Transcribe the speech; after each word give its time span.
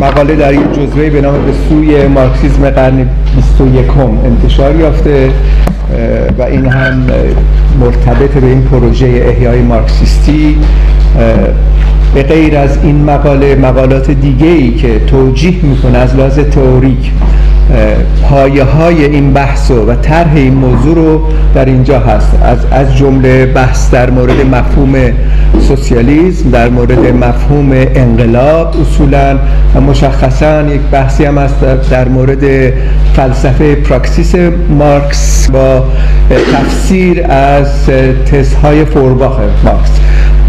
مقاله 0.00 0.36
در 0.36 0.54
یک 0.54 0.72
جزوه 0.72 1.10
به 1.10 1.20
نام 1.20 1.34
به 1.34 1.52
سوی 1.68 2.06
مارکسیزم 2.06 2.70
قرن 2.70 3.08
21 3.36 3.84
انتشار 4.24 4.76
یافته 4.76 5.30
و 6.38 6.42
این 6.42 6.66
هم 6.66 7.06
مرتبط 7.80 8.30
به 8.30 8.46
این 8.46 8.62
پروژه 8.62 9.06
احیای 9.06 9.62
مارکسیستی. 9.62 10.56
به 12.14 12.22
غیر 12.22 12.56
از 12.56 12.78
این 12.82 13.04
مقاله 13.04 13.54
مقالات 13.54 14.10
دیگه 14.10 14.46
ای 14.46 14.74
که 14.74 15.00
توجیه 15.06 15.64
می‌کنه 15.64 15.98
از 15.98 16.14
لحاظ 16.14 16.38
تئوریک 16.38 17.12
پایه 18.22 18.64
های 18.64 19.04
این 19.04 19.32
بحث 19.32 19.70
و 19.70 19.94
طرح 19.94 20.32
این 20.34 20.54
موضوع 20.54 20.94
رو 20.94 21.20
در 21.54 21.64
اینجا 21.64 22.00
هست. 22.00 22.38
از, 22.42 22.58
از 22.70 22.96
جمله 22.96 23.46
بحث 23.46 23.90
در 23.90 24.10
مورد 24.10 24.46
مفهوم 24.46 24.94
سوسیالیسم 25.68 26.50
در 26.50 26.68
مورد 26.68 26.98
مفهوم 26.98 27.72
انقلاب 27.72 28.74
اصولا 28.80 29.38
و 29.74 29.80
مشخصا 29.80 30.62
یک 30.62 30.80
بحثی 30.92 31.24
هم 31.24 31.38
هست 31.38 31.54
در 31.90 32.08
مورد 32.08 32.72
فلسفه 33.14 33.74
پراکسیس 33.74 34.34
مارکس 34.78 35.50
با 35.50 35.84
تفسیر 36.52 37.26
از 37.28 37.86
تزهای 38.26 38.84
فورباخ 38.84 39.38
مارکس. 39.64 39.90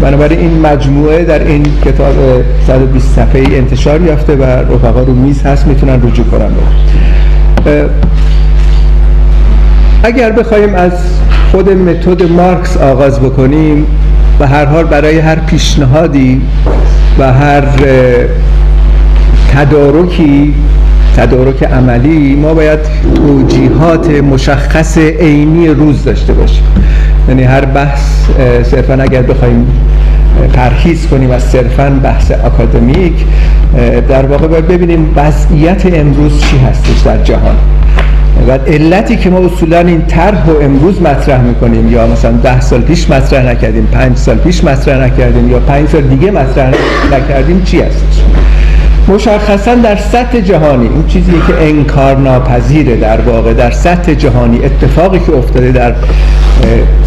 بنابراین 0.00 0.38
این 0.38 0.60
مجموعه 0.60 1.24
در 1.24 1.44
این 1.44 1.62
کتاب 1.84 2.14
120 2.66 3.14
صفحه 3.16 3.56
انتشار 3.56 4.02
یافته 4.02 4.36
و 4.36 4.42
رفقا 4.42 5.02
رو 5.02 5.14
میز 5.14 5.42
هست 5.42 5.66
می‌تونن 5.66 6.02
رجوع 6.02 6.26
کنن. 6.26 6.50
اگر 10.02 10.32
بخوایم 10.32 10.74
از 10.74 10.92
خود 11.50 11.70
متد 11.70 12.30
مارکس 12.30 12.76
آغاز 12.76 13.20
بکنیم 13.20 13.86
و 14.40 14.46
هر 14.46 14.64
حال 14.64 14.84
برای 14.84 15.18
هر 15.18 15.36
پیشنهادی 15.36 16.42
و 17.18 17.32
هر 17.32 17.62
تدارکی 19.54 20.54
تدارک 21.16 21.62
عملی 21.62 22.36
ما 22.36 22.54
باید 22.54 22.78
توجیهات 23.14 24.10
مشخص 24.10 24.98
عینی 24.98 25.68
روز 25.68 26.04
داشته 26.04 26.32
باشیم. 26.32 26.64
یعنی 27.28 27.42
هر 27.42 27.64
بحث 27.64 28.00
صرفا 28.62 28.94
اگر 28.94 29.22
بخوایم 29.22 29.66
پرهیز 30.52 31.06
کنیم 31.06 31.30
از 31.30 31.42
صرفا 31.42 32.00
بحث 32.02 32.30
اکادمیک 32.30 33.12
در 34.08 34.26
واقع 34.26 34.46
باید 34.46 34.68
ببینیم 34.68 35.12
وضعیت 35.16 35.86
امروز 35.94 36.40
چی 36.40 36.58
هستش 36.58 37.00
در 37.00 37.22
جهان. 37.22 37.56
و 38.48 38.52
علتی 38.52 39.16
که 39.16 39.30
ما 39.30 39.38
اصولا 39.38 39.78
این 39.78 40.06
طرح 40.06 40.46
رو 40.46 40.60
امروز 40.62 41.02
مطرح 41.02 41.40
می‌کنیم 41.40 41.92
یا 41.92 42.06
مثلا 42.06 42.32
ده 42.32 42.60
سال 42.60 42.80
پیش 42.80 43.10
مطرح 43.10 43.46
نکردیم 43.46 43.88
پنج 43.92 44.16
سال 44.16 44.36
پیش 44.36 44.64
مطرح 44.64 45.04
نکردیم 45.06 45.50
یا 45.50 45.58
پنج 45.58 45.88
سال 45.88 46.02
دیگه 46.02 46.30
مطرح 46.30 46.72
نکردیم 47.12 47.62
چی 47.62 47.80
هستش؟ 47.80 48.22
مشخصا 49.10 49.74
در 49.74 49.96
سطح 49.96 50.40
جهانی 50.40 50.88
این 50.88 51.06
چیزی 51.06 51.32
که 51.46 51.68
انکار 51.68 52.16
ناپذیره 52.16 52.96
در 52.96 53.20
واقع 53.20 53.54
در 53.54 53.70
سطح 53.70 54.14
جهانی 54.14 54.60
اتفاقی 54.64 55.18
که 55.18 55.32
افتاده 55.36 55.72
در 55.72 55.94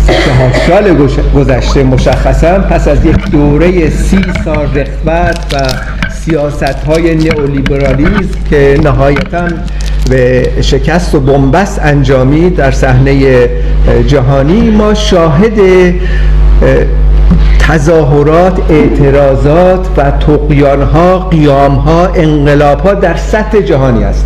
سه 0.07 0.67
سال 0.67 1.07
گذشته 1.35 1.83
مشخصا 1.83 2.59
پس 2.59 2.87
از 2.87 3.05
یک 3.05 3.29
دوره 3.31 3.89
سی 3.89 4.21
سال 4.45 4.67
رخوت 4.75 5.37
و 5.53 5.59
سیاست 6.11 6.63
های 6.63 7.15
نئولیبرالیزم 7.15 8.39
که 8.49 8.79
نهایتا 8.83 9.47
به 10.09 10.49
شکست 10.61 11.15
و 11.15 11.19
بنبست 11.19 11.79
انجامی 11.83 12.49
در 12.49 12.71
صحنه 12.71 13.37
جهانی 14.07 14.69
ما 14.69 14.93
شاهد 14.93 15.59
تظاهرات 17.59 18.71
اعتراضات 18.71 19.87
و 19.97 20.11
تقیانها 20.11 21.19
قیامها 21.19 22.05
انقلابها 22.05 22.93
در 22.93 23.15
سطح 23.15 23.61
جهانی 23.61 24.03
است. 24.03 24.25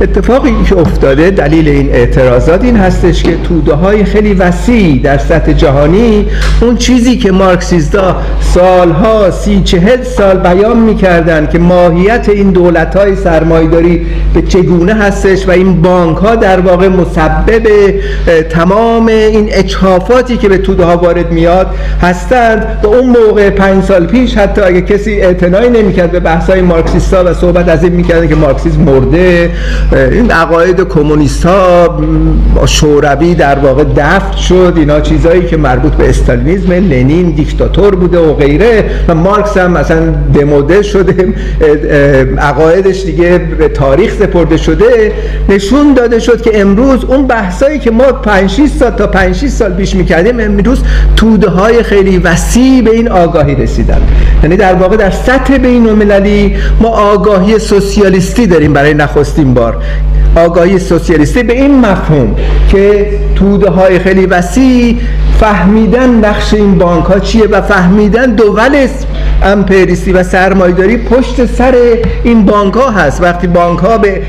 اتفاقی 0.00 0.50
که 0.68 0.78
افتاده 0.78 1.30
دلیل 1.30 1.68
این 1.68 1.90
اعتراضات 1.92 2.64
این 2.64 2.76
هستش 2.76 3.22
که 3.22 3.36
توده 3.36 3.74
های 3.74 4.04
خیلی 4.04 4.34
وسیع 4.34 5.02
در 5.02 5.18
سطح 5.18 5.52
جهانی 5.52 6.26
اون 6.60 6.76
چیزی 6.76 7.16
که 7.16 7.32
مارکسیستا 7.32 8.16
سالها 8.40 9.30
سی 9.30 9.60
چهل 9.64 10.02
سال 10.02 10.36
بیان 10.38 10.76
می‌کردن 10.76 11.46
که 11.46 11.58
ماهیت 11.58 12.28
این 12.28 12.50
دولت 12.50 12.96
های 12.96 13.16
سرمایداری 13.16 14.06
به 14.34 14.42
چگونه 14.42 14.94
هستش 14.94 15.48
و 15.48 15.50
این 15.50 15.82
بانک 15.82 16.16
ها 16.18 16.34
در 16.36 16.60
واقع 16.60 16.88
مسبب 16.88 17.68
تمام 18.50 19.06
این 19.06 19.48
اچهافاتی 19.52 20.36
که 20.36 20.48
به 20.48 20.58
توده 20.58 20.84
ها 20.84 20.96
وارد 20.96 21.32
میاد 21.32 21.66
هستند. 22.02 22.66
و 22.82 22.86
اون 22.86 23.06
موقع 23.06 23.50
پنج 23.50 23.84
سال 23.84 24.06
پیش 24.06 24.34
حتی 24.34 24.60
اگه 24.60 24.80
کسی 24.80 25.20
اعتنایی 25.20 25.70
نمی‌کرد 25.70 26.10
به 26.10 26.20
بحث 26.20 26.50
های 26.50 26.62
مارکسیستا 26.62 27.24
و 27.24 27.34
صحبت 27.34 27.68
از 27.68 27.84
این 27.84 28.04
که 28.28 28.34
مارکسیسم 28.34 28.80
مرده 28.80 29.50
این 29.92 30.30
عقاید 30.30 30.80
کمونیست 30.80 31.46
ها 31.46 31.98
شوروی 32.66 33.34
در 33.34 33.58
واقع 33.58 33.84
دفت 33.96 34.36
شد. 34.36 34.74
اینا 34.76 35.00
چیزهایی 35.00 35.46
که 35.46 35.56
مربوط 35.56 35.92
به 35.92 36.08
استالینیزم 36.08 36.72
لنین 36.72 37.30
دیکتاتور 37.30 37.94
بوده 37.94 38.18
و 38.18 38.34
غیره. 38.34 38.84
و 39.08 39.14
مارکس 39.14 39.56
هم 39.56 39.70
مثلا 39.70 40.14
دموده 40.34 40.82
شده. 40.82 41.34
عقایدش 42.38 43.04
دیگه 43.04 43.38
به 43.38 43.68
تاریخ 43.68 44.14
سپرده 44.14 44.56
شده. 44.56 45.12
نشون 45.48 45.94
داده 45.94 46.18
شد 46.18 46.42
که 46.42 46.60
امروز 46.60 47.04
اون 47.04 47.26
بحثایی 47.26 47.78
که 47.78 47.90
ما 47.90 48.04
5 48.04 48.50
6 48.50 48.66
سال 48.78 48.90
تا 48.90 49.06
5 49.06 49.36
6 49.36 49.48
سال 49.48 49.74
پیش 49.74 49.94
می‌کردیم 49.94 50.40
امروز 50.40 50.82
توده 51.16 51.48
های 51.48 51.82
خیلی 51.82 52.18
وسیع 52.18 52.82
به 52.82 52.90
این 52.90 53.08
آگاهی 53.08 53.54
رسیدن. 53.54 54.00
یعنی 54.42 54.56
در 54.56 54.74
واقع 54.74 54.96
در 54.96 55.10
سطح 55.10 55.58
بین 55.58 55.88
المللی 55.88 56.56
ما 56.80 56.88
آگاهی 56.88 57.58
سوسیالیستی 57.58 58.46
داریم 58.46 58.72
برای 58.72 58.94
نخستین 58.94 59.54
بار. 59.54 59.77
آگاهی 60.36 60.78
سوسیالیستی 60.78 61.42
به 61.42 61.52
این 61.52 61.80
مفهوم 61.80 62.36
که 62.70 63.06
توده 63.34 63.70
های 63.70 63.98
خیلی 63.98 64.26
وسیع 64.26 64.96
فهمیدن 65.40 66.10
نقش 66.10 66.54
این 66.54 66.78
بانک 66.78 67.04
ها 67.04 67.18
چیه 67.18 67.46
و 67.46 67.60
فهمیدن 67.60 68.34
دول 68.34 68.86
امپریستی 69.42 70.12
و 70.12 70.22
سرمایداری 70.22 70.96
پشت 70.96 71.46
سر 71.46 71.74
این 72.24 72.44
بانک 72.44 72.74
ها 72.74 72.90
هست. 72.90 73.22
وقتی 73.22 73.46
بانک 73.46 73.78
ها 73.78 73.98
به 73.98 74.22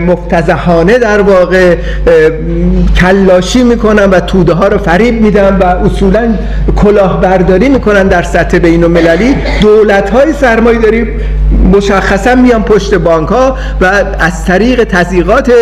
مفتزهانه 0.00 0.98
در 0.98 1.20
واقع 1.20 1.76
کلاشی 3.00 3.62
می‌کنن 3.62 4.04
و 4.04 4.20
توده 4.20 4.52
ها 4.52 4.68
رو 4.68 4.78
فریب 4.78 5.22
میدن 5.22 5.58
و 5.60 5.64
اصولا 5.64 6.34
کلاهبرداری 6.76 7.68
می‌کنن 7.68 8.08
در 8.08 8.22
سطح 8.22 8.58
بین 8.58 8.84
المللی 8.84 9.34
دولت 9.60 10.10
های 10.10 10.32
سرمایداری 10.32 11.06
مشخصا 11.72 12.34
میان 12.34 12.62
پشت 12.62 12.94
بانک 12.94 13.28
ها 13.28 13.56
و 13.80 13.84
از 14.18 14.44
طریق 14.44 14.84
تزیقات 14.84 15.52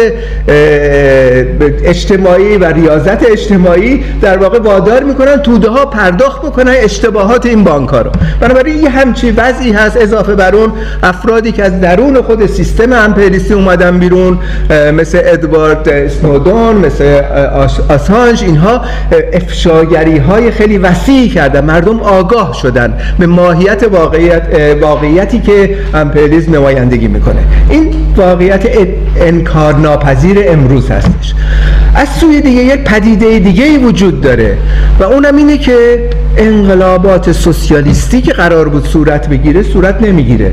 اجتماعی 1.84 2.56
و 2.56 2.64
ریاضت 2.64 3.30
اجتماعی 3.30 4.04
در 4.20 4.36
واقع 4.36 4.58
وادار 4.58 5.02
می‌کنن 5.02 5.36
توده 5.36 5.68
ها 5.68 5.86
پرداخت 5.86 6.42
بکنن 6.42 6.74
اشتباهات 6.76 7.46
این 7.46 7.64
بانک 7.64 7.88
ها 7.88 8.00
رو. 8.00 8.10
بنابراین 8.40 8.82
یه 8.82 8.90
همچی 8.90 9.30
وضعی 9.30 9.72
هست 9.72 9.96
اضافه 9.96 10.34
بر 10.34 10.54
اون 10.54 10.72
افرادی 11.02 11.52
که 11.52 11.64
از 11.64 11.80
درون 11.80 12.22
خود 12.22 12.46
سیستم 12.46 12.92
امپریسی 12.92 13.54
اومدن 13.54 13.98
بیرون 13.98 14.38
مثل 14.94 15.20
ادوارد 15.24 15.88
اسنودون 15.88 16.76
مثل 16.76 17.20
آسانج 17.88 18.42
اینها 18.42 18.80
افشاگری 19.32 20.18
های 20.18 20.50
خیلی 20.50 20.78
وسیعی 20.78 21.28
کردن. 21.28 21.64
مردم 21.64 22.00
آگاه 22.00 22.54
شدن 22.62 22.98
به 23.18 23.26
ماهیت 23.26 23.82
واقعیت 23.92 24.42
واقعیتی 24.80 25.40
که 25.40 25.76
امپریالیسم 25.94 26.54
نمایندگی 26.54 27.08
می‌کنه. 27.08 27.44
این 27.70 27.90
واقعیت 28.16 28.66
انکار 29.16 29.74
ناپذیر 29.74 30.38
امروز 30.48 30.90
هستش. 30.90 31.34
از 31.94 32.08
سوی 32.08 32.40
دیگه 32.40 32.62
یک 32.62 32.84
پدیده 32.84 33.38
دیگه 33.38 33.78
وجود 33.78 34.20
داره 34.20 34.58
و 35.00 35.04
اونم 35.04 35.36
اینه 35.36 35.58
که 35.58 36.08
انقلابات 36.36 37.32
سوسیالیستی 37.32 38.22
که 38.22 38.32
قرار 38.32 38.68
بود 38.68 38.86
صورت 38.86 39.28
بگیره 39.28 39.62
صورت 39.62 40.02
نمی‌گیره. 40.02 40.52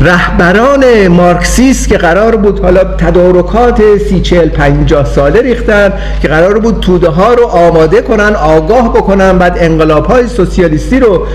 رهبران 0.00 1.08
مارکسیست 1.08 1.88
که 1.88 1.98
قرار 1.98 2.36
بود 2.36 2.60
حالا 2.60 2.84
تدارکات 2.84 3.82
سی 4.08 4.20
چل 4.20 4.48
پنجاه 4.48 5.04
ساله 5.04 5.42
ریختن 5.42 5.92
که 6.22 6.28
قرار 6.28 6.58
بود 6.58 6.80
توده 6.80 7.08
ها 7.08 7.34
رو 7.34 7.46
آماده 7.46 8.00
کنن 8.00 8.34
آگاه 8.34 8.92
بکنن 8.92 9.38
بعد 9.38 9.56
انقلاب 9.60 10.06
های 10.06 10.28
سوسیالیستی 10.28 11.00
رو 11.00 11.26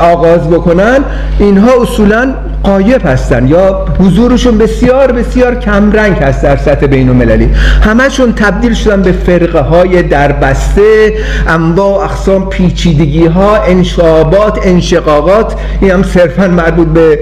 آغاز 0.00 0.50
بکنن 0.50 0.98
اینها 1.38 1.82
اصولا 1.82 2.34
قایب 2.64 3.06
هستن 3.06 3.48
یا 3.48 3.84
حضورشون 3.98 4.58
بسیار 4.58 5.12
بسیار 5.12 5.54
کمرنگ 5.54 6.16
هست 6.16 6.42
در 6.42 6.56
سطح 6.56 6.86
بین 6.86 7.08
المللی 7.08 7.44
همشون 7.82 8.32
تبدیل 8.32 8.74
شدن 8.74 9.02
به 9.02 9.12
فرقه 9.12 9.60
های 9.60 10.02
دربسته 10.02 11.12
انواع 11.48 12.04
اقسام 12.04 12.48
پیچیدگی 12.48 13.26
ها 13.26 13.56
انشابات 13.56 14.58
انشقاقات. 14.62 15.54
این 15.80 15.90
هم 15.90 16.02
صرفا 16.02 16.48
مربوط 16.48 16.88
به 16.88 17.18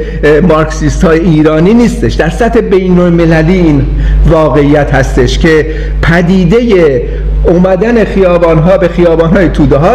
مارکسیست 0.49 1.05
های 1.05 1.21
ایرانی 1.21 1.75
نیستش. 1.75 2.15
در 2.15 2.31
سطح 2.31 2.61
بین 2.61 2.99
المللی 2.99 3.59
این 3.59 3.87
واقعیت 4.27 4.95
هستش 4.95 5.39
که 5.39 5.67
پدیده 6.03 7.03
اومدن 7.45 8.05
خیابان 8.05 8.59
ها 8.59 8.79
به 8.79 8.89
خیابان 8.89 9.31
های 9.31 9.49
توده 9.49 9.77
ها 9.77 9.95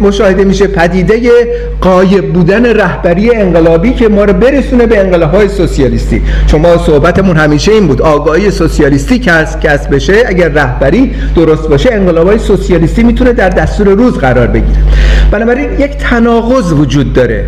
مشاهده 0.00 0.44
میشه 0.44 0.66
پدیده 0.66 1.20
قایب 1.80 2.32
بودن 2.32 2.66
رهبری 2.66 3.34
انقلابی 3.34 3.92
که 3.92 4.08
ما 4.08 4.24
رو 4.24 4.32
برسونه 4.32 4.86
به 4.86 4.98
انقلاب 5.00 5.34
های 5.34 5.48
سوسیالیستی. 5.48 6.22
شما 6.46 6.78
صحبتمون 6.78 7.36
همیشه 7.36 7.72
این 7.72 7.86
بود 7.86 8.02
آگاهی 8.02 8.50
سوسیالیستی 8.50 9.18
کسب 9.18 9.60
کسب 9.60 9.94
بشه 9.94 10.14
اگر 10.26 10.48
رهبری 10.48 11.14
درست 11.36 11.68
باشه 11.68 11.92
انقلاب 11.92 12.26
های 12.26 12.38
سوسیالیستی 12.38 13.02
می‌تونه 13.02 13.32
در 13.32 13.48
دستور 13.48 13.88
روز 13.88 14.18
قرار 14.18 14.46
بگیره. 14.46 14.78
بنابراین 15.30 15.72
یک 15.72 15.96
تناقض 15.96 16.72
وجود 16.72 17.12
داره. 17.12 17.44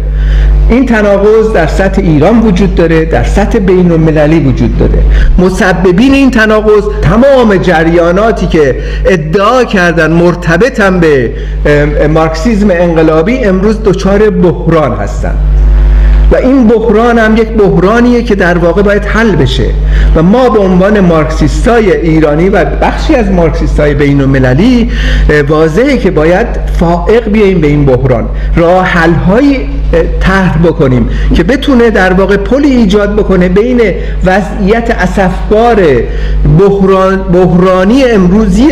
این 0.71 0.87
تناقض 0.87 1.53
در 1.53 1.67
سطح 1.67 2.03
ایران 2.03 2.41
وجود 2.41 2.75
داره 2.75 3.05
در 3.05 3.25
سطح 3.25 3.59
بین 3.59 3.93
المللی 3.93 4.41
وجود 4.41 4.79
داره. 4.79 5.03
مسببین 5.39 6.15
این 6.15 6.31
تناقض 6.31 6.85
تمام 7.03 7.57
جریاناتی 7.57 8.47
که 8.47 8.77
ادعا 9.07 9.65
کردن 9.65 10.11
مرتبطن 10.13 11.01
به 11.01 11.33
مارکسیزم 12.09 12.71
انقلابی 12.71 13.39
امروز 13.39 13.83
دچار 13.83 14.31
بحران 14.31 14.97
هستند 14.97 15.39
و 16.33 16.37
این 16.37 16.67
بحران 16.67 17.19
هم 17.19 17.37
یک 17.37 17.49
بحرانیه 17.49 18.23
که 18.23 18.35
در 18.35 18.59
واقع 18.59 18.83
باید 18.83 19.05
حل 19.05 19.37
بشه. 19.37 19.71
و 20.17 20.23
ما 20.23 20.49
به 20.49 20.59
عنوان 20.59 21.01
مارکسیستای 21.01 21.97
ایرانی 21.97 22.49
و 22.49 22.65
بخشی 22.65 23.15
از 23.15 23.31
مارکسیستای 23.31 23.95
بین 23.95 24.21
المللی 24.21 24.91
واضحه 25.49 25.97
که 25.97 26.11
باید 26.11 26.47
فائق 26.79 27.29
بیاییم 27.29 27.61
به 27.61 27.67
این 27.67 27.85
بحران. 27.85 28.29
راه 28.57 28.85
حل 28.85 29.13
های 29.13 29.61
طرح 30.21 30.59
بکنیم 30.59 31.09
که 31.35 31.43
بتونه 31.43 31.91
در 31.91 32.13
واقع 32.13 32.37
پلی 32.37 32.71
ایجاد 32.71 33.17
بکنه 33.17 33.49
بین 33.49 33.81
وضعیت 34.25 34.91
اسفبار 34.91 35.83
بحران 36.59 37.17
بحرانی 37.17 38.05
امروزی 38.05 38.69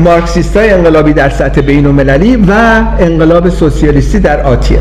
مارکسیستای 0.00 0.70
انقلابی 0.70 1.12
در 1.12 1.30
سطح 1.30 1.60
بین 1.60 1.86
المللی 1.86 2.36
و 2.36 2.52
انقلاب 2.98 3.48
سوسیالیستی 3.48 4.18
در 4.18 4.42
آتیه. 4.42 4.78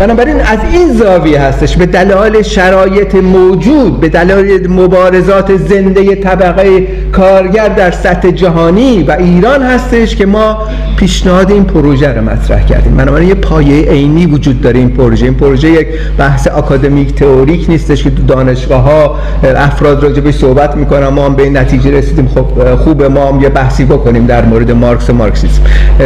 بنابراین 0.00 0.36
از 0.36 0.58
این 0.72 0.92
زاویه 0.92 1.40
هستش 1.40 1.76
به 1.76 1.86
دلایل 1.86 2.42
شرایط 2.42 3.14
موجود 3.14 4.00
به 4.00 4.08
دلایل 4.08 4.70
مبارزات 4.70 5.56
زنده 5.56 6.14
طبقه 6.14 6.86
کارگر 7.12 7.68
در 7.68 7.90
سطح 7.90 8.30
جهانی 8.30 9.02
و 9.02 9.16
ایران 9.18 9.62
هستش 9.62 10.16
که 10.16 10.26
ما 10.26 10.58
پیشنهاد 10.96 11.50
این 11.50 11.64
پروژه 11.64 12.08
رو 12.08 12.24
مطرح 12.24 12.66
کردیم. 12.66 12.96
بنابراین 12.96 13.28
یه 13.28 13.34
پایه 13.34 13.90
عینی 13.90 14.26
وجود 14.26 14.60
داره 14.60 14.78
این 14.78 14.90
پروژه. 14.90 15.24
این 15.24 15.34
پروژه 15.34 15.70
یک 15.70 15.86
بحث 16.18 16.48
آکادمیک 16.48 17.14
تئوریک 17.14 17.70
نیستش 17.70 18.04
که 18.04 18.10
تو 18.10 18.22
دانشگاه 18.22 18.82
ها 18.82 19.16
افراد 19.56 20.02
راجبش 20.02 20.34
صحبت 20.34 20.76
می‌کنن 20.76 21.08
ما 21.08 21.26
هم 21.26 21.34
به 21.34 21.42
این 21.42 21.56
نتیجه 21.56 21.90
رسیدیم. 21.90 22.28
خب 22.28 22.74
خوب 22.74 23.02
ما 23.02 23.28
هم 23.28 23.40
یه 23.40 23.48
بحثی 23.48 23.84
بکنیم 23.84 24.26
در 24.26 24.44
مورد 24.44 24.70
مارکس 24.70 25.10
و 25.10 25.12
مارکسیسم. 25.12 25.62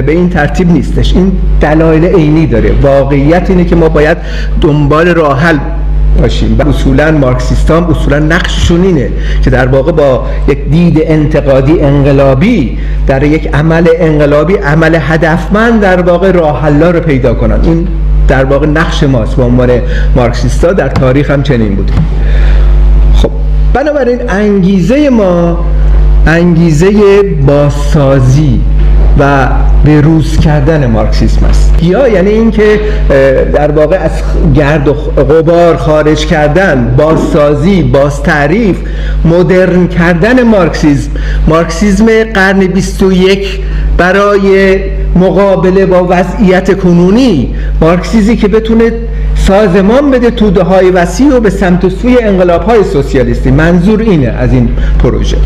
به 0.06 0.12
این 0.12 0.30
ترتیب 0.30 0.72
نیستش. 0.72 1.14
این 1.14 1.32
دلایل 1.60 2.04
عینی 2.04 2.46
داره. 2.46 2.70
واقعیت 2.82 3.50
اینه 3.50 3.64
که 3.64 3.76
باید 3.88 4.18
دنبال 4.60 5.08
راه 5.08 5.40
حل 5.40 5.58
باشیم. 6.20 6.56
و 6.58 6.68
اصولا 6.68 7.10
مارکسیستان 7.10 7.84
اصولا 7.84 8.18
نقششون 8.18 8.82
اینه 8.82 9.08
که 9.42 9.50
در 9.50 9.66
واقع 9.66 9.92
با 9.92 10.26
یک 10.48 10.70
دید 10.70 10.98
انتقادی 11.02 11.80
انقلابی 11.80 12.78
در 13.06 13.22
یک 13.22 13.54
عمل 13.54 13.88
انقلابی 13.98 14.54
عمل 14.54 14.98
هدفمند 15.00 15.80
در 15.80 16.00
واقع 16.00 16.30
راه 16.30 16.68
رو 16.68 17.00
پیدا 17.00 17.34
کنن. 17.34 17.60
این 17.62 17.88
در 18.28 18.44
واقع 18.44 18.66
نقش 18.66 19.02
ماست. 19.02 19.36
به 19.36 19.42
عنوان 19.42 19.70
مارکسیستا 20.16 20.72
در 20.72 20.88
تاریخ 20.88 21.30
هم 21.30 21.42
چنین 21.42 21.74
بود. 21.74 21.90
خب 23.14 23.30
بنابراین 23.72 24.30
انگیزه 24.30 25.10
ما 25.10 25.64
انگیزه 26.26 27.22
بازسازی 27.46 28.60
و 29.18 29.48
به 29.84 30.00
روز 30.00 30.36
کردن 30.36 30.86
مارکسیسم 30.86 31.46
است. 31.46 31.82
یا 31.82 32.08
یعنی 32.08 32.30
اینکه 32.30 32.80
در 33.54 33.70
واقع 33.70 33.96
از 33.96 34.10
گرد 34.54 34.88
و 34.88 34.92
غبار 34.92 35.76
خارج 35.76 36.26
کردن 36.26 36.94
بازسازی 36.96 37.82
باز 37.82 38.22
تعریف 38.22 38.76
مدرن 39.24 39.86
کردن 39.88 40.42
مارکسیسم. 40.42 41.10
مارکسیسم 41.48 42.06
قرن 42.34 42.58
21 42.58 43.60
برای 43.98 44.76
مقابله 45.16 45.86
با 45.86 46.06
وضعیت 46.10 46.78
کنونی. 46.78 47.54
مارکسیزی 47.80 48.36
که 48.36 48.48
بتونه 48.48 48.92
سازمان 49.34 50.10
بده 50.10 50.30
توده 50.30 50.62
های 50.62 50.90
وسیع 50.90 51.36
و 51.36 51.40
به 51.40 51.50
سمت 51.50 51.88
سوی 51.88 52.18
انقلاب 52.22 52.62
های 52.62 52.84
سوسیالیستی. 52.84 53.50
منظور 53.50 54.00
اینه 54.00 54.28
از 54.28 54.52
این 54.52 54.68
پروژه. 54.98 55.36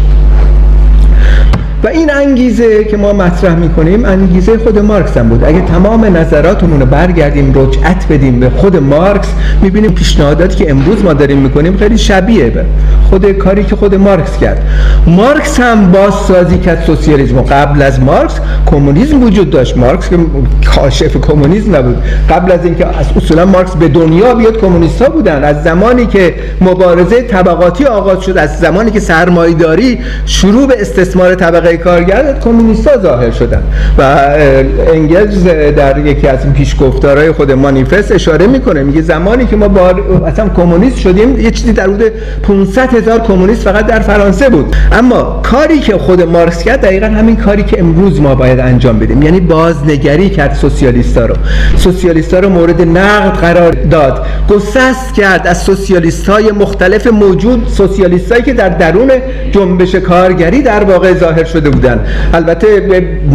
و 1.84 1.88
این 1.88 2.10
انگیزه 2.10 2.84
که 2.84 2.96
ما 2.96 3.12
مطرح 3.12 3.54
می‌کنیم 3.54 4.04
انگیزه 4.04 4.58
خود 4.58 4.78
مارکس 4.78 5.16
هم 5.16 5.28
بود. 5.28 5.44
اگه 5.44 5.60
تمام 5.60 6.16
نظراتمون 6.16 6.80
رو 6.80 6.86
برگردیم 6.86 7.52
رجعت 7.54 8.06
بدیم 8.10 8.40
به 8.40 8.50
خود 8.50 8.76
مارکس 8.76 9.28
می‌بینیم 9.62 9.92
پیشنهاداتی 9.92 10.56
که 10.64 10.70
امروز 10.70 11.04
ما 11.04 11.12
داریم 11.12 11.38
می‌کنیم 11.38 11.76
خیلی 11.76 11.98
شبیه 11.98 12.44
به 12.44 12.64
خود 13.10 13.32
کاری 13.32 13.64
که 13.64 13.76
خود 13.76 13.94
مارکس 13.94 14.38
کرد. 14.38 14.62
مارکس 15.06 15.60
هم 15.60 15.92
بازسازی 15.92 16.58
کرد 16.58 16.84
سوسیالیسم. 16.86 17.40
قبل 17.40 17.82
از 17.82 18.00
مارکس 18.00 18.34
کمونیسم 18.66 19.22
وجود 19.22 19.50
داشت. 19.50 19.76
مارکس 19.76 20.08
که 20.08 20.16
کاشف 20.74 21.16
کمونیسم 21.16 21.76
نبود. 21.76 21.96
قبل 22.30 22.52
از 22.52 22.64
اینکه 22.64 22.86
از 22.86 23.06
اصولا 23.16 23.46
مارکس 23.46 23.72
به 23.72 23.88
دنیا 23.88 24.34
بیاد 24.34 24.60
کمونیستا 24.60 25.08
بودن. 25.08 25.44
از 25.44 25.62
زمانی 25.64 26.06
که 26.06 26.34
مبارزه 26.60 27.22
طبقاتی 27.22 27.84
آغاز 27.84 28.24
شد 28.24 28.38
از 28.38 28.58
زمانی 28.58 28.90
که 28.90 29.00
سرمایه‌داری 29.00 29.98
شروع 30.26 30.66
به 30.66 30.80
استثمار 30.80 31.34
طبقه 31.34 31.67
کارگر 31.76 32.38
کمونیستا 32.44 32.98
ظاهر 32.98 33.30
شدن. 33.30 33.62
و 33.98 34.02
انگلز 34.94 35.44
در 35.76 35.98
یکی 35.98 36.28
از 36.28 36.44
این 36.44 36.52
پیشگفتارهای 36.52 37.32
خود 37.32 37.52
مانیفست 37.52 38.12
اشاره 38.12 38.46
می‌کنه. 38.46 38.82
میگه 38.82 39.02
زمانی 39.02 39.46
که 39.46 39.56
ما 39.56 39.68
بار 39.68 40.22
اصلا 40.26 40.48
کمونیست 40.48 40.98
شدیم 40.98 41.40
یه 41.40 41.50
چیزی 41.50 41.72
در 41.72 41.84
حدود 41.84 42.12
500 42.42 42.94
هزار 42.94 43.18
کمونیست 43.18 43.62
فقط 43.62 43.86
در 43.86 44.00
فرانسه 44.00 44.48
بود. 44.48 44.76
اما 44.92 45.40
کاری 45.42 45.78
که 45.78 45.98
خود 45.98 46.22
مارکس 46.22 46.62
کرد 46.62 46.80
دقیقا 46.80 47.06
همین 47.06 47.36
کاری 47.36 47.62
که 47.62 47.80
امروز 47.80 48.20
ما 48.20 48.34
باید 48.34 48.60
انجام 48.60 48.98
بدیم. 48.98 49.22
یعنی 49.22 49.40
بازنگری 49.40 50.30
کرد 50.30 50.54
سوسیالیستا 50.54 51.26
رو. 51.26 51.34
سوسیالیستا 51.76 52.38
رو 52.40 52.48
مورد 52.48 52.82
نقد 52.82 53.38
قرار 53.38 53.70
داد. 53.70 54.26
گسست 54.48 55.14
کرد 55.14 55.46
از 55.46 55.62
سوسیالیست 55.62 56.28
های 56.28 56.50
مختلف 56.52 57.06
موجود 57.06 57.68
سوسیالیست 57.68 58.44
که 58.44 58.52
در 58.52 58.68
درون 58.68 59.10
جنبش 59.52 59.94
کارگری 59.94 60.62
در 60.62 60.84
واقع 60.84 61.14
ظاهر 61.14 61.44
شده 61.58 61.70
بودن. 61.70 62.06
البته 62.34 62.66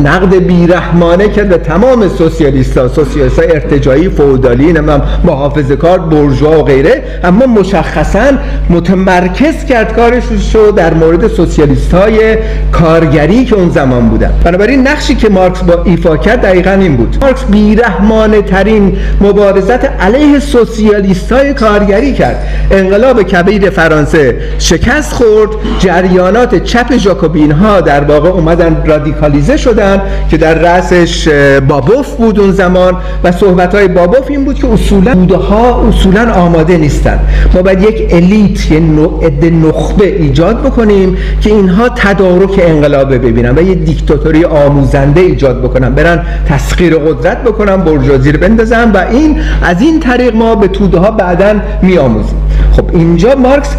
نقد 0.03 0.36
بیرحمانه 0.36 1.27
کرد 1.27 1.50
به 1.50 1.58
تمام 1.58 2.08
سوسیالیست 2.08 2.77
ها 2.77 2.88
سوسیالیست 2.88 3.39
های 3.39 3.51
ارتجایی 3.51 4.10
فودالی 4.10 4.74
نمیم 4.74 5.01
محافظ 5.24 5.72
کار 5.72 6.00
و 6.44 6.63
غیره 6.63 7.03
اما 7.24 7.46
مشخصا 7.46 8.32
متمرکز 8.70 9.65
کرد 9.70 9.96
کارش 9.96 10.24
رو 10.53 10.72
در 10.72 10.94
مورد 10.94 11.27
سوسیالیست 11.27 11.94
های 11.94 12.38
کارگری 12.72 13.46
که 13.46 13.56
اون 13.56 13.70
زمان 13.70 14.10
بودن. 14.10 14.34
بنابراین 14.44 14.88
نقشی 14.88 15.15
که 15.15 15.30
مارکس 15.30 15.63
با 15.63 15.84
ایفا 15.84 16.18
کرد 16.18 16.42
دقیقا 16.42 16.72
این 16.72 16.96
بود. 16.96 17.18
مارکس 17.22 17.44
بیرحمانه 17.44 18.42
ترین 18.42 18.98
مبارزت 19.22 19.86
علیه 19.86 20.39
سوسیالیست 20.39 21.32
های 21.32 21.53
کارگری 21.53 22.13
کرد. 22.13 22.48
انقلاب 22.72 23.24
کبیر 23.24 23.70
فرانسه 23.70 24.38
شکست 24.60 25.13
خورد 25.13 25.50
جریانات 25.80 26.63
چپ 26.63 26.98
ژاکوبین 26.98 27.51
ها 27.51 27.82
در 27.82 28.03
واقع 28.13 28.29
اومدن 28.29 28.84
رادیکالیزه 28.86 29.58
شدن 29.58 30.01
که 30.29 30.38
در 30.38 30.53
رأسش 30.53 31.27
بابوف 31.67 32.15
بود 32.15 32.39
اون 32.39 32.51
زمان 32.51 32.96
و 33.24 33.32
صحبت 33.32 33.75
های 33.75 33.88
بابوف 33.88 34.29
این 34.29 34.46
بود 34.46 34.55
که 34.55 34.67
اصولا 34.67 35.15
بوده 35.15 35.38
ها 35.38 35.88
اصولا 35.88 36.34
آماده 36.34 36.77
نیستن. 36.77 37.20
ما 37.53 37.62
باید 37.62 37.82
یک 37.82 38.08
الیت 38.13 38.72
یه 38.72 38.79
عده 39.22 39.50
نخبه 39.50 40.05
ایجاد 40.05 40.63
بکنیم 40.63 41.17
که 41.41 41.50
اینها 41.50 41.89
تدارک 41.89 42.60
انقلاب 42.60 43.13
ببینن 43.13 43.58
و 43.58 43.62
یه 43.62 43.75
دیکتاتوری 43.75 44.46
آموزنده 44.46 45.22
ایجاد 45.22 45.62
بکنن. 45.62 45.96
برن 45.96 46.25
تسخیر 46.50 46.96
قدرت 46.96 47.43
بکنن 47.43 47.77
برجازی 47.77 48.32
رو 48.32 48.39
بندازن 48.39 48.91
و 48.91 48.98
این 48.98 49.41
از 49.63 49.82
این 49.82 50.00
طریق 50.00 50.36
ما 50.36 50.55
به 50.55 50.67
توده 50.67 51.00
ها 51.00 51.12
بعدا 51.12 51.53
میآموزیم. 51.82 52.38
خب 52.72 52.96
اینجا 52.96 53.36
مارکس 53.36 53.75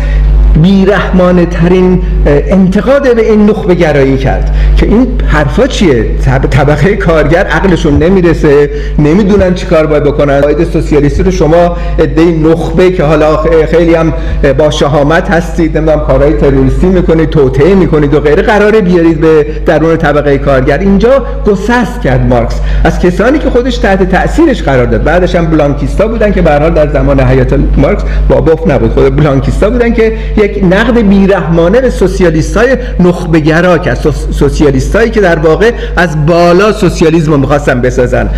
بیرحمانه 0.63 1.47
ترین 1.47 2.03
انتقاد 2.27 3.15
به 3.15 3.31
این 3.31 3.51
نخبه 3.51 3.75
گرایی 3.75 4.17
کرد 4.17 4.57
که 4.77 4.87
این 4.87 5.07
حرفا 5.27 5.67
چیه؟ 5.67 6.07
طبقه 6.51 6.97
کارگر 6.97 7.47
عقلشون 7.47 7.99
نمی‌رسه 7.99 8.71
نمی‌دونن 8.99 9.55
چی 9.55 9.67
کار 9.67 9.87
باید 9.87 10.03
بکنن. 10.03 10.41
قاید 10.41 10.65
سوسیالیستی 10.65 11.23
رو 11.23 11.31
شما 11.31 11.77
عده 11.99 12.25
نخبه 12.25 12.91
که 12.91 13.05
حالا 13.05 13.37
خیلی 13.71 13.95
هم 13.95 14.13
با 14.59 14.71
شهامت 14.71 15.31
هستید 15.31 15.79
نمی‌دونم 15.79 16.01
کارهای 16.01 16.33
تروریستی 16.33 16.87
می‌کنید 16.87 17.31
توطئه 17.31 17.75
می‌کنید 17.75 18.15
و 18.15 18.21
غیره 18.21 18.43
قراره 18.43 18.81
بیارید 18.81 19.21
به 19.21 19.47
درون 19.67 19.97
طبقه 19.97 20.39
کارگر. 20.39 20.79
اینجا 20.79 21.27
گسست 21.47 22.01
کرد 22.05 22.27
مارکس. 22.29 22.61
از 22.85 22.99
کسانی 22.99 23.39
که 23.39 23.51
خودش 23.51 23.79
تحت 23.79 24.11
تاثیرش 24.11 24.63
قرار 24.63 24.87
داد. 24.87 25.03
بعدش 25.03 25.35
هم 25.35 25.47
بلانکیستا 25.47 26.09
بودن 26.09 26.33
که 26.33 26.43
به 26.43 26.51
در 26.71 26.89
زمان 26.89 27.21
حیات 27.21 27.55
مارکس 27.77 28.03
بابوف 28.29 28.71
نبود. 28.71 28.91
خود 28.91 29.17
بلانکیستا 29.17 29.71
بودن 29.71 29.93
که 29.93 30.13
یک 30.45 30.65
نقد 30.65 30.99
بیرحمانه 30.99 31.81
به 31.81 31.91
سوسیالیست 31.91 32.57
های 32.57 32.77
نخبگرا 33.01 33.79
که 33.79 33.95
سوسیالیست 34.31 34.97
هایی 34.97 35.11
که 35.11 35.21
در 35.21 35.39
واقع 35.39 35.71
از 35.97 36.27
بالا 36.27 36.73
سوسیالیسم 36.73 37.31
رو 37.31 37.39
می‌خواستن 37.39 37.81
بسازن. 37.81 38.29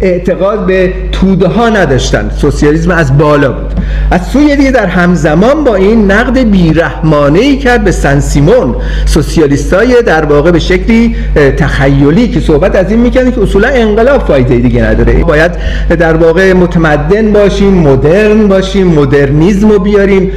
اعتقاد 0.00 0.66
به 0.66 0.92
توده 1.12 1.48
ها 1.48 1.68
نداشتن. 1.68 2.30
سوسیالیسم 2.36 2.90
از 2.90 3.18
بالا 3.18 3.52
بود. 3.52 3.72
از 4.10 4.26
سوی 4.26 4.56
دیگه 4.56 4.70
در 4.70 4.86
همزمان 4.86 5.64
با 5.64 5.74
این 5.74 6.10
نقد 6.10 6.38
بیرحمانه 6.38 7.38
ای 7.38 7.56
کرد 7.56 7.84
به 7.84 7.90
سن 7.90 8.20
سیمون. 8.20 8.74
سوسیالیست 9.06 9.74
های 9.74 10.02
در 10.02 10.24
واقع 10.24 10.50
به 10.50 10.58
شکلی 10.58 11.16
تخیلی 11.56 12.28
که 12.28 12.40
صحبت 12.40 12.76
از 12.76 12.90
این 12.90 13.00
می‌کنه 13.00 13.30
که 13.30 13.42
اصولا 13.42 13.68
انقلاب 13.68 14.26
فایده 14.26 14.58
دیگه 14.58 14.82
نداره. 14.82 15.12
باید 15.12 15.52
در 15.98 16.16
واقع 16.16 16.52
متمدن 16.52 17.32
باشیم 17.32 17.74
مدرن 17.74 18.48
باشیم 18.48 18.86
مدرنیزم 18.86 19.68
رو 19.68 19.78
بیاریم. 19.78 20.30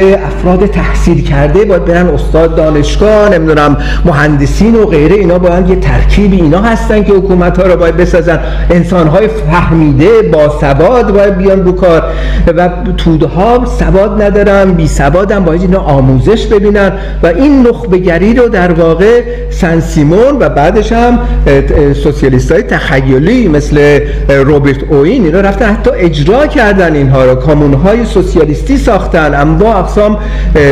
افراد 0.00 0.66
تحصیل 0.66 1.24
کرده 1.24 1.64
باید 1.64 1.84
برن 1.84 2.06
استاد 2.08 2.56
دانشگاه 2.56 3.28
نمی‌دونم 3.28 3.76
مهندسین 4.04 4.74
و 4.74 4.86
غیره. 4.86 5.14
اینا 5.14 5.38
باید 5.38 5.70
یه 5.70 5.76
ترکیبی 5.76 6.36
اینا 6.36 6.62
هستن 6.62 7.04
که 7.04 7.12
حکومت 7.12 7.60
ها 7.60 7.66
رو 7.66 7.76
باید 7.76 7.96
بسازن. 7.96 8.38
انسان 8.70 9.06
های 9.06 9.28
فهمیده 9.28 10.22
با 10.22 10.58
سواد 10.60 11.12
باید 11.12 11.38
بیان 11.38 11.64
رو 11.64 11.72
کار. 11.72 12.02
و 12.56 12.68
توده 12.96 13.26
ها 13.26 13.64
سواد 13.78 14.22
ندارن 14.22 14.72
بی 14.72 14.88
سوادن 14.88 15.44
باید 15.44 15.60
اینا 15.60 15.78
آموزش 15.78 16.46
ببینن. 16.46 16.92
و 17.22 17.26
این 17.26 17.66
نخبگری 17.66 18.34
رو 18.34 18.48
در 18.48 18.72
واقع 18.72 19.22
سن 19.50 19.80
سیمون 19.80 20.36
و 20.40 20.48
بعدش 20.48 20.92
هم 20.92 21.18
سوسیالیست 22.02 22.52
های 22.52 22.62
تخیلی 22.62 23.48
مثل 23.48 24.00
روبرت 24.28 24.82
اوین 24.90 25.24
اینا 25.24 25.40
رفتن 25.40 25.66
حتی 25.66 25.90
اجرا 25.94 26.46
کردن 26.46 26.94
اینها 26.94 27.24
رو. 27.24 27.34
کامون 27.34 27.74
های 27.74 28.04
سوسیالیستی 28.04 28.76
ساختن 28.76 29.34
اما 29.34 29.72
اقسام 29.84 30.18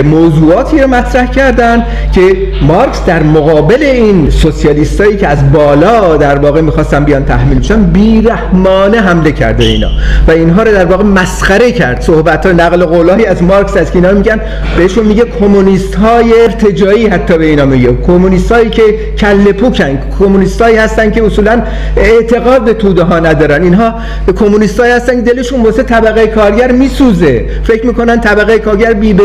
موضوعاتی 0.04 0.78
رو 0.78 0.88
مطرح 0.88 1.26
کردن 1.26 1.86
که 2.12 2.22
مارکس 2.62 3.04
در 3.06 3.22
مقابل 3.22 3.82
این 3.82 4.30
سوسیالیستایی 4.30 5.16
که 5.16 5.28
از 5.28 5.52
بالا 5.52 6.16
در 6.16 6.38
واقع 6.38 6.60
می‌خواستن 6.60 7.04
بیان 7.04 7.24
تحمیل 7.24 7.58
بشن 7.58 7.82
بیرحمانه 7.82 9.00
حمله 9.00 9.32
کرده 9.32 9.64
اینا. 9.64 9.88
و 10.28 10.30
اینها 10.30 10.62
رو 10.62 10.72
در 10.72 10.84
واقع 10.84 11.04
مسخره 11.04 11.72
کرد. 11.72 12.00
صحبت 12.00 12.46
ها 12.46 12.52
نقل 12.52 12.84
قولایی 12.84 13.26
از 13.26 13.42
مارکس 13.42 13.76
از 13.76 13.90
که 13.90 13.96
اینا 13.96 14.12
میگن 14.12 14.40
بهشون 14.76 15.06
میگه 15.06 15.24
کمونیست 15.40 15.94
های 15.94 16.42
ارتجایی 16.42 17.06
حتی 17.06 17.38
به 17.38 17.44
اینا 17.44 17.64
میگه. 17.64 17.88
کمونیست 18.06 18.52
هایی 18.52 18.70
که 18.70 18.82
کله 19.18 19.52
پوکن 19.52 19.98
کمونیست 20.18 20.62
هایی 20.62 20.76
هستن 20.76 21.10
که 21.10 21.26
اصولا 21.26 21.62
اعتقاد 21.96 22.64
به 22.64 22.74
توده 22.74 23.02
ها 23.02 23.18
ندارن. 23.18 23.62
اینها 23.62 23.94
کمونیست 24.38 24.80
هایی 24.80 24.92
هستن 24.92 25.24
که 25.24 25.32
دلشون 25.32 25.62
واسه 25.62 25.82
طبقه 25.82 26.26
کارگر 26.26 26.72
میسوزه. 26.72 27.44
فکر 27.64 27.86
می‌کنن 27.86 28.20
طبقه 28.20 28.58
کارگر 28.58 28.91
بی 28.94 29.16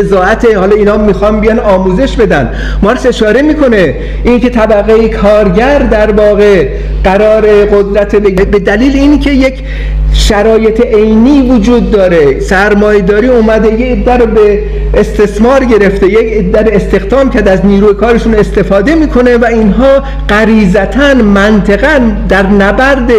حالا 0.55 0.75
اینا 0.75 0.97
می‌خوان 0.97 1.41
بیان 1.41 1.59
آموزش 1.59 2.15
بدن. 2.15 2.51
مارکس 2.81 3.05
اشاره 3.05 3.41
می‌کنه 3.41 3.95
اینکه 4.23 4.49
طبقه 4.49 5.09
کارگر 5.09 5.79
در 5.79 6.11
واقع 6.11 6.67
قرار 7.03 7.65
قدرت 7.65 8.15
به 8.15 8.59
دلیل 8.59 8.95
اینی 8.95 9.19
که 9.19 9.31
یک 9.31 9.63
شرایط 10.13 10.85
عینی 10.85 11.41
وجود 11.41 11.91
داره 11.91 12.39
سرمایه‌داری 12.39 13.27
اومده 13.27 13.81
یه 13.81 14.17
رو 14.17 14.25
به 14.25 14.59
استثمار 14.93 15.65
گرفته 15.65 16.07
یک 16.07 16.33
عده 16.33 16.75
استخدام 16.75 17.29
کرد 17.29 17.47
از 17.47 17.65
نیروی 17.65 17.93
کارشون 17.93 18.35
استفاده 18.35 18.95
می‌کنه 18.95 19.37
و 19.37 19.45
اینها 19.45 20.03
غریزتا 20.29 21.13
منطقا 21.13 21.99
در 22.29 22.47
نبرد 22.47 23.11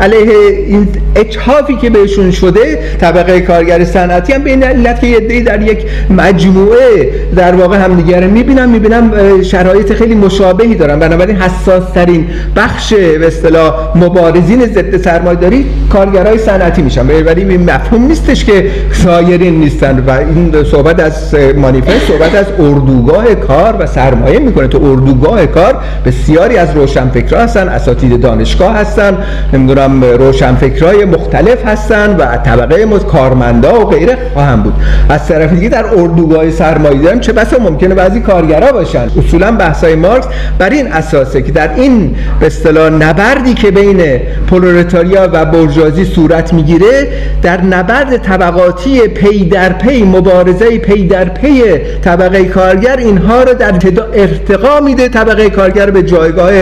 علیه 0.00 0.48
این 0.66 0.88
اچهافی 1.16 1.76
که 1.76 1.90
بهشون 1.90 2.30
شده 2.30 2.78
طبقه 3.00 3.40
کارگر 3.40 3.84
صنعتی 3.84 4.32
هم 4.32 4.42
به 4.42 4.50
این 4.50 4.62
علت 4.62 5.00
که 5.00 5.06
یه 5.06 5.40
در 5.40 5.62
یک 5.62 5.78
مجموعه 6.10 7.10
در 7.36 7.54
واقع 7.54 7.76
همدیگه 7.76 8.20
رو 8.20 8.30
می‌بینم 8.30 8.68
می‌بینم 8.68 9.12
شرایط 9.42 9.92
خیلی 9.92 10.14
مشابهی 10.14 10.74
دارن. 10.74 10.98
بنابراین 10.98 11.36
حساس 11.36 11.82
ترین 11.94 12.26
بخش 12.56 12.94
به 12.94 13.26
اصطلاح 13.26 13.74
مبارزین 13.94 14.66
ضد 14.66 14.96
سرمایه‌داری 14.96 15.66
کارگرای 15.92 16.38
صنعتی 16.38 16.82
میشن. 16.82 17.06
ولی 17.06 17.56
مفهوم 17.58 18.06
نیستش 18.06 18.44
که 18.44 18.66
سایرین 18.92 19.60
نیستن 19.60 20.04
و 20.06 20.10
این 20.10 20.64
صحبت 20.70 21.00
از 21.00 21.34
مانیفست 21.56 22.06
صحبت 22.08 22.34
از 22.34 22.46
اردوگاه 22.58 23.34
کار 23.34 23.76
و 23.78 23.86
سرمایه 23.86 24.38
می‌کنه. 24.38 24.68
تو 24.68 24.84
اردوگاه 24.84 25.46
کار 25.46 25.76
بسیاری 26.06 26.56
از 26.56 26.76
روشنفکرها 26.76 27.42
هستن 27.42 27.68
اساتید 27.68 28.20
دانشگاه 28.20 28.76
هستن 28.76 29.18
نمی‌دونم 29.52 30.04
روشنفکرای 30.04 31.04
مختلف 31.04 31.66
هستن 31.66 32.16
و 32.16 32.36
طبقه 32.36 32.86
کارمندا 32.98 33.80
و 33.80 33.84
غیره 33.84 34.18
خواهم 34.32 34.62
بود. 34.62 34.74
از 35.08 35.28
طرف 35.28 35.52
دیگه 35.52 35.68
در 35.68 35.81
اردوگاه 35.86 36.50
سرمایه 36.50 37.02
داریم 37.02 37.20
چه 37.20 37.32
بسا 37.32 37.58
ممکنه 37.58 37.94
بعضی 37.94 38.20
کارگرا 38.20 38.72
باشن. 38.72 39.08
اصولا 39.18 39.52
بحثای 39.52 39.94
مارکس 39.94 40.26
بر 40.58 40.70
این 40.70 40.92
اساسه 40.92 41.42
که 41.42 41.52
در 41.52 41.74
این 41.74 42.14
به 42.40 42.46
اصطلاح 42.46 42.90
نبردی 42.90 43.54
که 43.54 43.70
بین 43.70 44.20
پرولتاریا 44.50 45.28
و 45.32 45.44
بورژوازی 45.44 46.04
صورت 46.04 46.52
می‌گیره 46.52 47.08
در 47.42 47.60
نبرد 47.60 48.16
طبقاتی 48.16 49.00
پی 49.00 49.44
در 49.44 49.72
پی 49.72 50.02
مبارزه 50.02 50.78
پی 50.78 51.06
در 51.06 51.24
پی 51.24 51.62
طبقه 52.04 52.44
کارگر 52.44 52.96
اینها 52.96 53.42
رو 53.42 53.54
در 53.54 53.72
ارتقا 54.14 54.80
میده 54.80 55.08
طبقه 55.08 55.50
کارگر 55.50 55.90
به 55.90 56.02
جایگاه 56.02 56.52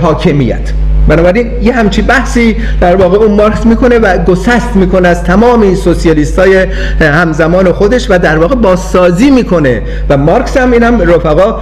حاکمیت. 0.00 0.83
بنابراین 1.08 1.46
یه 1.62 1.72
همچی 1.72 2.02
بحثی 2.02 2.56
در 2.80 2.96
واقع 2.96 3.18
اون 3.18 3.34
مارکس 3.34 3.66
می‌کنه 3.66 3.98
و 3.98 4.18
گسست 4.24 4.76
می‌کنه 4.76 5.08
از 5.08 5.24
تمام 5.24 5.62
این 5.62 5.74
سوسیالیست 5.74 6.38
های 6.38 6.66
همزمان 7.00 7.72
خودش 7.72 8.06
و 8.10 8.18
در 8.18 8.38
واقع 8.38 8.54
بازسازی 8.54 9.30
می‌کنه. 9.30 9.82
و 10.08 10.16
مارکس 10.16 10.56
هم 10.56 10.72
اینم 10.72 11.00
رفقا 11.00 11.60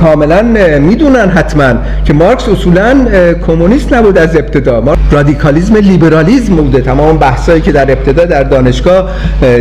کاملا 0.00 0.42
می‌دونن 0.78 1.28
حتما 1.28 1.74
که 2.04 2.12
مارکس 2.12 2.48
اصولا 2.48 3.06
کمونیست 3.46 3.92
نبود 3.92 4.18
از 4.18 4.36
ابتدا. 4.36 4.82
رادیکالیزم 5.10 5.76
لیبرالیزم 5.76 6.56
بوده. 6.56 6.80
تمام 6.80 7.18
بحثایی 7.18 7.60
که 7.60 7.72
در 7.72 7.90
ابتدا 7.90 8.24
در 8.24 8.42
دانشگاه 8.42 9.10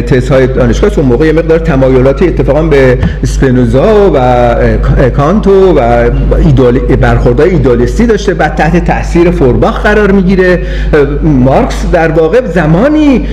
تزهای 0.07 0.47
دانشگاه 0.47 0.91
اون 0.97 1.05
موقع 1.05 1.25
یه 1.25 1.33
مقدار 1.33 1.59
تمایلاتی 1.59 2.27
اتفاقا 2.27 2.61
به 2.61 2.97
اسپینوزا 3.23 4.11
و 4.13 4.55
کانتو 5.17 5.73
و 5.79 6.09
برخوردهای 7.01 7.49
ایدالیستی 7.49 8.05
داشته 8.05 8.33
بعد 8.33 8.55
تحت 8.55 8.85
تاثیر 8.85 9.08
فورباخ 9.17 9.83
قرار 9.83 10.11
می‌گیره. 10.11 10.61
مارکس 11.23 11.85
در 11.91 12.11
واقع 12.11 12.45
زمانی 12.45 13.27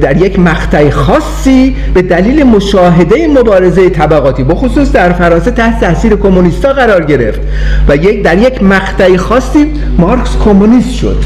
در 0.00 0.16
یک 0.16 0.38
مقطع 0.38 0.90
خاصی 0.90 1.76
به 1.94 2.02
دلیل 2.02 2.44
مشاهده 2.44 3.28
مبارزه 3.28 3.90
طبقاتی 3.90 4.44
بخصوص 4.44 4.92
در 4.92 5.12
فرانسه 5.12 5.50
تحت 5.50 5.80
تاثیر 5.80 6.16
کمونیستا 6.16 6.72
قرار 6.72 7.04
گرفت 7.04 7.40
و 7.88 7.96
یک 7.96 8.22
در 8.22 8.38
یک 8.38 8.62
مقطع 8.62 9.16
خاصی 9.16 9.72
مارکس 9.98 10.36
کمونیست 10.44 10.94
شد. 10.94 11.16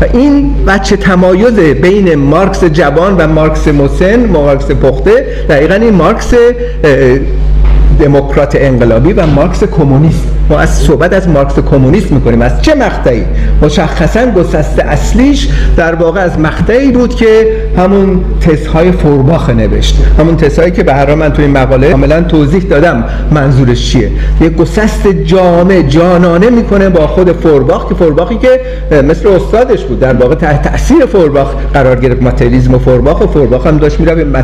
و 0.00 0.04
این 0.12 0.64
بچه 0.64 0.96
تمایز 0.96 1.54
بین 1.54 2.14
مارکس 2.14 2.64
جوان 2.64 3.16
و 3.16 3.26
مارکس 3.26 3.68
مسن 3.68 4.26
مارکس 4.26 4.70
پخته 4.70 5.26
دقیقا 5.48 5.74
این 5.74 5.94
مارکس 5.94 6.34
دموکرات 7.98 8.56
انقلابی 8.60 9.12
و 9.12 9.26
مارکس 9.26 9.64
کمونیست 9.64 10.26
ما 10.50 10.58
از 10.58 10.70
صحبت 10.70 11.12
از 11.12 11.28
مارکس 11.28 11.58
کمونیست 11.58 12.12
می‌کنیم. 12.12 12.42
از 12.42 12.62
چه 12.62 12.74
مقطعی؟ 12.74 13.24
مشخصا 13.62 14.26
گسسته 14.26 14.82
اصلیش 14.82 15.48
در 15.76 15.94
واقع 15.94 16.20
از 16.20 16.38
مقطعی 16.38 16.90
بود 16.90 17.14
که 17.14 17.46
همون 17.76 18.24
تزهای 18.40 18.92
فورباخ 18.92 19.50
نوشته 19.50 20.04
همون 20.18 20.36
تزهایی 20.36 20.70
که 20.70 20.82
به 20.82 20.94
هر 20.94 21.14
من 21.14 21.32
توی 21.32 21.46
مقاله 21.46 21.90
کاملا 21.90 22.22
توضیح 22.22 22.62
دادم 22.62 23.04
منظورش 23.30 23.90
چیه. 23.90 24.10
یک 24.40 24.56
گسست 24.56 25.08
جامع 25.08 25.82
جانانه 25.82 26.50
می‌کنه 26.50 26.88
با 26.88 27.06
خود 27.06 27.32
فورباخ 27.32 27.88
که 27.88 27.94
فورباخی 27.94 28.38
که 28.38 28.60
مثل 29.02 29.28
استادش 29.28 29.84
بود. 29.84 30.00
در 30.00 30.14
واقع 30.14 30.34
تحت 30.34 30.70
تاثیر 30.70 31.06
فورباخ 31.06 31.48
قرار 31.74 31.96
گرفت. 31.96 32.22
ماتریالیسم 32.22 32.78
فورباخ 32.78 33.20
و 33.20 33.26
فورباخ 33.26 33.66
هم 33.66 33.78
داشت 33.78 34.00
میره 34.00 34.14
به 34.14 34.42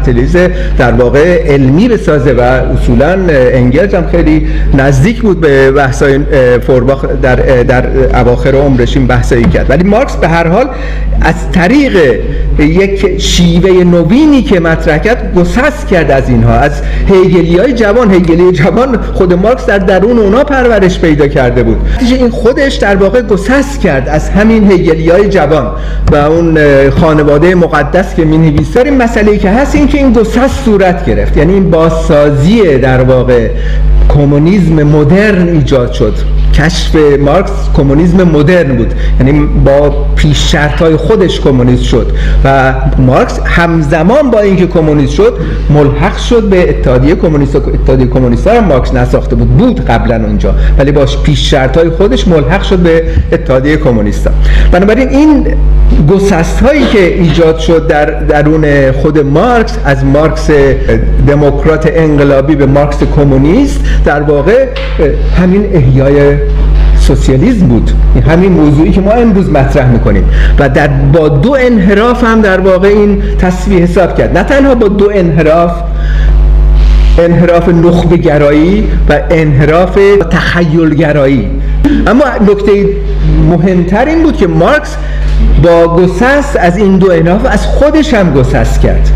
در 0.78 0.92
واقع 0.92 1.46
علمی 1.46 1.88
بسازه 1.88 2.32
و 2.32 2.40
اصولا 2.40 3.16
انگلز 3.38 3.94
هم 3.94 4.06
خیلی 4.06 4.46
نزدیک 4.74 5.22
بود 5.22 5.40
به 5.40 5.70
بحثای 5.70 6.18
فورباخ 6.66 7.04
در 7.22 7.36
در 7.62 7.86
اواخر 8.20 8.54
عمرش 8.54 8.96
این 8.96 9.06
بحثایی 9.06 9.44
کرد. 9.44 9.70
ولی 9.70 9.84
مارکس 9.84 10.16
به 10.16 10.28
هر 10.28 10.46
حال 10.46 10.68
از 11.20 11.34
طریق 11.52 11.96
یک 12.58 13.18
شیوه 13.18 13.84
نوینی 13.84 14.42
که 14.42 14.60
مطرح 14.60 14.98
کرد 14.98 15.34
گسست 15.34 15.88
کرد 15.88 16.10
از 16.10 16.28
اینها. 16.28 16.52
از 16.54 16.72
هیگلی 17.06 17.58
های 17.58 17.72
جوان 17.72 18.10
هیگلی 18.10 18.52
جوان 18.52 18.98
خود 19.14 19.32
مارکس 19.34 19.66
در 19.66 19.78
درون 19.78 20.18
اونا 20.18 20.44
پرورش 20.44 20.98
پیدا 21.00 21.28
کرده 21.28 21.62
بود. 21.62 21.76
این 22.00 22.30
خودش 22.30 22.74
در 22.74 22.96
واقع 22.96 23.22
گسست 23.22 23.80
کرد 23.80 24.08
از 24.08 24.30
همین 24.30 24.70
هیگلی 24.70 25.10
های 25.10 25.28
جوان 25.28 25.70
و 26.12 26.16
اون 26.16 26.58
خانواده 26.90 27.54
مقدس 27.54 28.14
که 28.14 28.24
می 28.24 28.38
نویسه. 28.38 28.80
این 28.84 29.02
مسئله 29.02 29.38
که 29.38 29.50
هست 29.50 29.74
این 29.74 29.88
که 29.88 29.98
این 29.98 30.12
گسست 30.12 30.64
صورت 30.64 31.06
گرفت. 31.06 31.36
یعنی 31.36 31.52
این 31.52 31.70
بازسازی 31.70 32.78
در 32.78 33.00
واقع 33.00 33.27
کمونیسم 34.08 34.82
مدرن 34.82 35.48
ایجاد 35.48 35.92
شد. 35.92 36.14
کشف 36.58 36.96
مارکس 37.20 37.50
کمونیسم 37.76 38.22
مدرن 38.22 38.76
بود 38.76 38.94
یعنی 39.20 39.48
با 39.64 40.06
پیش 40.16 40.54
های 40.54 40.96
خودش 40.96 41.40
کمونیست 41.40 41.82
شد 41.82 42.12
و 42.44 42.74
مارکس 42.98 43.40
همزمان 43.44 44.30
با 44.30 44.40
اینکه 44.40 44.66
کمونیست 44.66 45.12
شد 45.12 45.38
ملحق 45.70 46.16
شد 46.16 46.42
به 46.42 46.70
اتحادیه 46.70 47.14
کمونیست 47.14 47.56
اتحادیه 47.56 48.06
کمونیست 48.06 48.46
ها 48.46 48.60
مارکس 48.60 48.94
نساخته 48.94 49.36
بود 49.36 49.48
بود 49.48 49.84
قبلا 49.84 50.16
اونجا 50.16 50.54
ولی 50.78 50.92
با 50.92 51.06
پیش 51.22 51.54
های 51.54 51.90
خودش 51.90 52.28
ملحق 52.28 52.62
شد 52.62 52.78
به 52.78 53.02
اتحادیه 53.32 53.76
کمونیست. 53.76 54.28
بنابراین 54.72 55.08
این 55.08 55.46
گسست 56.10 56.60
هایی 56.60 56.86
که 56.86 57.14
ایجاد 57.14 57.58
شد 57.58 57.86
در 57.86 58.04
درون 58.04 58.92
خود 58.92 59.18
مارکس 59.18 59.78
از 59.84 60.04
مارکس 60.04 60.50
دموکرات 61.26 61.90
انقلابی 61.92 62.56
به 62.56 62.66
مارکس 62.66 62.98
کمونیست 63.16 63.80
در 64.04 64.22
واقع 64.22 64.66
همین 65.38 65.70
احیای 65.72 66.36
سوسیالیسم 67.00 67.66
بود. 67.66 67.90
همین 68.28 68.52
موضوعی 68.52 68.90
که 68.90 69.00
ما 69.00 69.10
امروز 69.10 69.50
مطرح 69.50 69.90
می‌کنیم. 69.90 70.24
و 70.58 70.68
در 70.68 70.88
با 70.88 71.28
دو 71.28 71.56
انحراف 71.60 72.24
هم 72.24 72.40
در 72.40 72.60
واقع 72.60 72.88
این 72.88 73.22
تصویه 73.38 73.78
حساب 73.80 74.18
کرد. 74.18 74.38
نه 74.38 74.44
تنها 74.44 74.74
با 74.74 74.88
دو 74.88 75.10
انحراف 75.14 75.72
انحراف 77.18 77.68
نخبه 77.68 78.16
گرایی 78.16 78.88
و 79.08 79.20
انحراف 79.30 79.98
تخیل 80.30 80.94
گرایی 80.94 81.50
اما 82.06 82.24
نکته 82.50 82.86
مهمتر 83.50 84.04
این 84.04 84.22
بود 84.22 84.36
که 84.36 84.46
مارکس 84.46 84.96
با 85.62 85.96
گسست 85.96 86.56
از 86.56 86.76
این 86.76 86.96
دو 86.98 87.12
انحراف 87.12 87.46
از 87.50 87.66
خودش 87.66 88.14
هم 88.14 88.32
گسست 88.32 88.80
کرد. 88.80 89.10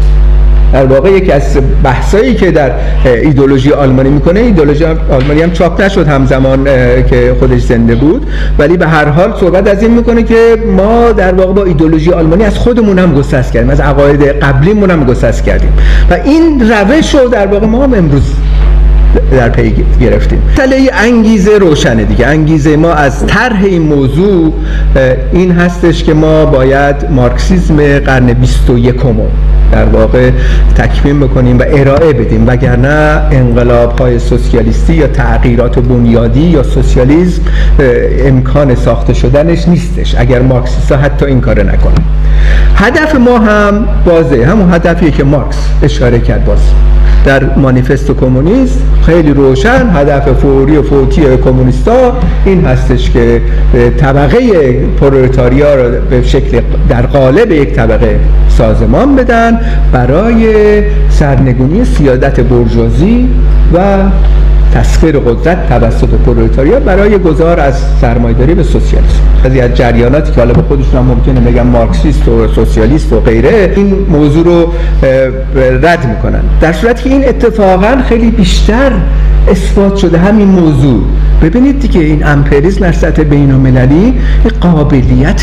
در 0.73 0.85
واقع 0.85 1.11
یکی 1.11 1.33
از 1.33 1.59
بحثایی 1.85 2.35
که 2.35 2.51
در 2.51 2.73
ایدولوژی 3.05 3.73
آلمانی 3.73 4.11
می‌کنه 4.11 4.41
ایدولوژی 4.41 4.85
آلمانی 4.85 5.43
هم 5.43 5.53
چاپ 5.53 5.83
نشد 5.83 6.09
همزمان 6.09 6.65
که 7.11 7.37
خودش 7.39 7.61
زنده 7.61 7.95
بود. 7.95 8.27
ولی 8.59 8.77
به 8.77 8.87
هر 8.87 9.09
حال 9.09 9.35
صحبت 9.41 9.69
از 9.69 9.83
این 9.83 9.91
می‌کنه 9.91 10.23
که 10.23 10.57
ما 10.77 11.13
در 11.13 11.35
واقع 11.35 11.53
با 11.53 11.65
ایدولوژی 11.65 12.13
آلمانی 12.13 12.45
از 12.45 12.59
خودمون 12.59 12.99
هم 12.99 13.15
گسست 13.15 13.53
کردیم 13.53 13.71
از 13.71 13.81
عقاید 13.81 14.23
قبلیمون 14.23 14.91
هم 14.91 15.05
گسست 15.05 15.45
کردیم. 15.45 15.73
و 16.11 16.15
این 16.25 16.71
روش 16.71 17.15
رو 17.15 17.29
در 17.29 17.47
واقع 17.47 17.67
ما 17.67 17.85
هم 17.85 17.95
امروز 17.95 18.23
در 19.31 19.49
پی 19.49 19.75
گرفتیم. 20.01 20.43
مسئله 20.53 20.91
انگیزه 20.93 21.59
روشنه 21.59 22.05
دیگه. 22.05 22.27
انگیزه 22.27 22.77
ما 22.77 22.93
از 22.93 23.27
طرح 23.27 23.65
این 23.65 23.83
موضوع 23.83 24.53
این 25.33 25.53
هستش 25.53 26.05
که 26.05 26.15
ما 26.15 26.47
باید 26.47 27.11
مارکسیسم 27.11 27.99
قرن 27.99 28.33
21 28.33 28.95
در 29.73 29.85
واقع 29.85 30.31
تکمیم 30.77 31.21
بکنیم 31.21 31.59
و 31.59 31.65
ارائه 31.67 32.13
بدیم. 32.13 32.49
وگرنه 32.49 33.21
انقلاب 33.31 33.99
های 33.99 34.19
سوسیالیستی 34.19 34.95
یا 34.95 35.07
تغییرات 35.07 35.79
بنیادی 35.79 36.41
یا 36.41 36.63
سوسیالیسم 36.63 37.43
امکان 38.19 38.75
ساخته 38.75 39.15
شدنش 39.15 39.69
نیستش. 39.69 40.15
اگر 40.19 40.43
مارکسیست 40.43 40.93
ها 40.93 40.99
حتی 40.99 41.27
این 41.27 41.41
کار 41.41 41.63
نکنن. 41.63 42.05
هدف 42.75 43.15
ما 43.15 43.39
هم 43.39 43.89
بازه. 44.07 44.47
همون 44.47 44.75
هدفیه 44.75 45.11
که 45.11 45.25
مارکس 45.25 45.57
اشاره 45.83 46.19
کرد 46.19 46.45
باز. 46.45 46.59
در 47.25 47.45
مانیفست 47.57 48.11
کمونیست 48.11 48.83
خیلی 49.07 49.31
روشن 49.31 49.91
هدف 49.95 50.33
فوری 50.33 50.77
و 50.77 50.83
فوتی 50.83 51.23
کمونیستا 51.45 52.17
این 52.45 52.65
هستش 52.65 53.11
که 53.11 53.43
طبقه 53.99 54.41
پرولتاریا 55.01 55.75
را 55.75 55.89
به 55.91 56.23
شکل 56.23 56.61
در 56.89 57.07
قالب 57.07 57.53
یک 57.53 57.73
طبقه 57.73 58.21
سازمان 58.49 59.17
بدن 59.17 59.61
برای 59.93 60.83
سرنگونی 61.11 61.85
سیادت 61.85 62.41
برجوازی 62.41 63.29
و 63.75 63.79
تسخیر 64.75 65.19
قدرت 65.19 65.69
توسط 65.69 66.09
پرولتاریا 66.09 66.81
برای 66.81 67.19
گذار 67.19 67.61
از 67.61 67.75
سرمایداری 68.01 68.55
به 68.55 68.63
سوسیالیسم. 68.63 69.21
بعضی 69.45 69.61
از 69.61 69.75
جریاناتی 69.75 70.33
که 70.33 70.41
حالا 70.41 70.53
به 70.53 70.63
خودشون 70.63 70.95
هم 70.97 71.05
ممکنه 71.05 71.41
بگن 71.41 71.63
مارکسیست 71.63 72.29
و 72.29 72.49
سوسیالیست 72.49 73.13
و 73.13 73.21
غیره 73.21 73.73
این 73.77 74.07
موضوع 74.09 74.45
رو 74.45 74.73
رد 75.83 76.09
می‌کنن. 76.09 76.41
در 76.61 76.73
صورتی 76.73 77.05
که 77.05 77.11
این 77.11 77.29
اتفاقا 77.29 77.97
خیلی 78.09 78.31
بیشتر 78.31 78.93
اثبات 79.49 79.97
شده. 79.97 80.19
همین 80.19 80.49
موضوع. 80.49 81.03
ببینید 81.43 81.81
دیگه 81.81 82.01
این 82.01 82.27
امپریزم 82.27 82.81
در 82.81 82.93
سطح 82.93 83.23
بین 83.23 83.51
المللی 83.51 84.15
قابلیت 84.61 85.43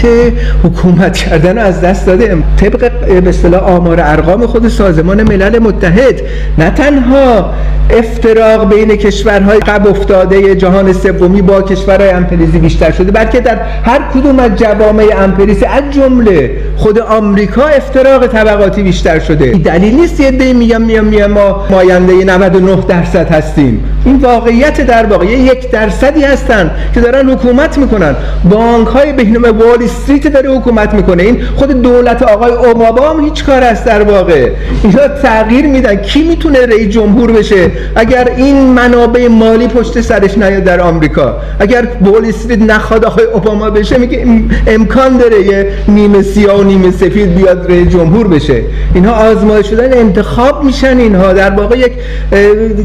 حکومت 0.63 1.17
کردن 1.17 1.57
رو 1.57 1.63
از 1.63 1.81
دست 1.81 2.05
داده. 2.05 2.37
طبق 2.57 2.91
به 3.21 3.29
اصطلاح 3.29 3.63
آمار 3.63 3.99
ارقام 4.01 4.47
خود 4.47 4.67
سازمان 4.67 5.23
ملل 5.23 5.59
متحد 5.59 6.21
نه 6.57 6.69
تنها 6.69 7.53
افتراق 7.89 8.73
بین 8.73 8.95
کشورهای 8.95 9.59
قبل 9.59 9.89
افتاده 9.89 10.55
جهان 10.55 10.93
سومی 10.93 11.41
با 11.41 11.61
کشورهای 11.61 12.09
امپریزی 12.09 12.59
بیشتر 12.59 12.91
شده 12.91 13.11
بلکه 13.11 13.39
در 13.39 13.55
هر 13.83 14.01
کدوم 14.13 14.39
از 14.39 14.51
جوامع 14.55 15.05
امپریزی 15.17 15.65
از 15.65 15.83
جمله 15.91 16.51
خود 16.75 16.99
آمریکا 16.99 17.63
افتراق 17.63 18.27
طبقاتی 18.27 18.83
بیشتر 18.83 19.19
شده. 19.19 19.51
دلیل 19.51 19.95
نیست 19.95 20.19
یه 20.19 20.31
دی 20.31 20.53
میگم 20.53 20.81
میام 20.81 21.05
میام 21.05 21.31
ما 21.31 21.65
ماینده 21.69 22.13
99 22.13 22.75
درصد 22.87 23.31
هستیم. 23.31 23.83
این 24.05 24.15
واقعیت 24.15 24.81
در 24.81 25.05
واقع 25.05 25.25
یک 25.25 25.71
درصدی 25.71 26.23
هستن 26.23 26.71
که 26.93 27.01
دارن 27.01 27.29
حکومت 27.29 27.77
می‌کنن. 27.77 28.15
بانک 28.49 28.87
های 28.87 29.13
بهنام 29.13 29.43
وال 29.43 29.83
استریت 29.83 30.27
داره 30.27 30.49
حکومت 30.49 30.93
می‌کنه. 30.93 31.23
این 31.23 31.43
خود 31.55 31.81
دولت 31.81 32.23
آقای 32.23 32.51
اوباما 32.51 33.09
هم 33.09 33.23
هیچ 33.23 33.43
کار 33.43 33.63
است 33.63 33.85
در 33.85 34.01
واقع. 34.01 34.49
اینا 34.83 35.07
تغییر 35.07 35.67
میدن. 35.67 35.95
کی 35.95 36.23
می‌تونه 36.23 36.65
رئیس 36.65 36.89
جمهور 36.89 37.31
بشه؟ 37.31 37.71
اگر 37.95 38.29
این 38.37 38.55
منابع 38.55 39.27
مالی 39.27 39.67
پشت 39.67 40.01
سرش 40.01 40.37
نیاد 40.37 40.63
در 40.63 40.79
آمریکا. 40.79 41.37
اگر 41.59 41.87
وال 42.01 42.25
استریت 42.25 42.61
نخواد 42.61 43.05
آقای 43.05 43.25
اوباما 43.25 43.69
بشه 43.69 43.97
میگه 43.97 44.27
امکان 44.67 45.17
داره 45.17 45.45
یه 45.45 45.67
نیمه 45.87 46.21
سیاه 46.21 46.59
و 46.59 46.63
نیمه 46.63 46.91
سفید 46.91 47.35
بیاد 47.35 47.71
رئیس 47.71 47.87
جمهور 47.87 48.27
بشه. 48.27 48.61
اینها 48.93 49.11
آزمایش 49.13 49.67
شدن 49.67 49.97
انتخاب 49.97 50.63
میشن 50.63 50.97
اینها. 50.97 51.33
در 51.33 51.49
واقع 51.49 51.77
یک 51.77 51.91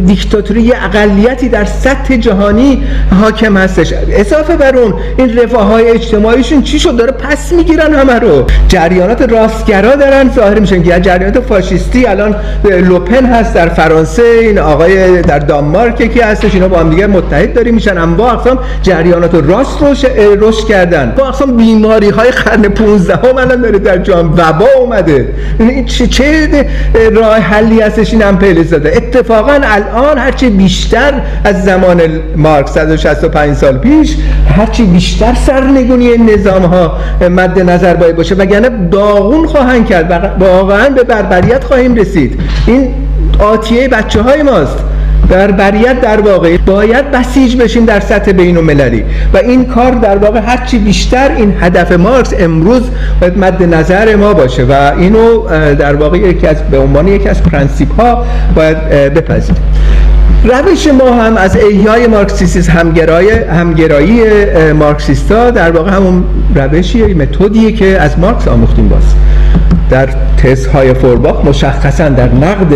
دیکتاتوری 0.06 0.72
اقلیتی 0.94 1.48
در 1.48 1.64
سطح 1.64 2.16
جهانی 2.16 2.82
حاکم 3.20 3.56
هستش. 3.56 3.94
اضافه 4.10 4.56
بر 4.56 4.76
اون 4.76 4.94
این 5.16 5.38
رفاه 5.38 5.66
های 5.66 5.90
اجتماعیشون 5.90 6.62
چی 6.62 6.78
شد؟ 6.78 6.96
داره 6.96 7.12
پس 7.12 7.52
می‌گیرن 7.52 7.94
همه 7.94 8.18
رو. 8.18 8.46
جریانات 8.68 9.22
راستگرا 9.22 9.96
دارن 9.96 10.30
ظاهر 10.30 10.58
میشن 10.58 10.82
که 10.82 11.00
جریانات 11.00 11.40
فاشیستی 11.40 12.06
الان 12.06 12.36
لوپن 12.64 13.26
هست 13.26 13.54
در 13.54 13.68
فرانسه 13.68 14.22
این 14.22 14.58
آقای 14.58 15.22
در 15.22 15.38
دانمارک 15.38 16.00
یکی 16.00 16.20
هستش 16.20 16.54
اینا 16.54 16.68
با 16.68 16.78
هم 16.78 16.90
دیگه 16.90 17.06
متحد 17.06 17.54
داری 17.54 17.72
میشن. 17.72 17.98
اما 17.98 18.30
اقسام 18.30 18.58
جریانات 18.82 19.34
راست 19.34 19.80
روش 19.80 20.04
رشد 20.40 20.66
کردن. 20.66 21.12
با 21.16 21.28
اقسام 21.28 21.56
بیماری 21.56 22.10
های 22.10 22.30
قرن 22.30 22.62
15 22.62 23.14
هم 23.14 23.36
الان 23.36 23.60
داره 23.60 23.78
در 23.78 23.98
جهان 23.98 24.26
وبا 24.26 24.68
اومده. 24.78 25.28
این 25.58 25.84
چه, 25.84 26.66
راه 27.12 27.36
حلی 27.36 27.80
هستش؟ 27.80 28.12
این 28.12 28.22
هم 28.22 28.38
زده 28.62 28.92
اتفاقا 28.96 29.60
الان 29.62 30.18
هرچی 30.18 30.50
بیشتر 30.50 30.83
از 31.44 31.64
زمان 31.64 32.00
مارکس 32.36 32.74
165 32.74 33.56
سال 33.56 33.78
پیش 33.78 34.16
هرچی 34.56 34.84
بیشتر 34.84 35.34
سرنگونی 35.46 36.08
نظام 36.08 36.62
ها 36.62 36.98
مد 37.30 37.70
نظر 37.70 37.94
باید 37.94 38.16
باشه 38.16 38.34
وگرنه 38.34 38.68
داغون 38.90 39.46
خواهند 39.46 39.86
کرد 39.86 40.10
و 40.10 40.44
واقعا 40.44 40.88
به 40.88 41.02
بربریت 41.02 41.64
خواهیم 41.64 41.94
رسید. 41.94 42.40
این 42.66 42.94
آتیه 43.38 43.88
بچه 43.88 44.22
های 44.22 44.42
ماست. 44.42 44.78
بربریت 45.28 46.00
در 46.00 46.20
واقع 46.20 46.56
باید 46.56 47.10
بسیج 47.10 47.56
بشیم 47.56 47.84
در 47.84 48.00
سطح 48.00 48.32
بین 48.32 48.56
المللی 48.56 49.04
و 49.34 49.36
این 49.36 49.64
کار 49.64 49.90
در 49.90 50.16
واقع 50.16 50.40
هرچی 50.40 50.78
بیشتر 50.78 51.30
این 51.36 51.54
هدف 51.60 51.92
مارکس 51.92 52.34
امروز 52.38 52.82
باید 53.20 53.38
مد 53.38 53.62
نظر 53.62 54.16
ما 54.16 54.34
باشه. 54.34 54.64
و 54.64 54.92
اینو 54.98 55.42
در 55.74 55.94
واقع 55.94 56.18
یکی 56.18 56.46
از 56.46 56.62
به 56.70 56.78
عنوان 56.78 57.08
یکی 57.08 57.28
از 57.28 57.42
پرنسیپ 57.42 58.00
ها 58.00 58.24
باید 58.54 58.88
بپذیریم. 58.88 59.62
روش 60.44 60.86
ما 60.86 61.10
هم 61.10 61.36
از 61.36 61.56
ایهای 61.56 62.06
مارکسیسیسم 62.06 62.72
همگرایی 62.72 63.30
همگرایی 63.30 64.22
مارکسیستا 64.72 65.50
در 65.50 65.70
واقع 65.70 65.90
همون 65.90 66.24
روشیه 66.54 67.14
متدیه 67.14 67.72
که 67.72 68.00
از 68.00 68.18
مارکس 68.18 68.48
آموختیم 68.48 68.88
باز. 68.88 69.14
در 69.90 70.08
تزهای 70.36 70.94
فورباخ 70.94 71.44
مشخصا 71.44 72.08
در 72.08 72.28
نقد 72.28 72.74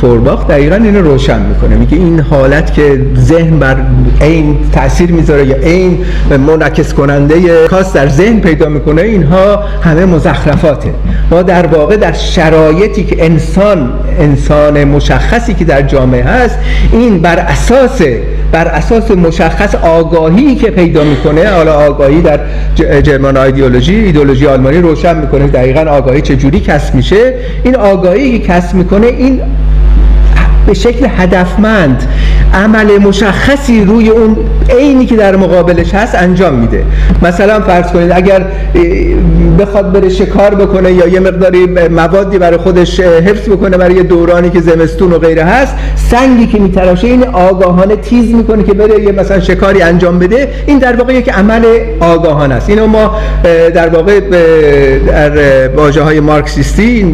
فورباخ 0.00 0.46
دقیقا 0.46 0.76
اینو 0.76 1.02
روشن 1.02 1.42
می‌کنه. 1.42 1.76
میگه 1.76 1.96
این 1.96 2.20
حالت 2.20 2.74
که 2.74 3.06
ذهن 3.16 3.58
بر 3.58 3.76
این 4.20 4.56
تاثیر 4.72 5.12
می‌ذاره 5.12 5.46
یا 5.46 5.56
این 5.56 5.98
منعکس 6.46 6.94
کننده 6.94 7.66
کاس 7.66 7.92
در 7.92 8.08
ذهن 8.08 8.40
پیدا 8.40 8.68
می‌کنه 8.68 9.02
اینها 9.02 9.62
همه 9.82 10.04
مزخرفاته. 10.04 10.90
ما 11.30 11.42
در 11.42 11.66
واقع 11.66 11.96
در 11.96 12.12
شرایطی 12.12 13.04
که 13.04 13.24
انسان 13.24 13.92
انسان 14.18 14.84
مشخصی 14.84 15.54
که 15.54 15.64
در 15.64 15.82
جامعه 15.82 16.24
هست 16.24 16.58
این 16.92 17.18
بر 17.18 17.38
اساس 17.38 18.02
بر 18.52 18.68
اساس 18.68 19.10
مشخص 19.10 19.74
آگاهی 19.74 20.54
که 20.54 20.70
پیدا 20.70 21.04
می‌کنه 21.04 21.48
حالا 21.48 21.74
آگاهی 21.74 22.20
در 22.20 22.40
جرمان 23.02 23.36
ایدئولوژی 23.36 23.94
ایدئولوژی 23.94 24.46
آلمانی 24.46 24.78
روشن 24.78 25.16
می‌کنه 25.16 25.46
دقیقا 25.46 25.80
آگاهی 25.80 26.20
چه 26.24 26.36
جوری 26.36 26.60
کسب 26.60 26.94
میشه؟ 26.94 27.34
این 27.64 27.76
آگاهی 27.76 28.38
که 28.38 28.46
کسب 28.46 28.74
می‌کنه 28.74 29.06
این 29.06 29.40
به 30.66 30.74
شکل 30.74 31.06
هدفمند 31.16 32.08
عمل 32.54 32.98
مشخصی 32.98 33.84
روی 33.84 34.08
اون 34.08 34.36
عینی 34.78 35.06
که 35.06 35.16
در 35.16 35.36
مقابلش 35.36 35.94
هست 35.94 36.14
انجام 36.14 36.54
میده. 36.54 36.84
مثلا 37.22 37.60
فرض 37.60 37.92
کنید 37.92 38.12
اگر 38.12 38.46
بخواد 39.58 39.92
بره 39.92 40.08
شکار 40.08 40.54
بکنه 40.54 40.92
یا 40.92 41.08
یه 41.08 41.20
مقداری 41.20 41.66
موادی 41.90 42.38
برای 42.38 42.56
خودش 42.56 43.00
حفظ 43.00 43.48
بکنه 43.48 43.76
برای 43.76 44.02
دورانی 44.02 44.50
که 44.50 44.60
زمستون 44.60 45.12
و 45.12 45.18
غیره 45.18 45.44
هست 45.44 45.74
سنگی 45.96 46.46
که 46.46 46.58
میتراشه 46.58 47.06
این 47.06 47.24
آگاهانه 47.24 47.96
تیز 47.96 48.34
می‌کنه 48.34 48.62
که 48.62 48.72
بره 48.72 49.02
یه 49.02 49.12
مثلا 49.12 49.40
شکاری 49.40 49.82
انجام 49.82 50.18
بده. 50.18 50.48
این 50.66 50.78
در 50.78 50.96
واقع 50.96 51.14
یک 51.14 51.28
عمل 51.28 51.64
آگاهانه 52.00 52.54
است. 52.54 52.70
اینو 52.70 52.86
ما 52.86 53.16
در 53.74 53.88
واقع 53.88 54.20
در 55.06 55.68
واژه 55.68 56.02
های 56.02 56.20
مارکسیستی 56.20 57.06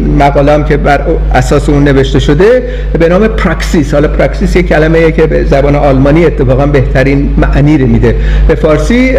هم 0.47 0.63
که 0.63 0.77
بر 0.77 1.01
اساس 1.33 1.69
اون 1.69 1.83
نوشته 1.83 2.19
شده 2.19 2.63
به 2.99 3.09
نام 3.09 3.27
پراکسیس. 3.43 3.93
حالا 3.93 4.07
پراکسیس 4.07 4.55
یک 4.55 4.67
کلمه 4.67 5.11
که 5.11 5.27
به 5.27 5.43
زبان 5.43 5.75
آلمانی 5.75 6.25
اتفاقا 6.25 6.65
بهترین 6.65 7.29
معنی 7.37 7.77
رو 7.77 7.87
میده. 7.87 8.15
به 8.47 8.55
فارسی 8.55 9.09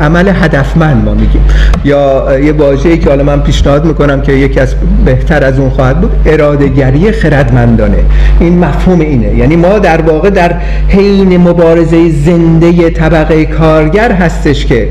عمل 0.00 0.28
هدفمند 0.28 1.04
ما 1.04 1.14
میگیم. 1.14 1.44
یا 1.84 2.26
یه 2.44 2.52
واژه‌ای 2.52 2.98
که 2.98 3.10
حالا 3.10 3.24
من 3.24 3.40
پیشنهاد 3.40 3.84
می‌کنم 3.84 4.20
که 4.20 4.32
یکی 4.32 4.60
از 4.60 4.74
بهتر 5.04 5.44
از 5.44 5.58
اون 5.58 5.70
خواهد 5.70 6.00
بود 6.00 6.12
ارادهگری 6.26 7.12
خردمندانه. 7.12 7.98
این 8.40 8.58
مفهوم 8.58 9.00
اینه. 9.00 9.34
یعنی 9.34 9.56
ما 9.56 9.78
در 9.78 10.00
واقع 10.00 10.30
در 10.30 10.52
حین 10.88 11.36
مبارزه 11.36 12.10
زنده 12.10 12.90
طبقه 12.90 13.44
کارگر 13.44 14.12
هستش 14.12 14.66
که 14.66 14.88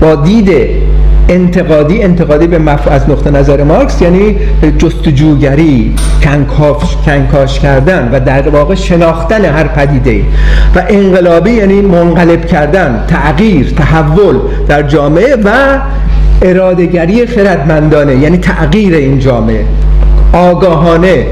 با 0.00 0.14
دید 0.14 0.50
انتقادی 1.28 2.02
انتقادی 2.02 2.46
به 2.46 2.58
مف... 2.58 2.88
از 2.88 3.10
نقطه 3.10 3.30
نظر 3.30 3.62
مارکس 3.62 4.02
یعنی 4.02 4.36
جستجوگری 4.78 5.94
کنکاش, 6.22 6.96
کنکاش 7.06 7.60
کردن 7.60 8.08
و 8.12 8.20
در 8.20 8.48
واقع 8.48 8.74
شناختن 8.74 9.44
هر 9.44 9.68
پدیده 9.68 10.24
و 10.76 10.82
انقلابی 10.88 11.50
یعنی 11.50 11.80
منقلب 11.80 12.46
کردن 12.46 13.04
تغییر 13.08 13.74
تحول 13.76 14.38
در 14.68 14.82
جامعه 14.82 15.36
و 15.44 15.78
ارادهگری 16.42 17.26
خردمندانه 17.26 18.16
یعنی 18.16 18.38
تغییر 18.38 18.94
این 18.94 19.18
جامعه. 19.18 19.64
آگاهانه 20.32 21.26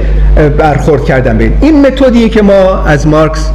برخورد 0.58 1.04
کردن 1.04 1.38
به 1.38 1.52
این 1.60 1.86
متدیه 1.86 2.28
که 2.28 2.42
ما 2.42 2.84
از 2.84 3.06
مارکس 3.06 3.50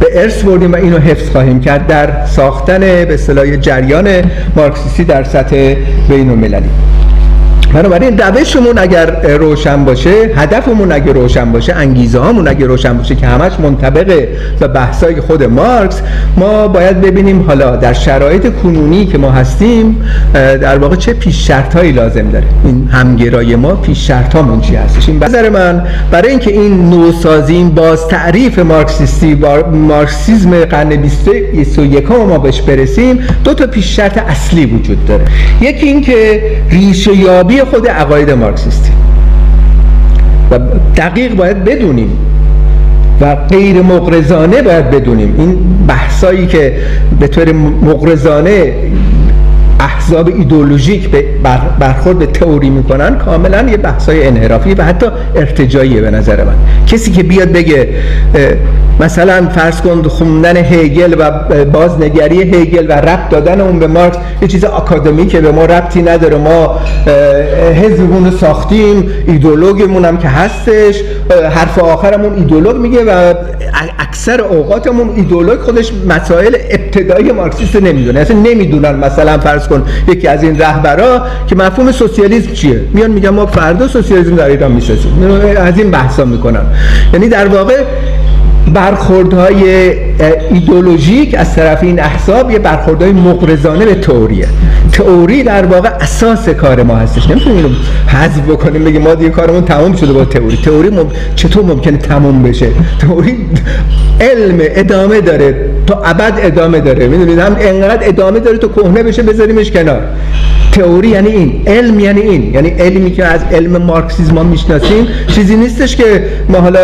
به 0.00 0.22
ارث 0.22 0.42
بردیم 0.42 0.72
و 0.72 0.76
اینو 0.76 0.98
حفظ 0.98 1.30
خواهیم 1.30 1.60
کرد 1.60 1.86
در 1.86 2.26
ساختن 2.26 2.80
به 2.80 3.14
اصطلاح 3.14 3.56
جریان 3.56 4.08
مارکسیستی 4.56 5.04
در 5.04 5.24
سطح 5.24 5.74
بین 6.08 6.30
المللی 6.30 6.70
بنابراین 7.74 8.18
روشمون 8.18 8.78
اگر 8.78 9.36
روشن 9.36 9.84
باشه 9.84 10.10
هدفمون 10.36 10.92
اگر 10.92 11.12
روشن 11.12 11.52
باشه 11.52 11.74
انگیزه 11.74 12.18
هامون 12.18 12.48
اگر 12.48 12.66
روشن 12.66 12.96
باشه 12.96 13.14
که 13.14 13.26
همش 13.26 13.52
منطبقه 13.62 14.28
و 14.60 14.68
بحثای 14.68 15.20
خود 15.20 15.44
مارکس 15.44 16.02
ما 16.36 16.68
باید 16.68 17.00
ببینیم 17.00 17.42
حالا 17.42 17.76
در 17.76 17.92
شرایط 17.92 18.54
کنونی 18.62 19.06
که 19.06 19.18
ما 19.18 19.30
هستیم 19.30 20.02
در 20.34 20.78
واقع 20.78 20.96
چه 20.96 21.12
پیش 21.12 21.46
شرط 21.46 21.74
هایی 21.74 21.92
لازم 21.92 22.30
داره. 22.30 22.44
این 22.64 22.88
همگرای 22.92 23.56
ما 23.56 23.74
پیش 23.74 24.06
شرط 24.06 24.34
هامون 24.34 24.60
چی 24.60 24.76
هستش؟ 24.76 25.08
این 25.08 25.24
نظر 25.24 25.48
من. 25.48 25.82
برای 26.10 26.30
اینکه 26.30 26.50
این 26.52 26.90
نوسازی 26.90 27.54
این 27.54 27.68
باز 27.68 28.08
تعریف 28.08 28.58
مارکسیستی 28.58 29.34
مارکسیزم 29.72 30.64
قرن 30.64 30.88
21 30.88 32.10
ما 32.10 32.38
بهش 32.38 32.60
برسیم 32.60 33.18
دو 33.44 33.54
تا 33.54 33.66
پیش 33.66 33.96
شرط 33.96 34.18
اصلی 34.18 34.66
وجود 34.66 35.06
داره. 35.06 35.24
یکی 35.60 35.86
اینکه 35.86 36.42
ریشه 36.70 37.16
یابی 37.16 37.59
خود 37.64 37.88
عقاید 37.88 38.30
مارکسیستی. 38.30 38.90
و 40.50 40.58
دقیق 40.96 41.34
باید 41.34 41.64
بدونیم 41.64 42.10
و 43.20 43.34
غیر 43.34 43.82
مقرزانه 43.82 44.62
باید 44.62 44.90
بدونیم. 44.90 45.34
این 45.38 45.58
بحثایی 45.88 46.46
که 46.46 46.76
به 47.20 47.28
طور 47.28 47.52
مقرزانه 47.82 48.74
احزاب 49.80 50.28
ایدولوژیک 50.28 51.10
برخورد 51.78 52.18
به 52.18 52.26
تئوری 52.26 52.70
می‌کنن 52.70 53.18
کاملا 53.18 53.70
یه 53.70 53.76
بحثای 53.76 54.26
انحرافی 54.26 54.74
و 54.74 54.82
حتی 54.82 55.06
ارتجاییه 55.36 56.00
به 56.00 56.10
نظر 56.10 56.44
من. 56.44 56.54
کسی 56.86 57.12
که 57.12 57.22
بیاد 57.22 57.52
بگه 57.52 57.88
مثلا 59.00 59.48
فرض 59.48 59.80
کن 59.80 60.02
خوندن 60.02 60.56
هگل 60.56 61.14
و 61.18 61.30
بازنگری 61.64 62.42
هگل 62.42 62.86
و 62.88 62.92
ربط 62.92 63.28
دادن 63.28 63.60
اون 63.60 63.78
به 63.78 63.86
مارکس 63.86 64.16
یه 64.42 64.48
چیز 64.48 64.64
آکادمی 64.64 65.26
که 65.26 65.40
به 65.40 65.52
ما 65.52 65.64
ربطی 65.64 66.02
نداره. 66.02 66.36
ما 66.36 66.78
حزبمون 67.82 68.24
رو 68.24 68.38
ساختیم 68.38 69.10
ایدولوگمون 69.26 70.04
هم 70.04 70.18
که 70.18 70.28
هستش 70.28 71.02
حرف 71.50 71.78
آخرمون 71.78 72.34
ایدولوگ 72.34 72.76
میگه 72.76 73.04
و 73.04 73.34
اکثر 73.98 74.40
اوقاتمون 74.40 75.10
ایدولوگ 75.16 75.60
خودش 75.60 75.92
مسائل 76.08 76.56
ابتدایی 76.70 77.32
مارکسیست 77.32 77.76
نمی‌دونه. 77.76 78.20
اصلا 78.20 78.36
نمی‌دونن 78.36 78.94
مثلا 78.94 79.38
فرض 79.38 79.68
کن 79.68 79.84
یکی 80.08 80.28
از 80.28 80.42
این 80.42 80.58
رهبرا 80.58 81.22
که 81.46 81.56
مفهوم 81.56 81.92
سوسیالیسم 81.92 82.52
چیه. 82.52 82.80
میان 82.94 83.10
میگن 83.10 83.28
ما 83.28 83.46
فردا 83.46 83.88
سوسیالیسم 83.88 84.36
در 84.36 84.46
ایران 84.46 84.72
می‌سازیم. 84.72 85.40
از 85.56 85.78
این 85.78 85.90
بحثا 85.90 86.24
می‌کنن. 86.24 86.62
یعنی 87.12 87.28
در 87.28 87.46
واقع 87.46 87.74
برخوردهای 88.74 89.92
ایدولوژیک 90.50 91.34
از 91.38 91.54
طرف 91.54 91.82
این 91.82 92.00
احزاب 92.00 92.50
یه 92.50 92.58
برخوردهای 92.58 93.12
مقرزانه 93.12 93.84
به 93.84 93.94
تئوریه. 93.94 94.48
تئوری 94.92 95.42
در 95.42 95.66
واقع 95.66 95.88
اساس 95.88 96.48
کار 96.48 96.82
ما 96.82 96.96
هستش. 96.96 97.30
نمی‌تونیم 97.30 97.56
اینو 97.56 97.68
حذف 98.06 98.40
بکنیم 98.48 98.84
بگیم 98.84 99.02
ما 99.02 99.14
دیگه 99.14 99.30
کارمون 99.30 99.64
تمام 99.64 99.96
شده 99.96 100.12
با 100.12 100.24
تئوری. 100.24 100.56
تئوری 100.56 100.90
مم... 100.90 101.06
چطور 101.36 101.64
ممکنه 101.64 101.96
تموم 101.96 102.42
بشه؟ 102.42 102.66
تئوری 103.00 103.36
علم 104.20 104.58
ادامه 104.60 105.20
داره. 105.20 105.70
تا 105.86 106.02
ابد 106.04 106.32
ادامه 106.42 106.80
داره. 106.80 107.08
می‌دونید؟ 107.08 107.38
هم 107.38 107.56
انقدر 107.60 108.08
ادامه 108.08 108.40
داره 108.40 108.58
تو 108.58 108.68
کهنه 108.68 109.02
بشه 109.02 109.22
بذاریمش 109.22 109.70
کنار. 109.70 110.00
تئوری 110.72 111.08
یعنی 111.08 111.28
این 111.28 111.62
علم 111.66 112.00
یعنی 112.00 112.20
این. 112.20 112.54
یعنی 112.54 112.68
علمی 112.68 113.10
که 113.10 113.24
از 113.24 113.40
علم 113.52 113.76
مارکسیسم 113.76 114.34
ما 114.34 114.42
می‌شناسیم 114.42 115.06
چیزی 115.28 115.56
نیستش 115.56 115.96
که 115.96 116.24
ما 116.48 116.58
حالا 116.58 116.80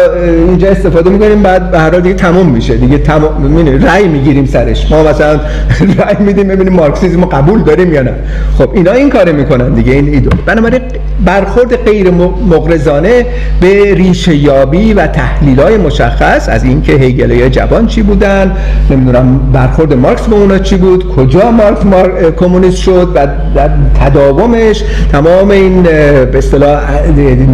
اینجا 0.49 0.69
استفاده 0.69 1.11
می‌کنیم 1.11 1.43
بعد 1.43 1.71
به 1.71 1.79
هر 1.79 1.91
دیگه 1.91 2.15
تموم 2.15 2.47
میشه. 2.49 2.77
دیگه 2.77 2.99
تمام 2.99 3.83
رأی 3.83 4.09
می‌گیریم 4.09 4.47
سرش. 4.47 4.91
ما 4.91 5.03
مثلا 5.03 5.41
رأی 5.99 6.17
میدیم 6.19 6.49
ببینیم 6.49 6.73
مارکسیسم 6.73 7.21
رو 7.21 7.29
قبول 7.29 7.63
داریم 7.63 7.93
یا 7.93 8.03
نه. 8.03 8.13
خب 8.59 8.71
اینا 8.75 8.93
این 8.93 9.11
کارو 9.11 9.33
می‌کنن 9.33 9.75
دیگه 9.75 9.93
این 9.93 10.09
ایدو 10.09 10.31
بنابراین 10.47 10.81
برخورد 11.25 11.77
غیر 11.77 12.11
مغرضانه 12.51 13.27
به 13.61 13.95
ریشه 13.95 14.35
یابی 14.35 14.93
و 14.93 15.07
تحلیل 15.07 15.61
های 15.61 15.77
مشخص 15.77 16.49
از 16.49 16.65
اینکه 16.65 16.93
هگل 16.93 17.49
جوان 17.49 17.87
چی 17.87 18.03
بودن 18.03 18.57
نمی‌دونم 18.91 19.41
برخورد 19.53 19.95
مارکس 19.95 20.23
با 20.23 20.37
اونا 20.37 20.59
چی 20.59 20.77
بود 20.77 21.09
کجا 21.09 21.51
مارکس 21.51 21.85
مار... 21.85 22.31
کمونیست 22.31 22.77
شد 22.77 23.13
و 23.15 23.27
در 23.55 23.71
تداومش 24.01 24.83
تمام 25.13 25.51
این 25.51 25.83
به 25.83 26.39
اصطلاح 26.39 26.81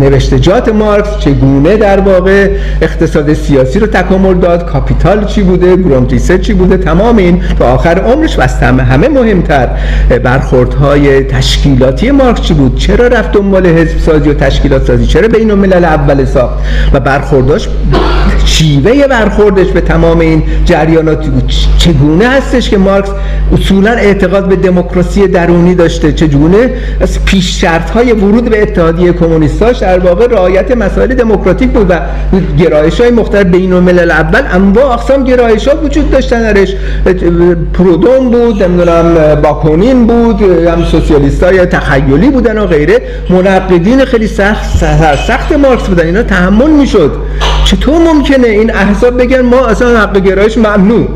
نوشتجات 0.01 0.69
مارکس 0.69 1.19
چگونه 1.19 1.77
در 1.77 2.01
واقع 2.01 2.51
اقتصاد 2.83 3.35
سیاسی 3.35 3.79
رو 3.79 3.87
تکامل 3.87 4.35
داد 4.35 4.67
کاپیتال 4.67 5.25
چی 5.25 5.43
بوده 5.43 5.77
گرونتیسه 5.77 6.39
چی 6.39 6.53
بوده 6.55 6.77
تمام 6.77 7.17
این 7.17 7.43
تا 7.59 7.73
آخر 7.73 7.99
عمرش 7.99 8.39
و 8.39 8.43
همه 8.83 9.09
مهمتر 9.09 9.69
برخوردهای 10.25 11.25
تشکیلاتی 11.25 12.11
مارکس 12.11 12.41
چی 12.41 12.55
بود؟ 12.55 12.79
چرا 12.79 13.07
رفت 13.07 13.33
دنبال 13.33 13.67
حزب 13.67 13.99
سازی 13.99 14.31
و 14.31 14.35
تشکیلات 14.35 14.87
سازی؟ 14.87 15.07
چرا 15.07 15.29
بین 15.29 15.51
الملل 15.51 15.85
اول 15.85 16.25
ساخت؟ 16.25 16.59
و 16.93 17.01
برخورداش 17.01 17.69
شیوه 18.45 19.07
برخوردش 19.07 19.67
به 19.67 19.81
تمام 19.81 20.19
این 20.19 20.43
بود 21.31 21.53
چگونه 21.79 22.29
هستش 22.29 22.71
که 22.71 22.79
مارکس 22.79 23.11
اصولا 23.53 23.91
اعتقاد 23.91 24.49
به 24.49 24.57
دموکراسی 24.57 25.29
درونی 25.29 25.75
داشته؟ 25.75 26.13
چگونه؟ 26.13 26.71
از 27.01 27.25
پیش 27.25 27.61
شرط 27.61 27.91
های 27.91 28.13
ورود 28.13 28.51
به 28.51 28.63
اتحادیه 28.63 29.13
کمونیستاش 29.13 29.79
در 29.79 29.99
واقع 29.99 30.27
رعایت 30.27 30.77
مسائل 30.77 31.15
دموکراتیک 31.15 31.71
بود 31.71 31.87
و 31.91 32.01
گرایش 32.59 33.01
های 33.01 33.11
مختلف 33.11 33.47
بین 33.47 33.73
الملل 33.73 34.11
اول 34.11 34.43
انواع 34.53 34.93
اقسام 34.93 35.25
گرایش 35.25 35.69
ها 35.69 35.77
وجود 35.85 36.11
داشتن 36.11 36.53
درش. 36.53 36.75
پرودون 37.75 38.31
بود 38.31 38.63
نمی‌دونم 38.63 39.35
باکونین 39.43 40.07
بود 40.07 40.43
هم 40.43 40.85
سوسیالیست 40.85 41.43
های 41.43 41.67
تخیلی 41.67 42.31
بودن 42.31 42.59
و 42.59 42.67
غیره. 42.67 43.03
منقدین 43.31 44.05
خیلی 44.05 44.27
سخت 44.27 44.77
سخت 45.27 45.53
مارکس 45.53 45.83
بودن. 45.83 46.07
اینا 46.07 46.23
تحمل 46.23 46.71
می‌شد. 46.71 47.13
چطور 47.65 48.03
ممکنه 48.03 48.49
این 48.49 48.75
احزاب 48.75 49.23
بگن 49.23 49.41
ما 49.41 49.67
اصلا 49.67 50.01
حق 50.01 50.19
گرایش 50.19 50.59
ممنوع؟ 50.59 51.09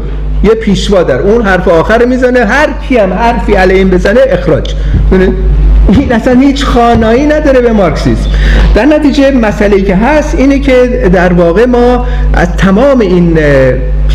یه 0.45 0.51
پیشوا 0.51 1.03
در 1.03 1.19
اون 1.19 1.43
حرف 1.43 1.69
آخر 1.69 2.05
می‌زنه 2.05 2.45
هر 2.45 2.69
کی 2.89 2.97
هم 2.97 3.13
حرفی 3.13 3.53
علیه 3.53 3.77
این 3.77 3.91
بزنه 3.91 4.21
اخراج. 4.29 4.75
این 5.89 6.13
اصلا 6.13 6.41
هیچ 6.41 6.65
خانایی 6.65 7.27
نداره 7.27 7.61
به 7.61 7.73
مارکسیسم. 7.73 8.31
در 8.75 8.85
نتیجه 8.85 9.31
مسئله 9.31 9.83
که 9.83 9.97
هست 9.97 10.35
اینه 10.35 10.59
که 10.59 11.11
در 11.13 11.33
واقع 11.33 11.67
ما 11.67 12.07
از 12.35 12.57
تمام 12.57 13.01
این 13.01 13.39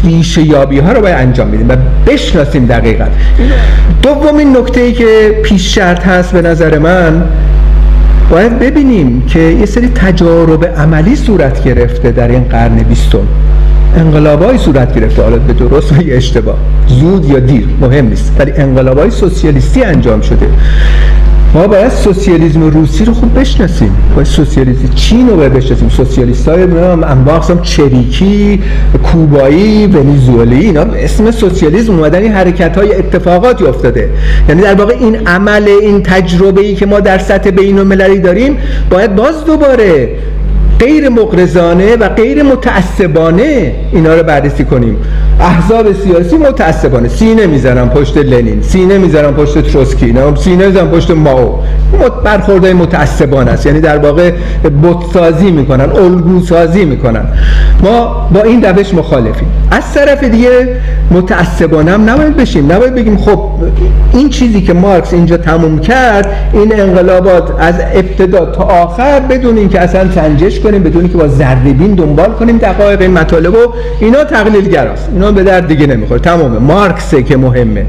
ریشه 0.04 0.41
یابی 0.41 0.80
ها 0.80 0.91
رو 0.91 1.02
باید 1.02 1.15
انجام 1.15 1.52
بدیم 1.52 1.70
و 1.70 1.76
بشناسیم 2.08 2.65
دقیقا. 2.65 3.06
دومین 4.02 4.58
نکته 4.58 4.82
ای 4.82 4.94
که 4.94 5.39
پیش 5.44 5.76
شرط 5.76 6.08
هست 6.08 6.32
به 6.32 6.41
نظر 6.41 6.78
من 6.78 7.24
باید 8.32 8.60
ببینیم 8.60 9.24
که 9.28 9.39
یه 9.39 9.65
سری 9.65 9.88
تجارب 9.88 10.65
عملی 10.65 11.15
صورت 11.15 11.63
گرفته 11.63 12.12
در 12.12 12.28
این 12.28 12.44
قرن 12.44 12.76
بیستم. 12.76 13.28
انقلابای 13.98 14.58
صورت 14.58 14.96
گرفته 14.96 15.24
حالا 15.24 15.38
به 15.38 15.54
درست 15.54 15.91
و 15.91 15.96
اشتباه. 16.08 16.58
زود 16.88 17.26
یا 17.26 17.39
دیر 17.39 17.67
مهم 17.82 18.06
نیست. 18.06 18.36
ولی 18.39 18.52
انقلابای 18.52 19.12
سوسیالیستی 19.12 19.84
انجام 19.84 20.22
شده. 20.22 20.48
ما 21.54 21.68
باید 21.68 21.90
سوسیالیسم 21.90 22.64
روسی 22.64 23.06
رو 23.06 23.14
خوب 23.14 23.40
بشناسیم. 23.40 23.96
باید 24.16 24.28
سوسیالیسم 24.28 24.94
چین 24.96 25.30
رو 25.30 25.36
باید 25.36 25.54
بشناسیم. 25.54 25.90
سوسیالیست 25.90 26.48
های 26.48 26.64
انواع 26.64 27.62
چریکی 27.62 28.62
کوبایی 29.04 29.88
ونیزوئلی 29.88 30.60
اینا 30.60 30.82
اسم 30.82 31.32
سوسیالیسم 31.32 31.94
اومدن 31.94 32.22
این 32.22 32.32
حرکت 32.32 32.78
های 32.78 32.96
اتفاقاتی 32.96 33.66
افتاده. 33.66 34.10
یعنی 34.50 34.62
در 34.62 34.76
واقع 34.76 34.94
این 35.00 35.28
عمل 35.28 35.68
این 35.82 36.04
تجربه 36.04 36.62
ای 36.62 36.76
که 36.76 36.86
ما 36.86 37.00
در 37.00 37.18
سطح 37.18 37.50
بین 37.50 37.80
المللی 37.80 38.20
داریم 38.20 38.58
باید 38.90 39.16
باز 39.16 39.46
دوباره 39.46 40.10
غیر 40.82 41.10
مقرزانه 41.10 41.96
و 41.96 42.10
غیر 42.10 42.44
متعصبانه 42.44 43.76
اینا 43.91 44.15
رو 44.15 44.24
بررسی 44.24 44.63
کنیم. 44.63 44.98
احزاب 45.39 45.94
سیاسی 45.94 46.38
متعصبانه. 46.38 47.08
سینه 47.08 47.46
می‌زنن 47.46 47.89
پشت 47.89 48.17
لنین 48.17 48.62
سینه 48.62 48.98
می‌زنن 48.98 49.32
پشت 49.32 49.72
تروسکی 49.72 50.13
سینه 50.36 50.67
می‌زنن 50.67 50.88
پشت 50.88 51.12
ماو. 51.12 51.60
برخورده 52.24 52.74
متعصبانه 52.74 53.52
است. 53.52 53.65
یعنی 53.65 53.80
در 53.80 53.98
واقع 53.98 54.32
بتسازی 54.84 55.52
می‌کنن 55.52 55.89
الگو 55.89 56.41
سازی 56.46 56.86
می‌کنن. 56.86 57.26
ما 57.84 58.30
با 58.34 58.41
این 58.41 58.63
روش 58.63 58.94
مخالفیم. 58.94 59.48
از 59.72 59.94
طرف 59.94 60.24
دیگه 60.24 60.76
متعصبانه 61.12 61.91
هم 61.91 62.10
نباید 62.10 62.38
بشیم. 62.38 62.72
نباید 62.72 62.96
بگیم 62.96 63.17
خب 63.17 63.39
این 64.13 64.30
چیزی 64.30 64.62
که 64.62 64.74
مارکس 64.74 65.13
اینجا 65.13 65.38
تموم 65.38 65.80
کرد 65.80 66.30
این 66.54 66.82
انقلابات 66.82 67.50
از 67.60 67.76
ابتدا 67.94 68.46
تا 68.46 68.63
آخر 68.63 69.20
بدون 69.20 69.58
اینکه 69.58 69.80
اصلا 69.80 70.12
سنجش 70.12 70.60
بدون 70.80 71.02
اینکه 71.02 71.18
با 71.18 71.28
زردبین 71.28 71.96
دنبال 71.96 72.32
کنیم 72.32 72.58
دقایق 72.58 73.02
این 73.02 73.12
مطالب 73.12 73.54
و 73.54 73.58
اینا 74.00 74.24
تقلیل 74.24 74.70
گراست 74.70 75.10
اینا 75.14 75.32
به 75.32 75.44
درد 75.44 75.68
دیگه 75.68 75.88
نمی‌خوره. 75.88 76.20
تمامه 76.20 76.60
مارکسه 76.60 77.24
که 77.24 77.38
مهمه. 77.38 77.86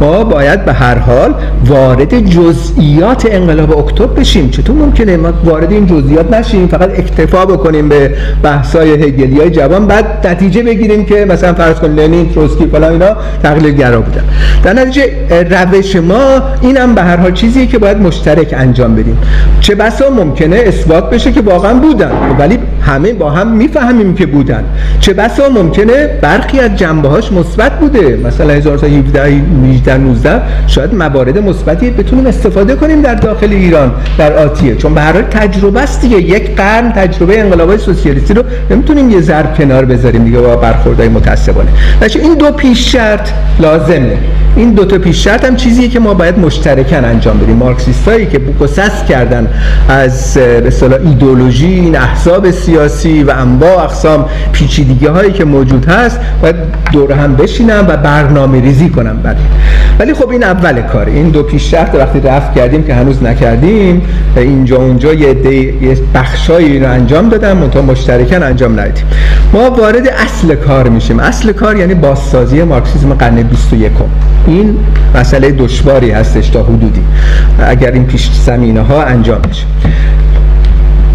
ما 0.00 0.24
باید 0.24 0.64
به 0.64 0.72
هر 0.72 0.98
حال 0.98 1.34
وارد 1.66 2.20
جزئیات 2.20 3.26
انقلاب 3.30 3.78
اکتبر 3.78 4.20
بشیم. 4.20 4.50
چطور 4.50 4.76
ممکنه 4.76 5.16
ما 5.16 5.32
وارد 5.44 5.72
این 5.72 5.86
جزئیات 5.86 6.32
نشیم؟ 6.32 6.68
فقط 6.68 6.90
اکتفا 6.98 7.46
بکنیم 7.46 7.88
به 7.88 8.14
بحث‌های 8.42 8.90
هگلی 8.92 9.50
جوان 9.50 9.86
بعد 9.86 10.26
نتیجه 10.26 10.62
بگیریم 10.62 11.04
که 11.04 11.24
مثلا 11.24 11.54
فرض 11.54 11.76
کن 11.76 11.90
لنین 11.90 12.32
تروسکی 12.32 12.66
فلان 12.66 12.92
اینا 12.92 13.16
تقلیل 13.42 13.74
گرا 13.74 14.00
بودن. 14.00 14.24
در 14.62 14.72
نتیجه 14.72 15.12
روش 15.50 15.96
ما 15.96 16.42
اینم 16.60 16.94
به 16.94 17.02
هر 17.02 17.16
حال 17.16 17.32
چیزیه 17.32 17.66
که 17.66 17.78
باید 17.78 17.96
مشترک 17.96 18.54
انجام 18.58 18.94
بدیم. 18.94 19.18
چه 19.60 19.74
بسا 19.74 20.10
ممکنه 20.10 20.56
اثبات 20.56 21.10
بشه 21.10 21.32
که 21.32 21.40
واقعا 21.40 21.74
بودن. 21.74 22.11
ولی 22.38 22.58
همه 22.80 23.12
با 23.12 23.30
هم 23.30 23.48
می‌فهمیم 23.48 24.14
که 24.14 24.26
بودن. 24.26 24.64
چه 25.00 25.12
بسا 25.12 25.48
ممکنه 25.48 26.06
برخی 26.06 26.60
از 26.60 26.76
جنبه 26.76 27.08
هاش 27.08 27.32
مثبت 27.32 27.78
بوده. 27.80 28.20
مثلا 28.24 28.52
1917 28.52 29.24
18 29.24 29.96
19 29.96 30.42
شاید 30.66 30.94
موارد 30.94 31.38
مثبتی 31.38 31.90
بتونیم 31.90 32.26
استفاده 32.26 32.74
کنیم 32.74 33.02
در 33.02 33.14
داخل 33.14 33.52
ایران 33.52 33.92
در 34.18 34.32
آتیه. 34.32 34.76
چون 34.76 34.94
به 34.94 35.00
هر 35.00 35.22
تجربه 35.22 35.80
است 35.80 36.00
دیگه. 36.00 36.16
یک 36.16 36.56
قرن 36.56 36.92
تجربه 36.92 37.40
انقلابای 37.40 37.78
سوسیالیستی 37.78 38.34
رو 38.34 38.42
نمی‌تونیم 38.70 39.10
یه 39.10 39.20
ضرب 39.20 39.54
کنار 39.54 39.84
بذاریم 39.84 40.24
دیگه 40.24 40.38
با 40.38 40.56
برخوردهای 40.56 41.08
متاسفانه. 41.08 41.68
این 42.14 42.34
دو 42.34 42.50
پیش 42.50 42.92
شرط 42.92 43.28
لازمه. 43.60 44.18
این 44.56 44.70
دو 44.72 44.84
تا 44.84 44.98
پیش 44.98 45.24
شرط 45.24 45.44
هم 45.44 45.56
چیزیه 45.56 45.88
که 45.88 46.00
ما 46.00 46.14
باید 46.14 46.38
مشترکاً 46.38 46.96
انجام 46.96 47.38
بدیم. 47.38 47.56
مارکسیستایی 47.56 48.26
که 48.26 48.38
بوکسس 48.38 49.04
کردن 49.08 49.46
از 49.88 50.34
به 50.34 50.72
ایدئولوژی 51.04 51.91
این 51.92 52.00
احزاب 52.00 52.50
سیاسی 52.50 53.22
و 53.22 53.30
انواع 53.30 53.84
اقسام 53.84 54.28
پیچیدگی 54.52 55.06
هایی 55.06 55.32
که 55.32 55.44
موجود 55.44 55.84
هست 55.84 56.20
باید 56.42 56.56
دور 56.92 57.12
هم 57.12 57.36
بشینم 57.36 57.84
و 57.88 57.96
برنامه 57.96 58.60
ریزی 58.60 58.88
کنم 58.88 59.16
برای. 59.16 59.36
ولی 59.98 60.14
خب 60.14 60.28
این 60.28 60.44
اول 60.44 60.82
کار. 60.82 61.06
این 61.06 61.28
دو 61.28 61.42
پیش 61.42 61.70
شرط 61.70 61.94
وقتی 61.94 62.20
رفت 62.20 62.54
کردیم 62.54 62.84
که 62.84 62.94
هنوز 62.94 63.22
نکردیم 63.22 64.02
اینجا 64.36 64.76
اونجا 64.76 65.14
یه 65.14 65.46
یه 65.82 65.98
بخشایی 66.14 66.80
رو 66.80 66.90
انجام 66.90 67.28
دادم 67.28 67.56
منتها 67.56 67.82
مشترکاً 67.82 68.36
انجام 68.36 68.80
ندیم 68.80 69.04
ما 69.52 69.70
وارد 69.70 70.08
اصل 70.08 70.54
کار 70.54 70.88
میشیم. 70.88 71.20
اصل 71.20 71.52
کار 71.52 71.76
یعنی 71.76 71.94
بازسازی 71.94 72.62
مارکسیسم 72.62 73.14
قرن 73.14 73.42
21 73.42 73.92
این 74.46 74.78
مسئله 75.14 75.50
دشواری 75.50 76.10
هستش 76.10 76.48
تا 76.48 76.62
حدودی. 76.62 77.02
اگر 77.66 77.90
این 77.90 78.04
پیش 78.04 78.30
زمینه 78.30 78.80
ها 78.80 79.02
انجام 79.02 79.40
بشه. 79.40 79.64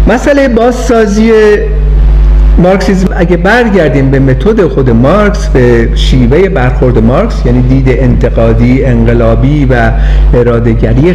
مسئله 0.06 0.48
بازسازی 0.48 1.32
مارکسیزم 2.58 3.08
اگه 3.16 3.36
برگردیم 3.36 4.10
به 4.10 4.18
متد 4.18 4.66
خود 4.66 4.90
مارکس 4.90 5.46
به 5.46 5.88
شیوه 5.94 6.48
برخورد 6.48 6.98
مارکس 6.98 7.34
یعنی 7.46 7.62
دید 7.62 7.88
انتقادی 7.88 8.84
انقلابی 8.84 9.64
و 9.64 9.92
ارادهگری 10.34 11.14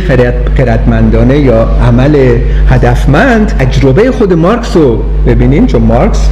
خردمندانه 0.57 1.37
یا 1.37 1.67
عمل 1.87 2.37
هدفمند 2.69 3.47
تجربه 3.47 4.11
خود 4.11 4.33
مارکس 4.33 4.77
رو 4.77 5.03
ببینیم 5.27 5.65
چون 5.65 5.81
مارکس 5.81 6.29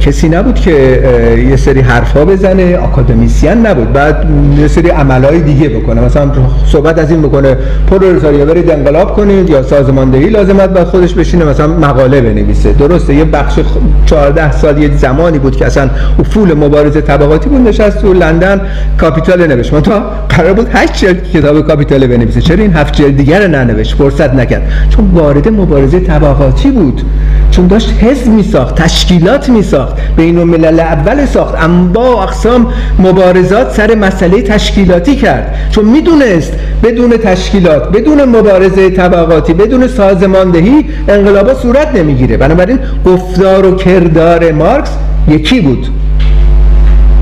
کسی 0.00 0.28
نبود 0.28 0.54
که 0.54 1.02
یه 1.50 1.56
سری 1.56 1.80
حرفا 1.80 2.24
بزنه 2.24 2.76
آکادمیسین 2.76 3.66
نبود. 3.66 3.92
بعد 3.92 4.26
یه 4.58 4.68
سری 4.68 4.88
عملهای 4.88 5.40
دیگه 5.40 5.68
بکنه. 5.68 6.00
مثلا 6.00 6.30
صحبت 6.66 6.98
از 6.98 7.10
این 7.10 7.22
بکنه 7.22 7.56
پرولتاریا 7.90 8.44
برید 8.44 8.70
انقلاب 8.70 9.16
کنید 9.16 9.50
یا 9.50 9.62
سازماندهی 9.62 10.28
لازمه 10.28 10.70
بعد 10.70 10.86
خودش 10.86 11.14
بشینه 11.14 11.44
مثلا 11.44 11.66
مقاله 11.66 12.20
بنویسه. 12.20 12.72
درسته 12.72 13.14
یه 13.14 13.24
بخش 13.24 13.58
14 14.06 14.52
سال 14.52 14.82
یه 14.82 14.96
زمانی 14.96 15.38
بود 15.38 15.56
که 15.56 15.66
اصلا 15.66 15.90
افول 16.18 16.54
مبارزه 16.54 17.00
طبقاتی 17.00 17.48
بود 17.48 17.68
نشست 17.68 17.98
تو 17.98 18.12
لندن 18.12 18.60
کاپیتال 18.98 19.46
نوشت. 19.46 19.80
تا 19.80 20.02
قرار 20.28 20.52
بود 20.52 20.68
8 20.72 20.92
جلد 20.92 21.30
کتاب 21.30 21.66
کاپیتال 21.66 22.06
بنویسه. 22.06 22.40
چرا 22.40 22.62
این 22.62 22.72
هفت 22.72 22.94
جلد 22.94 23.16
دیگر 23.16 23.46
ننوشت؟ 23.46 23.94
فرصت 23.94 24.34
نکرد. 24.34 24.62
چون 24.90 25.10
وارد 25.14 25.48
مبارزه 25.48 26.00
طبقاتی 26.00 26.70
بود. 26.70 27.02
چون 27.50 27.66
داشت 27.66 27.92
حزب 28.00 28.26
می 28.28 28.42
ساخت 28.42 28.74
تشکیلات 28.74 29.48
می 29.48 29.61
ساخت. 29.62 29.96
بین 30.16 30.38
الملل 30.38 30.80
اول 30.80 31.26
ساخت. 31.26 31.54
با 31.94 32.22
اقسام 32.22 32.66
مبارزات 32.98 33.70
سر 33.70 33.94
مسئله 33.94 34.42
تشکیلاتی 34.42 35.16
کرد. 35.16 35.54
چون 35.70 35.84
می‌دونست 35.84 36.52
بدون 36.82 37.10
تشکیلات 37.10 37.92
بدون 37.92 38.24
مبارزه 38.24 38.90
طبقاتی 38.90 39.52
بدون 39.54 39.88
سازماندهی 39.88 40.84
انقلابا 41.08 41.54
صورت 41.54 41.94
نمی‌گیره. 41.94 42.36
بنابراین 42.36 42.78
گفتار 43.06 43.66
و 43.66 43.76
کردار 43.76 44.52
مارکس 44.52 44.90
یکی 45.28 45.60
بود. 45.60 45.88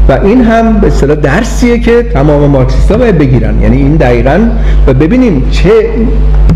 و 0.09 0.13
این 0.25 0.45
هم 0.45 0.81
به 0.81 0.87
اصطلاح 0.87 1.17
درسیه 1.17 1.79
که 1.79 2.03
تمام 2.03 2.51
مارکسیستا 2.51 2.97
باید 2.97 3.19
بگیرن. 3.19 3.63
یعنی 3.63 3.77
این 3.77 3.97
دقیقا 3.97 4.39
و 4.87 4.95
ببینیم 4.95 5.51
چه 5.51 5.71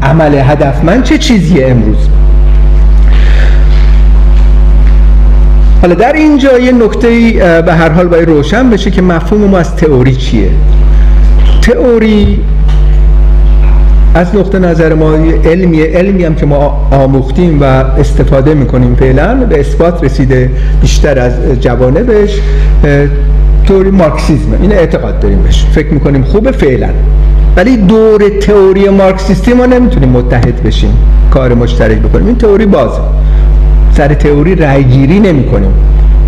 عمل 0.02 0.34
هدفمند 0.34 1.02
چه 1.02 1.18
چیزیه 1.18 1.66
امروز. 1.66 1.96
حالا 5.84 5.94
در 5.94 6.12
اینجا 6.12 6.58
یه 6.58 6.72
نکته 6.72 7.08
به 7.66 7.72
هر 7.72 7.88
حال 7.88 8.08
باید 8.08 8.28
روشن 8.28 8.70
بشه 8.70 8.90
که 8.90 9.02
مفهوم 9.02 9.40
ما 9.50 9.58
از 9.58 9.76
تئوری 9.76 10.16
چیه. 10.16 10.50
تئوری 11.62 12.40
از 14.14 14.34
نقطه 14.34 14.58
نظر 14.58 14.94
ما 14.94 15.14
علمی 15.44 15.82
علمی 15.82 16.24
هم 16.24 16.34
که 16.34 16.46
ما 16.46 16.88
آموختیم 16.90 17.60
و 17.60 17.64
استفاده 17.64 18.54
می‌کنیم 18.54 18.94
فعلا 18.94 19.34
به 19.34 19.60
اثبات 19.60 20.04
رسیده 20.04 20.50
بیشتر 20.80 21.18
از 21.18 21.32
جوانبش. 21.60 22.40
تئوری 23.68 23.90
مارکسیزم 23.90 24.58
این 24.62 24.72
اعتقاد 24.72 25.20
داریم 25.20 25.42
بهش. 25.42 25.66
فکر 25.72 25.88
می‌کنیم 25.88 26.24
خوبه 26.24 26.52
فعلا. 26.52 26.88
ولی 27.56 27.76
دور 27.76 28.28
تئوری 28.28 28.88
مارکسیستی 28.88 29.52
ما 29.52 29.66
نمی‌تونیم 29.66 30.08
متحد 30.08 30.62
بشیم. 30.62 30.96
کار 31.30 31.54
مشترک 31.54 31.98
بکنیم. 31.98 32.26
این 32.26 32.36
تئوری 32.36 32.66
بازه. 32.66 33.00
سر 33.96 34.14
تئوری 34.14 34.54
رای 34.54 34.84
گیری 34.84 35.20
نمی 35.20 35.44
کنیم 35.44 35.70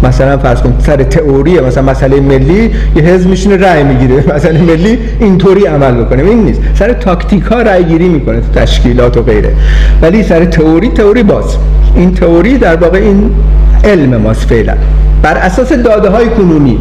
مثلا 0.03 0.39
فرض 0.39 0.61
کن 0.61 0.75
سر 0.79 1.03
تئوری 1.03 1.61
مثلا 1.61 1.83
مسئله 1.83 2.21
ملی 2.21 2.71
یه 2.97 3.03
حزب 3.03 3.31
میشینه 3.31 3.57
رأی 3.57 3.85
می‌گیره. 3.85 4.25
مثلا 4.35 4.53
ملی 4.53 4.99
اینطوری 5.21 5.67
عمل 5.67 6.05
بکنه 6.05 6.23
این 6.23 6.45
نیست. 6.45 6.61
سر 6.75 6.93
تاکتیک 6.93 7.43
ها 7.43 7.63
رأی 7.63 7.85
گیری 7.85 8.09
می‌کنه 8.09 8.41
تو 8.41 8.61
تشکیلات 8.61 9.17
و 9.17 9.23
غیره. 9.23 9.53
ولی 10.03 10.23
سر 10.23 10.45
تئوری 10.45 10.89
تئوری 10.89 11.23
باز. 11.23 11.57
این 11.95 12.15
تئوری 12.15 12.59
در 12.59 12.77
واقع 12.77 12.99
این 12.99 13.31
علم 13.85 14.17
ماست 14.17 14.49
فعلا. 14.49 14.75
بر 15.23 15.37
اساس 15.37 15.73
داده 15.73 16.09
های 16.09 16.27
کنونی. 16.29 16.79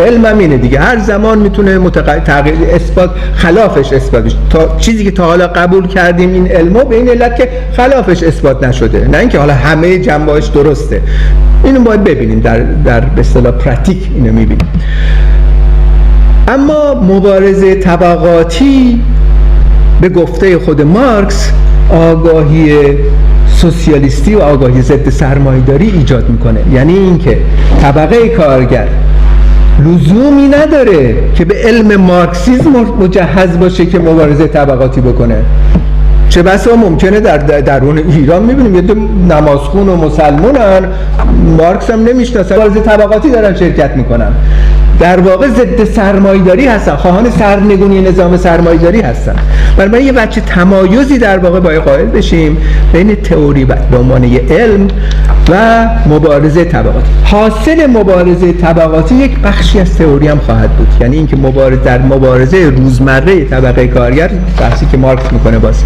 علم 0.00 0.24
هم 0.24 0.38
اینه 0.38 0.56
دیگه. 0.56 0.80
هر 0.80 0.98
زمان 0.98 1.38
می‌تونه 1.38 1.90
تغییر 2.24 2.56
اثبات 2.74 3.10
خلافش 3.34 3.92
اثبات 3.92 4.24
بشه. 4.24 4.36
تا 4.50 4.76
چیزی 4.78 5.04
که 5.04 5.10
تا 5.10 5.24
حالا 5.24 5.46
قبول 5.46 5.86
کردیم 5.86 6.32
این 6.32 6.46
علمو 6.46 6.84
به 6.84 6.96
این 6.96 7.08
علت 7.08 7.36
که 7.36 7.48
خلافش 7.76 8.22
اثبات 8.22 8.64
نشده. 8.64 9.08
نه 9.08 9.18
اینکه 9.18 9.38
حالا 9.38 9.54
همه 9.54 9.98
جنبهاش 9.98 10.46
درسته. 10.46 11.00
اینو 11.64 11.80
باید 11.80 12.04
ببینیم. 12.04 12.40
در 12.40 12.58
در 12.60 13.00
به 13.00 13.20
اصطلاح 13.20 13.52
پراتیک 13.52 14.10
اینو 14.14 14.32
می‌بینیم. 14.32 14.68
اما 16.48 16.94
مبارزه 16.94 17.74
طبقاتی 17.74 19.02
به 20.00 20.08
گفته 20.08 20.58
خود 20.58 20.82
مارکس 20.82 21.52
آگاهی 21.90 22.78
سوسیالیستی 23.46 24.34
و 24.34 24.38
آگاهی 24.38 24.82
ضد 24.82 25.10
سرمایه‌داری 25.10 25.90
ایجاد 25.90 26.28
می‌کنه. 26.28 26.60
یعنی 26.72 26.92
اینکه 26.92 27.38
طبقه 27.82 28.28
کارگر 28.28 28.86
لزومی 29.86 30.48
نداره 30.48 31.14
که 31.34 31.44
به 31.44 31.54
علم 31.54 31.96
مارکسیزم 31.96 32.70
مجهز 33.00 33.58
باشه 33.58 33.86
که 33.86 33.98
مبارزه 33.98 34.46
طبقاتی 34.46 35.00
بکنه. 35.00 35.36
چه 36.28 36.42
بسا 36.42 36.76
ممکنه 36.76 37.20
در 37.20 37.38
درون 37.38 37.98
ایران 37.98 38.42
می‌بینیم 38.42 38.74
یه 38.74 38.82
نمازخون 39.28 39.88
و 39.88 39.96
مسلمونن 39.96 40.88
مارکس 41.58 41.90
هم 41.90 42.04
نمی‌شناسن 42.04 42.56
مبارزه 42.56 42.80
طبقاتی 42.80 43.30
دارن 43.30 43.54
شرکت 43.54 43.96
می‌کنن. 43.96 44.32
در 45.02 45.20
واقع 45.20 45.48
ضد 45.48 45.84
سرمایداری 45.84 46.66
هستن. 46.66 46.96
خواهان 46.96 47.30
سرنگونی 47.30 48.00
نظام 48.00 48.36
سرمایداری 48.36 49.00
هستن. 49.00 49.34
برای 49.76 50.04
یه 50.04 50.12
بچه 50.12 50.40
تمایزی 50.40 51.18
در 51.18 51.38
واقع 51.38 51.60
باید 51.60 51.82
قائل 51.82 52.06
بشیم 52.06 52.56
بین 52.92 53.14
تئوری 53.14 53.64
و 53.64 53.74
عنوان 53.98 54.24
علم 54.50 54.88
و 55.50 55.86
مبارزه 56.06 56.64
طبقاتی. 56.64 57.08
حاصل 57.24 57.86
مبارزه 57.86 58.52
طبقاتی 58.52 59.14
یک 59.14 59.38
بخشی 59.38 59.80
از 59.80 59.98
تئوری 59.98 60.28
هم 60.28 60.38
خواهد 60.38 60.70
بود. 60.70 60.88
یعنی 61.00 61.16
اینکه 61.16 61.36
مبارزه 61.36 61.80
در 61.84 62.02
مبارزه 62.02 62.70
روزمره 62.76 63.44
طبقه 63.44 63.86
کارگر 63.86 64.30
بحثی 64.60 64.86
که 64.86 64.96
مارکس 64.96 65.32
می‌کنه 65.32 65.58
باز. 65.58 65.82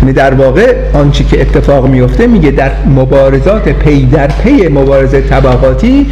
یعنی 0.00 0.12
در 0.12 0.34
واقع 0.34 0.74
آنچه 0.94 1.24
که 1.24 1.40
اتفاق 1.40 1.86
میفته 1.86 2.26
میگه 2.26 2.50
در 2.50 2.70
مبارزات 2.96 3.68
پی 3.68 4.06
در 4.06 4.26
پی 4.26 4.68
مبارزه 4.68 5.20
طبقاتی 5.20 6.06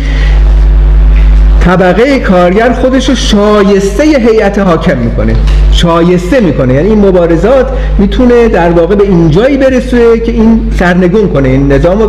طبقه 1.67 2.19
کارگر 2.19 2.73
خودش 2.73 3.09
رو 3.09 3.15
شایسته 3.15 4.03
هیئت 4.03 4.59
حاکم 4.59 4.99
می‌کنه. 4.99 5.35
شایسته 5.73 6.41
می‌کنه. 6.41 6.75
یعنی 6.75 6.89
این 6.89 6.99
مبارزات 6.99 7.67
می‌تونه 7.99 8.49
در 8.49 8.71
واقع 8.71 8.95
به 8.95 9.05
اینجایی 9.05 9.57
برسه 9.57 10.21
که 10.21 10.33
این 10.33 10.71
سرنگون 10.79 11.29
کنه. 11.29 11.49
این 11.49 11.73
نظام 11.73 12.03
و 12.03 12.07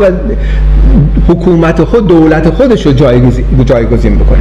حکومت 1.27 1.83
خود 1.83 2.07
دولت 2.07 2.49
خودش 2.49 2.85
رو 2.85 2.91
جایگزین 3.63 4.15
بکنه. 4.15 4.39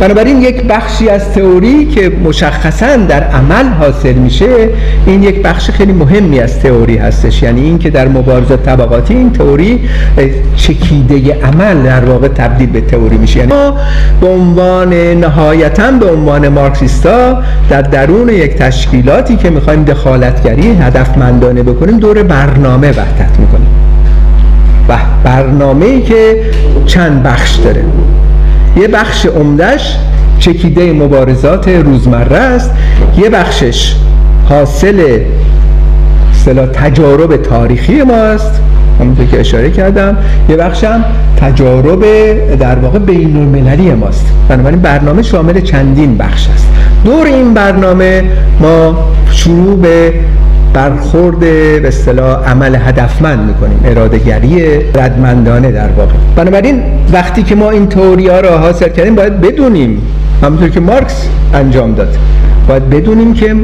بنابراین 0.00 0.42
یک 0.42 0.62
بخشی 0.62 1.08
از 1.08 1.32
تئوری 1.32 1.86
که 1.86 2.12
مشخصا 2.24 2.96
در 2.96 3.22
عمل 3.22 3.68
حاصل 3.68 4.12
میشه 4.12 4.68
این 5.06 5.22
یک 5.22 5.42
بخش 5.42 5.70
خیلی 5.70 5.92
مهمی 5.92 6.40
از 6.40 6.60
تئوری 6.60 6.96
هستش. 6.96 7.42
یعنی 7.42 7.60
اینکه 7.60 7.90
در 7.90 8.08
مبارزات 8.08 8.62
طبقاتی 8.62 9.14
این 9.14 9.32
تئوری 9.32 9.80
چکیده 10.56 11.34
عمل 11.34 11.82
در 11.82 12.04
واقع 12.04 12.28
تبدیل 12.28 12.70
به 12.70 12.80
تئوری 12.80 13.16
میشه. 13.16 13.38
یعنی 13.38 13.52
ما 13.52 13.76
به 14.20 14.26
عنوان 14.26 14.94
نهایتا 14.94 15.90
به 15.90 16.06
عنوان 16.06 16.48
مارکسیستا 16.48 17.42
در 17.70 17.82
درون 17.82 18.28
یک 18.28 18.54
تشکیلاتی 18.54 19.36
که 19.36 19.50
می‌خوایم 19.50 19.84
دخالتگری 19.84 20.68
هدفمندانه 20.68 21.62
بکنیم 21.62 21.98
دور 21.98 22.22
برنامه 22.22 22.88
وحدت 22.88 23.38
می‌کنیم. 23.38 23.68
و 24.88 24.96
برنامه 25.24 25.86
ای 25.86 26.02
که 26.02 26.42
چند 26.86 27.22
بخش 27.22 27.56
داره. 27.56 27.84
یه 28.76 28.88
بخش 28.88 29.26
عمدش 29.26 29.96
چکیده 30.38 30.92
مبارزات 30.92 31.68
روزمره 31.68 32.36
است. 32.36 32.70
یه 33.18 33.30
بخشش 33.30 33.94
حاصل 34.48 35.20
اصطلاح 36.30 36.66
تجارب 36.66 37.36
تاریخی 37.36 38.02
ماست 38.02 38.60
همونطور 39.00 39.26
که 39.26 39.40
اشاره 39.40 39.70
کردم. 39.70 40.16
یه 40.48 40.56
بخشم 40.56 41.04
تجارب 41.40 42.04
در 42.56 42.78
واقع 42.78 42.98
بین 42.98 43.36
المللی 43.36 43.94
ماست 43.94 44.26
بنابراین 44.48 44.80
برنامه 44.80 45.22
شامل 45.22 45.60
چندین 45.60 46.16
بخش 46.16 46.48
است. 46.54 46.66
دور 47.04 47.26
این 47.26 47.54
برنامه 47.54 48.24
ما 48.60 49.08
شروع 49.30 49.80
به 49.80 50.12
برخورد 50.76 51.38
به 51.38 51.88
اصطلاح 51.88 52.50
عمل 52.50 52.74
هدفمند 52.74 53.48
می‌کنیم. 53.48 53.80
ارادهگری 53.84 54.78
ردمندانه 54.94 55.72
در 55.72 55.88
واقع. 55.88 56.12
بنابراین 56.36 56.82
وقتی 57.12 57.42
که 57.42 57.54
ما 57.54 57.70
این 57.70 57.88
تئوری 57.88 58.28
ها 58.28 58.40
را 58.40 58.58
حاصل 58.58 58.88
کردیم 58.88 59.14
باید 59.14 59.40
بدونیم. 59.40 60.02
همونطور 60.42 60.68
که 60.68 60.80
مارکس 60.80 61.28
انجام 61.54 61.94
داد. 61.94 62.16
باید 62.68 62.90
بدونیم 62.90 63.34
که 63.34 63.54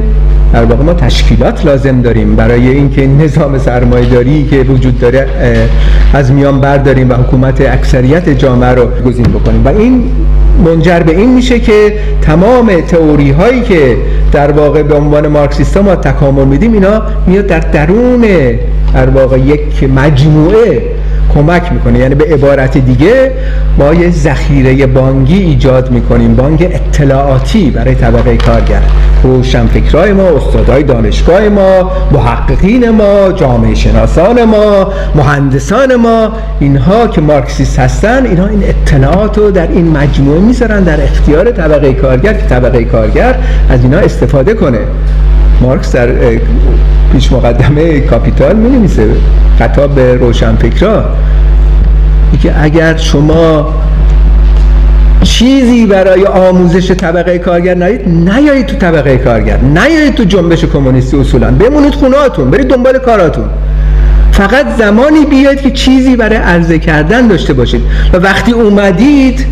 در 0.53 0.65
واقع 0.65 0.83
ما 0.83 0.93
تشکیلات 0.93 1.65
لازم 1.65 2.01
داریم. 2.01 2.35
برای 2.35 2.69
اینکه 2.69 3.07
نظام 3.07 3.57
سرمایه‌داری 3.57 4.47
که 4.49 4.57
وجود 4.57 4.99
داره 4.99 5.27
از 6.13 6.31
میان 6.31 6.59
برداریم 6.61 7.09
و 7.09 7.13
حکومت 7.13 7.61
اکثریت 7.61 8.29
جامعه 8.29 8.69
رو 8.69 8.87
گزین 9.05 9.25
بکنیم. 9.25 9.65
و 9.65 9.67
این 9.67 10.03
منجر 10.65 10.99
به 10.99 11.17
این 11.17 11.33
میشه 11.33 11.59
که 11.59 11.93
تمام 12.21 12.81
تئوری 12.81 13.31
هایی 13.31 13.61
که 13.61 13.97
در 14.31 14.51
واقع 14.51 14.83
به 14.83 14.95
عنوان 14.95 15.27
مارکسیستا 15.27 15.81
ما 15.81 15.95
تکامل 15.95 16.45
میدیم 16.45 16.73
اینا 16.73 17.01
میاد 17.27 17.47
در 17.47 17.59
درون 17.59 18.21
در 18.93 19.09
واقع 19.09 19.39
یک 19.39 19.89
مجموعه 19.95 20.81
کمک 21.33 21.71
می‌کنه. 21.71 21.99
یعنی 21.99 22.15
به 22.15 22.25
عبارت 22.33 22.77
دیگه 22.77 23.31
ما 23.77 23.93
یه 23.93 24.09
ذخیره 24.09 24.85
بانگی 24.85 25.37
ایجاد 25.37 25.91
می‌کنیم. 25.91 26.35
بانک 26.35 26.61
اطلاعاتی 26.61 27.69
برای 27.69 27.95
طبقه 27.95 28.37
کارگر. 28.37 28.81
روشنفکرای 29.23 30.13
ما 30.13 30.23
استادای 30.23 30.83
دانشگاه 30.83 31.49
ما 31.49 31.91
محققین 32.11 32.89
ما 32.89 33.31
جامعه 33.31 33.75
شناسان 33.75 34.43
ما 34.43 34.93
مهندسان 35.15 35.95
ما. 35.95 36.31
اینها 36.59 37.07
که 37.07 37.21
مارکسیست 37.21 37.79
هستن 37.79 38.25
اینها 38.25 38.47
این 38.47 38.63
اطلاعات 38.63 39.37
رو 39.37 39.51
در 39.51 39.67
این 39.67 39.97
مجموعه 39.97 40.39
می‌ذارن 40.39 40.83
در 40.83 41.03
اختیار 41.03 41.51
طبقه 41.51 41.93
کارگر 41.93 42.33
که 42.33 42.45
طبقه 42.49 42.83
کارگر 42.83 43.35
از 43.69 43.83
اینها 43.83 43.99
استفاده 43.99 44.53
کنه. 44.53 44.79
مارکس 45.61 45.95
در 45.95 46.09
پیش 47.13 47.31
مقدمه 47.31 47.99
کاپیتال 47.99 48.55
می 48.55 48.69
نویسه 48.69 49.07
خطاب 49.59 49.95
به 49.95 50.15
روشنفکرا. 50.15 51.05
که 52.41 52.53
اگر 52.61 52.97
شما 52.97 53.73
چیزی 55.23 55.85
برای 55.85 56.25
آموزش 56.25 56.91
طبقه 56.91 57.37
کارگر 57.37 57.75
نایید 57.75 58.09
نیایید 58.09 58.65
تو 58.65 58.75
طبقه 58.75 59.17
کارگر. 59.17 59.57
نیایید 59.57 60.15
تو 60.15 60.23
جنبش 60.23 60.65
کمونیستی 60.65 61.17
اصولا 61.17 61.51
بمونید 61.51 61.93
خونهاتون 61.93 62.51
برید 62.51 62.67
دنبال 62.67 62.97
کاراتون. 62.97 63.45
فقط 64.31 64.65
زمانی 64.77 65.25
بیاید 65.25 65.61
که 65.61 65.71
چیزی 65.71 66.15
برای 66.15 66.37
عرضه 66.37 66.79
کردن 66.79 67.27
داشته 67.27 67.53
باشید. 67.53 67.81
و 68.13 68.17
وقتی 68.17 68.51
اومدید 68.51 69.45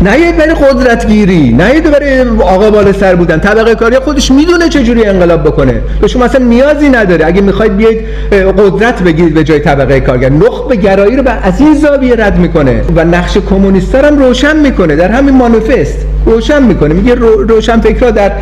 نیاید 0.00 0.36
برای 0.36 0.54
قدرت 0.54 1.06
گیری 1.06 1.52
نیاید 1.52 1.90
برای 1.90 2.20
آقا 2.40 2.70
بالا 2.70 2.92
سر 2.92 3.14
بودن. 3.14 3.38
طبقه 3.38 3.74
کاری 3.74 3.96
خودش 3.96 4.30
می‌دونه 4.30 4.68
چجوری 4.68 5.04
انقلاب 5.04 5.44
بکنه. 5.44 5.80
به 6.00 6.08
شما 6.08 6.24
اصلا 6.24 6.44
نیازی 6.44 6.88
نداره. 6.88 7.26
اگه 7.26 7.40
می‌خواید 7.40 7.76
بیاید 7.76 8.00
قدرت 8.32 9.02
بگیرید 9.02 9.34
به 9.34 9.44
جای 9.44 9.58
طبقه 9.58 10.00
کارگر. 10.00 10.30
به 10.68 10.76
گرایی 10.76 11.16
رو 11.16 11.22
از 11.42 11.60
این 11.60 11.74
زاویه 11.74 12.14
رد 12.18 12.38
می‌کنه 12.38 12.82
و 12.96 13.04
نقش 13.04 13.38
کمونیست 13.50 13.94
هم 13.94 14.18
روشن 14.18 14.56
می‌کنه. 14.56 14.96
در 14.96 15.08
همین 15.08 15.34
مانیفست 15.34 16.06
روشن 16.26 16.62
می‌کنه. 16.62 16.94
میگه 16.94 17.14
روشن 17.48 17.80
فکرها 17.80 18.10
در 18.10 18.32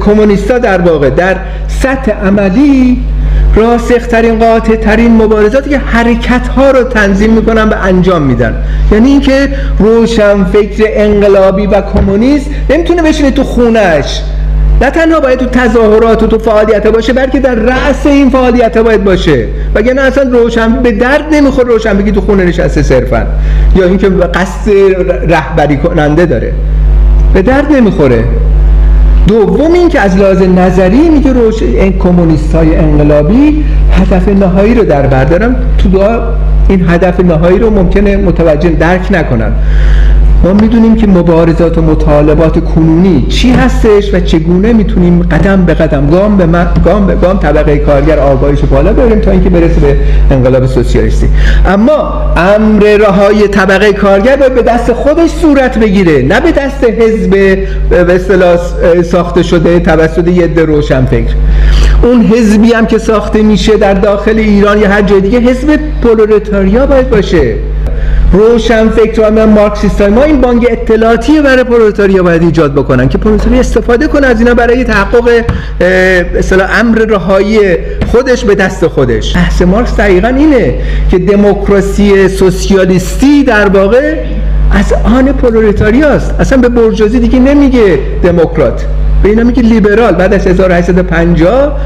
کمونیستا 0.00 0.58
در 0.58 0.80
واقع 0.80 1.10
در 1.10 1.36
سطح 1.68 2.12
عملی 2.26 3.04
راسخترین 3.56 4.38
قاطع 4.38 4.76
ترین 4.76 5.22
مبارزاتی 5.22 5.70
که 5.70 5.78
حرکت 5.78 6.48
ها 6.48 6.70
رو 6.70 6.82
تنظیم 6.84 7.32
می‌کنن 7.32 7.68
و 7.68 7.74
انجام 7.82 8.22
میدن. 8.22 8.64
یعنی 8.92 9.08
اینکه 9.08 9.48
روشن 9.78 10.44
فکر 10.44 10.84
انقلابی 10.86 11.66
و 11.66 11.80
کمونیست 11.80 12.50
نمی‌تونه 12.70 13.02
بشینه 13.02 13.30
تو 13.30 13.44
خونش. 13.44 14.22
نه 14.80 14.90
تنها 14.90 15.20
باید 15.20 15.38
تو 15.38 15.46
تظاهرات 15.46 16.22
و 16.22 16.26
تو 16.26 16.38
فعالیت 16.38 16.86
باشه 16.86 17.12
بلکه 17.12 17.40
در 17.40 17.54
رأس 17.54 18.06
این 18.06 18.30
فعالیت 18.30 18.78
باید 18.78 19.04
باشه. 19.04 19.48
وگرنه 19.74 20.00
اصلا 20.00 20.30
روشن 20.30 20.72
به 20.72 20.92
درد 20.92 21.24
نمی‌خوره 21.32 21.68
روشن 21.68 21.98
بگی 21.98 22.12
تو 22.12 22.20
خونه 22.20 22.44
نشسته 22.44 22.82
صرفا. 22.82 23.26
یا 23.76 23.84
اینکه 23.84 24.08
قصد 24.08 24.70
رهبری 25.28 25.76
کننده 25.76 26.26
داره. 26.26 26.52
به 27.34 27.42
درد 27.42 27.72
نمی‌خوره. 27.72 28.24
دوم 29.28 29.72
این 29.72 29.88
که 29.88 30.00
از 30.00 30.16
لحاظ 30.16 30.42
نظری 30.42 31.08
میگه 31.08 31.32
روش 31.32 31.62
این 31.62 31.98
کمونیست 31.98 32.54
های 32.54 32.76
انقلابی 32.76 33.64
هدف 33.90 34.28
نهایی 34.28 34.74
رو 34.74 34.84
در 34.84 35.06
بردارم 35.06 35.56
تو 35.78 35.88
دعا 35.88 36.20
این 36.68 36.88
هدف 36.88 37.20
نهایی 37.20 37.58
رو 37.58 37.70
ممکنه 37.70 38.16
متوجه 38.16 38.70
درک 38.70 39.12
نکنن. 39.12 39.52
ما 40.44 40.52
می‌دونیم 40.52 40.96
که 40.96 41.06
مبارزات 41.06 41.78
و 41.78 41.82
مطالبات 41.82 42.64
کنونی 42.64 43.26
چی 43.28 43.50
هستش 43.50 44.14
و 44.14 44.20
چگونه 44.20 44.72
می‌تونیم 44.72 45.22
قدم 45.22 45.64
به 45.64 45.74
قدم 45.74 46.10
گام 46.10 46.36
به 46.36 46.46
گام 46.84 47.06
به 47.06 47.14
گام 47.14 47.38
طبقه 47.38 47.78
کارگر 47.78 48.18
آگاهیش 48.18 48.60
بالا 48.60 48.92
بریم 48.92 49.20
تا 49.20 49.30
اینکه 49.30 49.50
برسه 49.50 49.80
به 49.80 49.96
انقلاب 50.30 50.66
سوسیالیستی. 50.66 51.28
اما 51.66 52.12
امر 52.36 52.96
رهای 53.00 53.48
طبقه 53.48 53.92
کارگر 53.92 54.36
باید 54.36 54.54
به 54.54 54.62
دست 54.62 54.92
خودش 54.92 55.30
صورت 55.30 55.78
بگیره 55.78 56.22
نه 56.22 56.40
به 56.40 56.52
دست 56.52 56.84
حزب 56.84 57.30
به 57.90 58.14
اصطلاح 58.14 58.56
ساخته 59.02 59.42
شده 59.42 59.80
توسط 59.80 60.28
یه 60.28 60.46
روشن 60.46 61.04
فکر. 61.04 61.34
اون 62.02 62.22
حزبی 62.22 62.72
هم 62.72 62.86
که 62.86 62.98
ساخته 62.98 63.42
میشه 63.42 63.76
در 63.76 63.94
داخل 63.94 64.38
ایران 64.38 64.78
یا 64.78 64.88
هر 64.88 65.02
جای 65.02 65.20
دیگه 65.20 65.38
حزب 65.38 65.78
پرولتاریا 66.02 66.86
باید 66.86 67.10
باشه. 67.10 67.54
روشن 68.32 68.88
فکر 68.88 69.46
مارکسیست 69.46 70.00
های 70.00 70.10
ما 70.10 70.22
این 70.22 70.40
بانک 70.40 70.66
اطلاعاتی 70.70 71.40
برای 71.40 71.64
پرولتاریا 71.64 72.22
باید 72.22 72.42
ایجاد 72.42 72.74
بکنن 72.74 73.08
که 73.08 73.18
پرولتاریا 73.18 73.60
استفاده 73.60 74.06
کنه 74.06 74.26
از 74.26 74.40
اینا 74.40 74.54
برای 74.54 74.84
تحقق 74.84 75.44
اصطلاح 76.38 76.80
امر 76.80 76.98
رهایی 76.98 77.58
خودش 78.06 78.44
به 78.44 78.54
دست 78.54 78.86
خودش. 78.86 79.36
بحث 79.36 79.62
مارکس 79.62 79.96
دقیقا 79.96 80.28
اینه 80.28 80.74
که 81.10 81.18
دموکراسی 81.18 82.28
سوسیالیستی 82.28 83.44
در 83.44 83.68
واقع 83.68 84.16
از 84.70 84.92
آن 84.92 85.32
پرولتاریاست. 85.32 86.34
اصلا 86.40 86.58
به 86.58 86.68
برجوازی 86.68 87.20
دیگه 87.20 87.38
نمیگه 87.38 87.98
دموکرات. 88.22 88.84
به 89.22 89.28
اینا 89.28 89.42
میگه 89.42 89.62
لیبرال. 89.62 90.12
بعد 90.12 90.34
از 90.34 90.46
1850 90.46 91.80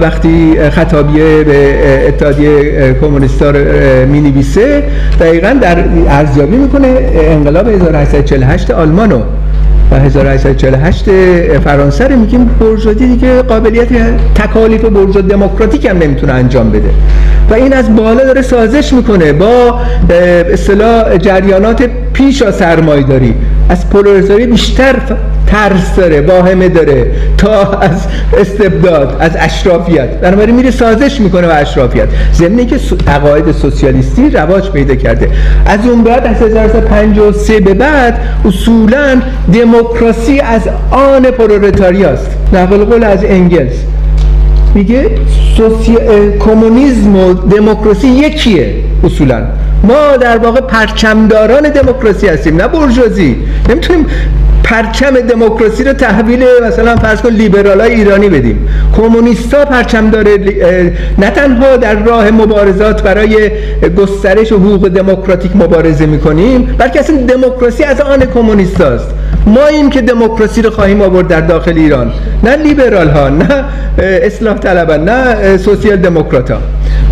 وقتی 0.00 0.56
خطابیه 0.70 1.44
به 1.44 1.78
اتحادیه 2.08 2.96
کمونیستا 3.00 3.50
رو 3.50 3.58
می 4.06 4.20
نویسه 4.20 4.82
دقیقا 5.20 5.56
در 5.60 5.76
ارزیابی 6.08 6.56
می‌کنه 6.56 7.10
انقلاب 7.14 7.68
1848 7.68 8.70
آلمانو. 8.70 9.20
و 9.90 9.96
1848 9.96 11.04
فرانسه 11.64 12.08
رو 12.08 12.16
میگیم 12.16 12.44
برجوازی 12.60 13.06
دیگه 13.06 13.42
قابلیت 13.42 13.88
تکالیف 14.34 14.84
برجوا 14.84 15.20
دموکراتیک 15.20 15.86
هم 15.86 15.98
نمی‌تونه 15.98 16.32
انجام 16.32 16.70
بده. 16.70 16.90
و 17.50 17.54
این 17.54 17.72
از 17.72 17.96
بالا 17.96 18.24
داره 18.24 18.42
سازش 18.42 18.92
می‌کنه 18.92 19.32
با 19.32 19.80
اصطلاح 20.52 21.16
جریانات 21.16 21.90
پیش 22.12 22.42
سرمایه 22.50 23.02
داری 23.02 23.34
از 23.68 23.90
پولارزاری 23.90 24.46
بیشتر 24.46 24.94
ترس 25.50 25.96
داره 25.96 26.20
واهمه 26.20 26.68
داره. 26.68 27.06
تا 27.38 27.70
از 27.80 28.06
استبداد 28.40 29.16
از 29.20 29.30
اشرافیت. 29.38 30.08
بنابراین 30.20 30.56
میره 30.56 30.70
سازش 30.70 31.20
می‌کنه 31.20 31.46
با 31.46 31.52
اشرافیت. 31.52 32.08
ضمن 32.34 32.66
که 32.66 32.80
عقاید 33.06 33.52
سوسیالیستی 33.52 34.30
رواج 34.30 34.70
پیدا 34.70 34.94
کرده. 34.94 35.28
از 35.66 35.80
اون 35.86 36.04
بعد 36.04 36.26
از 36.26 36.42
1953 36.42 37.60
به 37.60 37.74
بعد 37.74 38.18
اصولا 38.44 39.22
دموکراسی 39.52 40.40
از 40.40 40.62
آن 40.90 41.22
پرولتاریاست. 41.22 42.30
نقل 42.52 42.84
قول 42.84 43.04
از 43.04 43.24
انگلز 43.24 43.72
میگه. 44.74 45.10
کمونیسم 46.40 47.16
و 47.16 47.34
دموکراسی 47.34 48.08
یکیه 48.08 48.74
اصولا. 49.04 49.42
ما 49.82 50.16
در 50.16 50.38
واقع 50.38 50.60
پرچمداران 50.60 51.62
دموکراسی 51.62 52.28
هستیم 52.28 52.56
نه 52.56 52.68
برجوازی 52.68 53.36
نمی‌تونیم 53.68 54.06
پرچم 54.64 55.10
دموکراسی 55.10 55.84
رو 55.84 55.92
تحویل 55.92 56.44
مثلا 56.66 56.96
فرض 56.96 57.20
کن 57.20 57.28
لیبرال 57.28 57.80
های 57.80 57.94
ایرانی 57.94 58.28
بدیم. 58.28 58.68
کمونیستا 58.96 59.64
پرچم 59.64 60.10
داره 60.10 60.38
نه 61.18 61.30
تنها 61.30 61.76
در 61.76 62.04
راه 62.04 62.30
مبارزات 62.30 63.02
برای 63.02 63.50
گسترش 63.96 64.52
و 64.52 64.56
حقوق 64.56 64.88
دموکراتیک 64.88 65.56
مبارزه 65.56 66.06
می‌کنیم 66.06 66.74
بلکه 66.78 67.00
اصلا 67.00 67.16
دموکراسی 67.16 67.84
از 67.84 68.00
آن 68.00 68.20
کمونیستاست. 68.34 69.08
ما 69.46 69.66
این 69.66 69.90
که 69.90 70.00
دموکراسی 70.00 70.62
رو 70.62 70.70
خواهیم 70.70 71.02
آورد 71.02 71.28
در 71.28 71.40
داخل 71.40 71.76
ایران. 71.76 72.12
نه 72.44 72.56
لیبرال 72.56 73.08
ها 73.08 73.28
نه 73.28 73.64
اصلاح 73.98 74.58
طلبان 74.58 75.08
نه 75.08 75.56
سوسیال 75.56 75.96
دموکرات 75.96 76.50
ها 76.50 76.58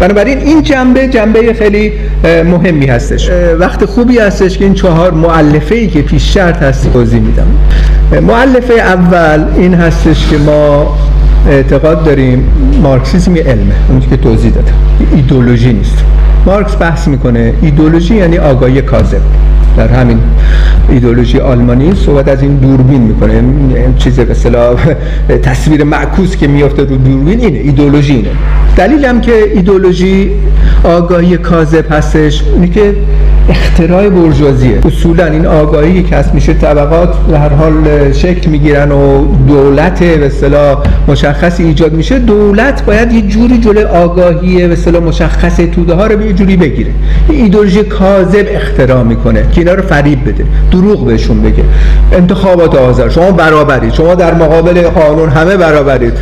بنابراین 0.00 0.38
این 0.38 0.62
جنبه 0.62 1.08
جنبه 1.08 1.54
خیلی 1.54 1.92
مهمی 2.24 2.86
هستش. 2.86 3.30
وقت 3.58 3.84
خوبی 3.84 4.18
هستش 4.18 4.58
که 4.58 4.64
این 4.64 4.74
چهار 4.74 5.10
معلفه 5.10 5.74
ای 5.74 5.86
که 5.86 6.02
پیش 6.02 6.34
شرط 6.34 6.62
هست 6.62 6.92
توضیح 6.92 7.20
میدم. 7.20 7.46
معلفه 8.22 8.74
اول 8.74 9.44
این 9.56 9.74
هستش 9.74 10.28
که 10.30 10.38
ما 10.38 10.96
اعتقاد 11.50 12.04
داریم 12.04 12.44
مارکسیسم 12.82 13.36
علمه. 13.36 13.74
اون 13.88 14.00
که 14.10 14.16
توضیح 14.16 14.50
دادم. 14.50 14.74
ایدولوژی 15.14 15.72
نیست. 15.72 15.98
مارکس 16.46 16.76
بحث 16.80 17.08
می‌کنه. 17.08 17.52
ایدولوژی 17.62 18.14
یعنی 18.14 18.38
آگاهی 18.38 18.82
کاذب. 18.82 19.20
در 19.76 19.88
همین 19.88 20.18
ایدولوژی 20.88 21.38
آلمانی 21.38 21.94
صحبت 21.94 22.28
از 22.28 22.42
این 22.42 22.56
دوربین 22.56 23.00
می‌کنه. 23.00 23.32
این 23.32 23.96
چیز 23.96 24.20
به 24.20 24.30
اصطلاح 24.30 24.76
تصویر 25.42 25.84
معکوس 25.84 26.36
که 26.36 26.46
میافته 26.46 26.82
رو 26.82 26.96
دوربین 26.96 27.40
اینه 27.40 27.58
ایدولوژی 27.58 28.14
اینه. 28.14 28.28
دلیل 28.76 29.04
هم 29.04 29.20
که 29.20 29.32
ایدولوژی 29.54 30.30
آگاهی 30.84 31.36
کاذب 31.36 31.92
هستش 31.92 32.42
اینه 32.54 32.68
که 32.68 32.94
اختراع 33.48 34.08
برجوازیه. 34.08 34.78
اصولا 34.86 35.26
این 35.26 35.46
آگاهی 35.46 36.02
که 36.02 36.08
کسب 36.08 36.34
میشه 36.34 36.54
طبقات 36.54 37.16
به 37.16 37.38
هر 37.38 37.48
حال 37.48 38.12
شکل 38.12 38.50
می‌گیرن 38.50 38.92
و 38.92 39.24
دولت 39.48 39.98
به 40.02 40.26
اصطلاح 40.26 40.82
مشخصی 41.08 41.62
ایجاد 41.62 41.92
میشه. 41.92 42.18
دولت 42.18 42.84
باید 42.84 43.12
یه 43.12 43.22
جوری 43.22 43.58
جلوی 43.58 43.84
آگاهی 43.84 44.66
به 44.66 44.72
اصطلاح 44.72 45.02
مشخص 45.02 45.56
توده 45.56 45.94
ها 45.94 46.06
رو 46.06 46.16
به 46.16 46.26
یه 46.26 46.32
جوری 46.32 46.56
بگیره. 46.56 46.90
ایدولوژی 47.28 47.82
کاذب 47.82 48.46
اختراع 48.48 49.02
می‌کنه 49.02 49.42
که 49.52 49.60
اینا 49.60 49.74
رو 49.74 49.82
فریب 49.82 50.28
بده. 50.28 50.44
دروغ 50.76 51.06
بهشون 51.06 51.42
بگه. 51.42 51.64
انتخابات 52.12 52.74
آزاد 52.74 53.10
شما 53.10 53.30
برابرید. 53.30 53.92
شما 53.92 54.14
در 54.14 54.34
مقابل 54.34 54.82
قانون 54.82 55.28
همه 55.28 55.56
برابرید. 55.56 56.12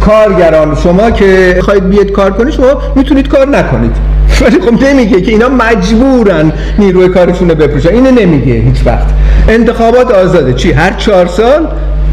کارگران 0.00 0.74
شما 0.74 1.10
که 1.10 1.58
خواهید 1.60 1.88
بیاد 1.88 2.10
کار 2.10 2.30
کنید 2.30 2.54
شما 2.54 2.82
می‌تونید 2.96 3.28
کار 3.28 3.48
نکنید. 3.48 3.96
ولی 4.42 4.60
خب 4.60 4.84
نمیگه 4.84 5.20
که 5.20 5.32
اینا 5.32 5.48
مجبورن 5.48 6.52
نیروی 6.78 7.08
کارشون 7.08 7.50
رو 7.50 7.54
بپوشن 7.54 7.88
اینو 7.88 8.10
نمیگه 8.10 8.52
هیچ 8.52 8.86
وقت. 8.86 9.06
انتخابات 9.48 10.10
آزاده. 10.10 10.52
چی؟ 10.52 10.72
هر 10.72 10.92
چهار 10.92 11.26
سال؟ 11.26 11.66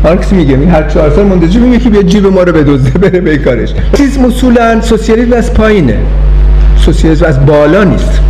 مارکس 0.03 0.33
میگه. 0.33 0.55
می 0.55 0.65
هر 0.65 0.83
چهار 0.83 1.09
سال 1.09 1.25
منتظر 1.25 1.59
میگه 1.59 1.79
که 1.79 1.89
بیا 1.89 2.01
جیب 2.01 2.25
ما 2.25 2.43
رو 2.43 2.51
بدزده 2.51 2.99
بره 2.99 3.19
به 3.19 3.37
کارش؟ 3.37 3.73
چیز 3.97 4.17
اصولا 4.17 4.81
سوسیالیسم 4.81 5.33
از 5.33 5.53
پایینه. 5.53 5.97
سوسیالیسم 6.77 7.25
از 7.25 7.45
بالا 7.45 7.83
نیست. 7.83 8.21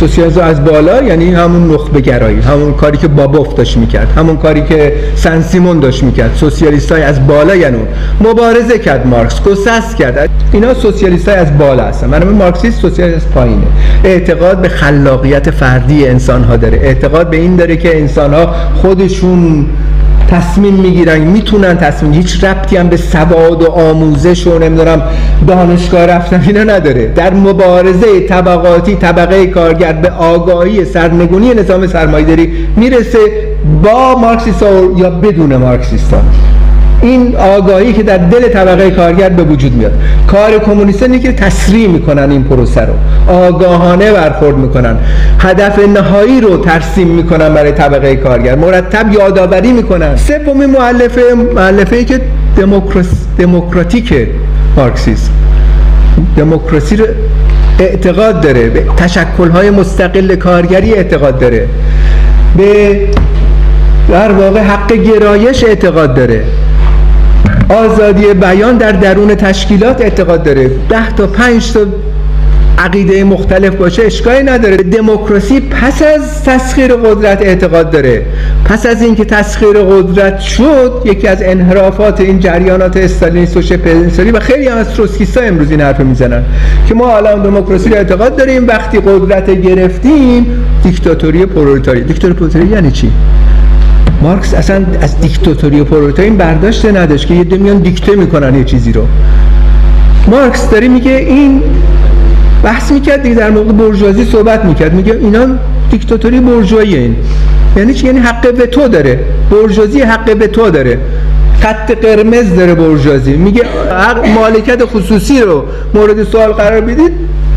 سوسیالیسم 0.00 0.40
از 0.40 0.64
بالا 0.64 1.02
یعنی 1.02 1.34
همون 1.34 1.74
نخبه 1.74 2.00
گرایی 2.00 2.40
همون 2.40 2.72
کاری 2.72 2.98
که 2.98 3.08
بابوف 3.08 3.54
داشت 3.54 3.76
می‌کرد 3.76 4.12
همون 4.16 4.36
کاری 4.36 4.62
که 4.62 4.94
سن 5.14 5.42
سیمون 5.42 5.80
داشت 5.80 6.02
می‌کرد 6.02 6.34
سوسیالیست 6.34 6.92
های 6.92 7.02
از 7.02 7.26
بالا 7.26 7.56
یعنی 7.56 7.78
مبارزه 8.20 8.78
کرد 8.78 9.06
مارکس 9.06 9.42
گسست 9.42 9.96
کرد. 9.96 10.28
اینا 10.52 10.74
سوسیالیست 10.74 11.28
های 11.28 11.38
از 11.38 11.58
بالا 11.58 11.84
هستن. 11.84 12.06
من 12.06 12.24
مارکسیست 12.24 12.80
سوسیالیست 12.80 13.28
پایینه. 13.28 13.66
اعتقاد 14.04 14.62
به 14.62 14.68
خلاقیت 14.68 15.50
فردی 15.50 16.08
انسان 16.08 16.44
ها 16.44 16.56
داره. 16.56 16.78
اعتقاد 16.78 17.30
به 17.30 17.36
این 17.36 17.56
داره 17.56 17.76
که 17.76 18.00
انسان 18.00 18.34
ها 18.34 18.54
خودشون 18.74 19.66
تصمیم 20.30 20.74
می‌گیرن 20.74 21.18
می‌تونن 21.18 21.76
تصمیم 21.76 22.12
هیچ 22.12 22.44
ربطی 22.44 22.76
هم 22.76 22.88
به 22.88 22.96
سواد 22.96 23.62
و 23.62 23.70
آموزش 23.70 24.46
و 24.46 24.58
نمی‌دونم 24.58 25.02
دانشگاه 25.46 26.06
رفتن 26.06 26.44
اینا 26.46 26.64
نداره. 26.64 27.06
در 27.06 27.34
مبارزه 27.34 28.20
طبقاتی 28.28 28.94
طبقه 28.94 29.46
کارگر 29.46 29.92
به 29.92 30.10
آگاهی 30.10 30.84
سرنگونی 30.84 31.54
نظام 31.54 31.86
سرمایه‌داری 31.86 32.52
می‌رسه 32.76 33.18
با 33.82 34.18
مارکسیستا 34.20 34.68
یا 34.96 35.10
بدون 35.10 35.56
مارکسیستا. 35.56 36.16
این 37.02 37.36
آگاهی 37.36 37.92
که 37.92 38.02
در 38.02 38.16
دل 38.16 38.48
طبقه 38.48 38.90
کارگر 38.90 39.28
به 39.28 39.42
وجود 39.42 39.72
میاد. 39.72 39.92
کار 40.26 40.58
کمونیست 40.58 41.02
اینه 41.02 41.18
که 41.18 41.32
تسریع 41.32 41.88
می‌کنن 41.88 42.30
این 42.30 42.44
پروسه 42.44 42.80
رو. 42.80 42.92
آگاهانه 43.34 44.12
برخورد 44.12 44.56
می‌کنن. 44.56 44.96
هدف 45.38 45.78
نهایی 45.78 46.40
رو 46.40 46.56
ترسیم 46.56 47.08
می‌کنن 47.08 47.54
برای 47.54 47.72
طبقه 47.72 48.16
کارگر. 48.16 48.54
مرتب 48.54 49.12
یادآوری 49.12 49.72
می‌کنن. 49.72 50.16
سومین 50.16 50.70
مؤلفه 50.70 51.22
مؤلفه 51.54 51.96
ای 51.96 52.04
که 52.04 52.20
دموکراتیک 53.38 54.14
مارکسیسم. 54.76 55.30
دموکراسی 56.36 56.96
رو 56.96 57.06
اعتقاد 57.78 58.40
داره. 58.40 58.68
به 58.68 58.84
تشکل‌های 58.96 59.70
مستقل 59.70 60.34
کارگری 60.36 60.94
اعتقاد 60.94 61.38
داره. 61.38 61.66
به 62.56 63.00
در 64.10 64.32
واقع 64.32 64.60
حق 64.60 64.92
گرایش 64.92 65.64
اعتقاد 65.64 66.14
داره. 66.14 66.42
آزادی 67.70 68.34
بیان 68.34 68.76
در 68.76 68.92
درون 68.92 69.34
تشکیلات 69.34 70.00
اعتقاد 70.00 70.42
داره. 70.42 70.70
ده 70.88 71.14
تا 71.16 71.26
پنج 71.26 71.72
تا 71.72 71.80
عقیده 72.78 73.24
مختلف 73.24 73.74
باشه 73.74 74.02
اشکالی 74.02 74.42
نداره. 74.42 74.76
دموکراسی 74.76 75.60
پس 75.60 76.02
از 76.02 76.44
تسخیر 76.44 76.94
قدرت 76.94 77.42
اعتقاد 77.42 77.90
داره. 77.90 78.26
پس 78.64 78.86
از 78.86 79.02
اینکه 79.02 79.24
تسخیر 79.24 79.72
قدرت 79.72 80.40
شد 80.40 81.02
یکی 81.04 81.28
از 81.28 81.42
انحرافات 81.42 82.20
این 82.20 82.40
جریانات 82.40 82.96
استالینیست 82.96 83.56
و 83.56 83.62
شبه 83.62 83.94
و 84.32 84.40
خیلی 84.40 84.68
هم 84.68 84.76
از 84.76 84.94
تروتسکیستا 84.94 85.40
امروز 85.40 85.70
این 85.70 85.80
حرف 85.80 86.00
می‌زنن 86.00 86.44
که 86.88 86.94
ما 86.94 87.16
الان 87.16 87.42
دموکراسی 87.42 87.90
رو 87.90 87.96
اعتقاد 87.96 88.36
داریم 88.36 88.68
وقتی 88.68 88.98
قدرت 88.98 89.50
گرفتیم 89.50 90.46
دیکتاتوری 90.82 91.46
پرولتاری 91.46 92.02
دیکتاتوری 92.02 92.34
پرولتاری 92.34 92.66
یعنی 92.66 92.90
چی؟ 92.90 93.10
مارکس 94.22 94.54
اصلا 94.54 94.84
از 95.00 95.20
دیکتاتوری 95.20 95.80
و 95.80 95.84
پرولتاری 95.84 96.30
برداشت 96.30 96.84
نداشت 96.84 97.26
که 97.26 97.34
یه 97.34 97.44
عده 97.44 97.56
میان 97.56 97.78
دیکته 97.78 98.16
می‌کنن 98.16 98.54
یه 98.54 98.64
چیزی 98.64 98.92
رو. 98.92 99.06
مارکس 100.28 100.70
داره 100.70 100.88
میگه 100.88 101.10
این 101.10 101.62
بحث 102.62 102.92
می‌کرد 102.92 103.22
دیگه 103.22 103.34
در 103.34 103.50
موقع 103.50 103.72
بورژوازی 103.72 104.24
صحبت 104.24 104.64
می‌کرد. 104.64 104.94
میگه 104.94 105.12
اینا 105.12 105.46
دیکتاتوری 105.90 106.40
برجوایی 106.40 106.96
این. 106.96 107.16
یعنی 107.76 107.94
چی؟ 107.94 108.06
یعنی 108.06 108.18
حق 108.18 108.66
تو 108.66 108.88
داره. 108.88 109.18
برجوازی 109.50 110.00
حق 110.00 110.46
تو 110.46 110.70
داره. 110.70 110.98
خط 111.60 111.92
قرمز 111.92 112.54
داره 112.56 112.74
برجوازی. 112.74 113.32
میگه 113.32 113.62
مالکیت 114.34 114.84
خصوصی 114.84 115.40
رو 115.40 115.64
مورد 115.94 116.24
سوال 116.24 116.52
قرار 116.52 116.80
بدید 116.80 117.12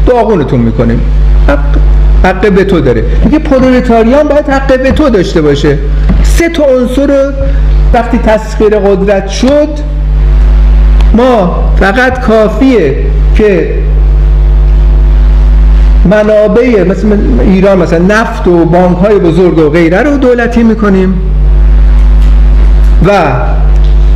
داغونتون 0.07 0.59
می‌کنیم. 0.59 1.01
حق 1.47 1.59
به 2.31 2.63
تو 2.63 2.81
داره. 2.81 3.03
میگه 3.25 3.39
پرولتاریان 3.39 4.27
باید 4.27 4.49
حق 4.49 4.81
به 4.83 4.91
تو 4.91 5.09
داشته 5.09 5.41
باشه. 5.41 5.77
سه 6.23 6.49
تا 6.49 6.63
عنصر 6.63 7.31
وقتی 7.93 8.17
تسخیر 8.17 8.79
قدرت 8.79 9.27
شد 9.27 9.69
ما 11.13 11.63
فقط 11.79 12.19
کافیه 12.19 12.95
که 13.35 13.73
منابع 16.05 16.83
مثل 16.83 17.17
ایران 17.41 17.77
مثلا 17.77 17.99
نفت 17.99 18.47
و 18.47 18.65
بانک 18.65 18.97
های 18.97 19.19
بزرگ 19.19 19.57
و 19.57 19.69
غیره 19.69 20.03
رو 20.03 20.17
دولتی 20.17 20.63
می‌کنیم. 20.63 21.13
و 23.05 23.11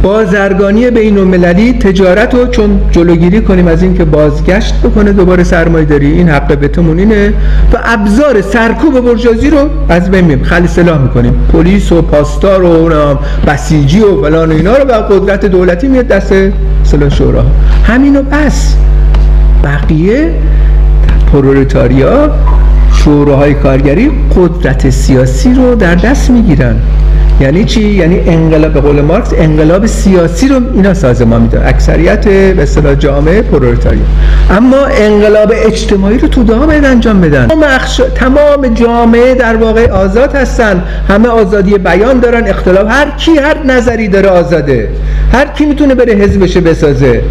بازرگانی 0.07 0.91
بین 0.91 1.17
المللی 1.17 1.73
تجارت 1.73 2.33
رو 2.33 2.47
چون 2.47 2.79
جلوگیری 2.91 3.41
کنیم 3.41 3.67
از 3.67 3.83
اینکه 3.83 4.05
بازگشت 4.05 4.75
بکنه 4.83 5.11
دوباره 5.11 5.43
سرمایه 5.43 5.85
داری. 5.85 6.11
این 6.11 6.29
حق 6.29 6.57
بهتمون 6.57 6.99
اینه 6.99 7.33
و 7.73 7.77
ابزار 7.83 8.41
سرکوب 8.41 8.99
برجازی 8.99 9.49
رو 9.49 9.57
از 9.89 10.11
بین 10.11 10.43
خلی 10.43 10.67
سلاح 10.67 11.01
می‌کنیم. 11.01 11.33
پلیس 11.53 11.91
و 11.91 12.01
پاسدار 12.01 12.63
و 12.63 13.19
بسیجی 13.47 13.99
و 13.99 14.21
فلان 14.21 14.51
و 14.51 14.55
اینا 14.55 14.77
رو 14.77 14.85
به 14.85 14.93
قدرت 14.93 15.45
دولتی 15.45 15.87
میاد 15.87 16.07
دست 16.07 16.33
سلاح 16.83 17.09
شورا. 17.09 17.45
همینو 17.83 18.21
بس. 18.21 18.75
بقیه 19.63 20.33
پرولتاریا 21.31 22.29
شوراهای 22.93 23.53
کارگری 23.53 24.11
قدرت 24.35 24.89
سیاسی 24.89 25.53
رو 25.53 25.75
در 25.75 25.95
دست 25.95 26.29
می‌گیرن. 26.29 26.75
یعنی 27.41 27.65
چی؟ 27.65 27.81
یعنی 27.81 28.19
انقلاب 28.19 28.73
به 28.73 28.81
قول 28.81 29.01
مارکس 29.01 29.33
انقلاب 29.37 29.85
سیاسی 29.85 30.47
رو 30.47 30.61
اینا 30.73 30.93
سازمان 30.93 31.41
میدن 31.41 31.67
اکثریت 31.67 32.27
به 32.27 32.63
اصطلاح 32.63 32.95
جامعه 32.95 33.41
پرولتاریا 33.41 34.01
اما 34.49 34.85
انقلاب 34.85 35.53
اجتماعی 35.55 36.17
رو 36.17 36.55
ها 36.55 36.65
باید 36.65 36.85
انجام 36.85 37.21
بدن. 37.21 37.47
تمام 38.15 38.67
جامعه 38.67 39.35
در 39.35 39.55
واقع 39.55 39.91
آزاد 39.91 40.35
هستن. 40.35 40.83
همه 41.09 41.27
آزادی 41.29 41.77
بیان 41.77 42.19
دارن. 42.19 42.47
اختلاف 42.47 42.87
هر 42.89 43.09
کی 43.17 43.31
هر 43.37 43.63
نظری 43.63 44.07
داره 44.07 44.29
آزاده. 44.29 44.89
هر 45.33 45.45
کی 45.47 45.65
می‌تونه 45.65 45.95
بره 45.95 46.13
حزبش 46.13 46.57
بسازه. 46.57 47.21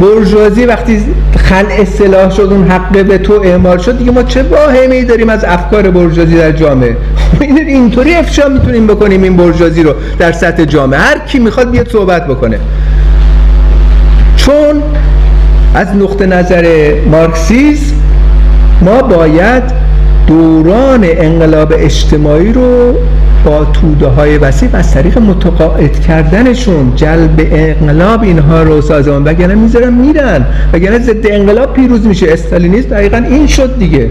برجوازی 0.00 0.64
وقتی 0.64 1.00
خل 1.36 1.64
اصلاح 1.70 2.30
شد 2.30 2.40
اون 2.40 2.70
حق 2.70 3.04
به 3.04 3.18
تو 3.18 3.32
اعمال 3.44 3.78
شد 3.78 3.98
دیگه 3.98 4.10
ما 4.10 4.22
چه 4.22 4.42
واهمه 4.42 4.94
ای 4.94 5.04
داریم 5.04 5.28
از 5.28 5.44
افکار 5.44 5.90
برجوازی 5.90 6.36
در 6.36 6.52
جامعه؟ 6.52 6.96
این 7.40 7.58
اینطوری 7.58 8.14
افشا 8.14 8.48
می‌تونیم 8.48 8.86
بکنیم 8.86 9.22
این 9.22 9.36
برجوازی 9.36 9.82
رو 9.82 9.94
در 10.18 10.32
سطح 10.32 10.64
جامعه. 10.64 11.00
هر 11.00 11.18
کی 11.18 11.38
می‌خواد 11.38 11.70
بیاد 11.70 11.88
صحبت 11.88 12.26
بکنه. 12.26 12.58
چون 14.36 14.82
از 15.74 15.96
نقطه 15.96 16.26
نظر 16.26 16.94
مارکسیسم 17.10 17.94
ما 18.82 19.02
باید 19.02 19.62
دوران 20.26 21.04
انقلاب 21.04 21.74
اجتماعی 21.76 22.52
رو 22.52 22.94
با 23.44 23.64
توده 23.64 24.06
های 24.06 24.38
وسیع 24.38 24.68
و 24.72 24.76
از 24.76 24.94
طریق 24.94 25.18
متقاعد 25.18 26.00
کردنشون 26.00 26.92
جلب 26.96 27.48
انقلاب 27.50 28.22
اینها 28.22 28.62
رو 28.62 28.80
سازمان 28.80 29.24
وگرنه 29.24 29.54
می‌ذارن 29.54 29.94
میرن 29.94 30.46
وگرنه 30.72 30.98
ضد 30.98 31.26
انقلاب 31.30 31.72
پیروز 31.74 32.06
میشه. 32.06 32.26
استالینیسم 32.32 32.88
دقیقا 32.88 33.16
این 33.16 33.46
شد 33.46 33.78
دیگه. 33.78 34.10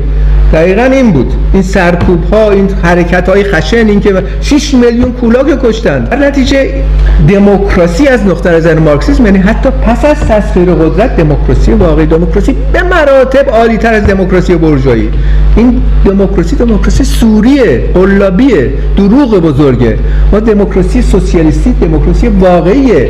دقیقا 0.54 0.84
این 0.84 1.12
بود. 1.12 1.34
این 1.54 1.64
سرکوب 1.64 2.34
ها 2.34 2.52
این 2.52 2.70
حرکت 2.84 3.30
های 3.30 3.44
خشن 3.44 3.88
این 3.88 4.00
که 4.00 4.24
6 4.42 4.74
میلیون 4.74 5.12
کولاک 5.12 5.64
کشتن. 5.64 6.04
در 6.04 6.18
نتیجه 6.18 6.84
دموکراسی 7.28 8.08
از 8.08 8.26
نقطه 8.26 8.52
نظر 8.52 8.80
مارکسیسم 8.80 9.26
یعنی 9.26 9.38
حتی 9.38 9.70
پس 9.70 10.06
از 10.06 10.20
تسخیر 10.20 10.74
قدرت 10.74 11.16
دموکراسی 11.18 11.72
واقعی 11.72 12.06
دموکراسی 12.06 12.56
به 12.74 12.84
مراتب 12.84 13.50
عالی 13.50 13.78
تر 13.78 13.94
از 13.94 14.08
دموکراسی 14.08 14.56
برجایی. 14.56 15.10
این 15.56 15.82
دموکراسی 16.06 16.56
دموکراسی 16.56 17.04
صوریه 17.04 17.90
قلابیه 17.94 18.74
دروغ 18.98 19.40
بزرگه. 19.40 19.98
ما 20.32 20.40
دموکراسی 20.40 21.02
سوسیالیستی 21.02 21.74
دموکراسی 21.74 22.28
واقعیه. 22.28 23.10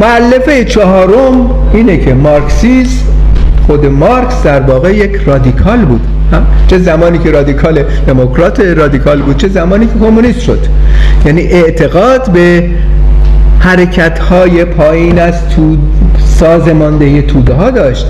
مؤلفه 0.00 0.64
چهارم 0.64 1.50
اینه 1.74 1.98
که 1.98 2.14
مارکسیسم 2.14 3.04
خود 3.66 3.86
مارکس 3.86 4.42
در 4.42 4.60
واقع 4.60 4.94
یک 4.94 5.14
رادیکال 5.26 5.78
بود. 5.78 6.00
چه 6.66 6.78
زمانی 6.78 7.18
که 7.18 7.30
رادیکال 7.30 7.82
دموکرات 8.06 8.60
رادیکال 8.60 9.22
بود 9.22 9.36
چه 9.36 9.48
زمانی 9.48 9.86
که 9.86 9.92
کمونیست 10.00 10.40
شد. 10.40 10.66
یعنی 11.26 11.42
اعتقاد 11.42 12.30
به 12.30 12.70
حرکت 13.58 14.18
های 14.18 14.64
پایین 14.64 15.18
از 15.18 15.48
تو 15.48 15.76
سازماندهی 16.18 17.22
توده 17.22 17.54
ها 17.54 17.70
داشت. 17.70 18.06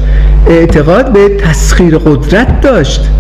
اعتقاد 0.49 1.13
به 1.13 1.29
تسخیر 1.29 1.99
قدرت 1.99 2.61
داشت. 2.61 3.11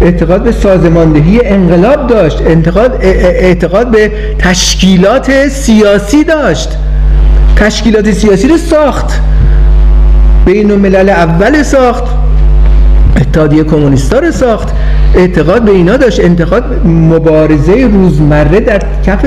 اعتقاد 0.00 0.42
به 0.42 0.52
سازماندهی 0.52 1.40
انقلاب 1.44 2.06
داشت. 2.06 2.42
اعتقاد, 2.42 2.98
اعتقاد 3.00 3.90
به 3.90 4.12
تشکیلات 4.38 5.48
سیاسی 5.48 6.24
داشت. 6.24 6.68
تشکیلات 7.56 8.10
سیاسی 8.10 8.48
رو 8.48 8.56
ساخت. 8.56 9.20
بین 10.46 10.70
الملل 10.70 11.08
اول 11.08 11.62
ساخت. 11.62 12.04
اتحادیه 13.16 13.64
کمونیستا 13.64 14.18
رو 14.18 14.32
ساخت. 14.32 14.68
اعتقاد 15.14 15.62
به 15.62 15.70
اینا 15.70 15.96
داشت. 15.96 16.20
انتقاد 16.20 16.64
مبارزه 16.86 17.88
روزمره 17.92 18.60
در 18.60 18.82
کف 19.06 19.26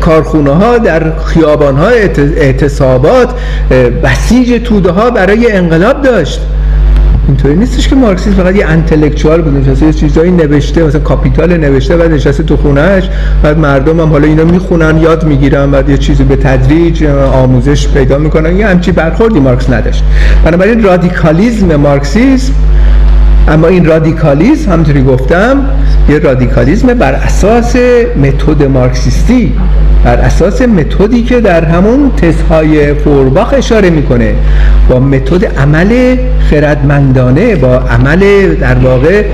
کارخونه 0.00 0.50
ها 0.50 0.78
در 0.78 1.18
خیابان 1.18 1.76
ها 1.76 1.88
اعتصابات 2.36 3.28
بسیج 4.04 4.62
توده 4.64 4.90
ها 4.90 5.10
برای 5.10 5.52
انقلاب 5.52 6.02
داشت. 6.02 6.40
اینطوری 7.30 7.56
نیستش 7.56 7.88
که 7.88 7.96
مارکسیسم 7.96 8.36
فقط 8.36 8.56
یه 8.56 8.66
intellectual 8.66 9.42
بود 9.42 9.56
نشسته 9.56 9.86
یه 9.86 9.92
چیزایی 9.92 10.30
نوشته 10.30 10.84
مثلا 10.84 11.00
کاپیتال 11.00 11.56
نوشته 11.56 11.96
بعد 11.96 12.12
نشسته 12.12 12.42
تو 12.42 12.56
خونهش 12.56 13.08
بعد 13.42 13.58
مردم 13.58 14.00
هم 14.00 14.08
حالا 14.08 14.26
اینا 14.26 14.44
می‌خونن 14.44 14.98
یاد 14.98 15.24
می‌گیرن 15.24 15.70
بعد 15.70 15.88
یه 15.88 15.98
چیزی 15.98 16.24
به 16.24 16.36
تدریج 16.36 17.04
آموزش 17.32 17.88
پیدا 17.88 18.18
می‌کنن. 18.18 18.56
یه 18.56 18.66
همچی 18.66 18.92
برخوردی 18.92 19.40
مارکس 19.40 19.70
نداشت. 19.70 20.04
بنابراین 20.44 20.82
رادیکالیزم 20.82 21.76
مارکسیسم 21.76 22.52
اما 23.48 23.66
این 23.66 23.84
رادیکالیزم 23.84 24.72
همونطوری 24.72 25.02
گفتم 25.02 25.64
یه 26.08 26.18
رادیکالیزم 26.18 26.94
بر 26.94 27.12
اساس 27.12 27.76
متد 28.16 28.62
مارکسیستی. 28.62 29.52
بر 30.04 30.16
اساس 30.16 30.62
متدی 30.62 31.22
که 31.22 31.40
در 31.40 31.64
همون 31.64 32.10
تزهای 32.16 32.94
فورباخ 32.94 33.54
اشاره 33.56 33.90
می‌کنه 33.90 34.34
با 34.88 35.00
متد 35.00 35.44
عمل 35.44 36.16
خردمندانه 36.50 37.56
با 37.56 37.76
عمل 37.76 38.54
در 38.54 38.74
واقع 38.74 39.24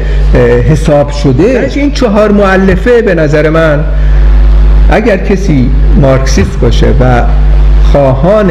حساب 0.70 1.10
شده. 1.10 1.70
این 1.74 1.92
چهار 1.92 2.32
معلفه 2.32 3.02
به 3.02 3.14
نظر 3.14 3.50
من 3.50 3.84
اگر 4.90 5.16
کسی 5.16 5.70
مارکسیست 6.00 6.60
باشه 6.60 6.86
و 7.00 7.22
خواهان 7.92 8.50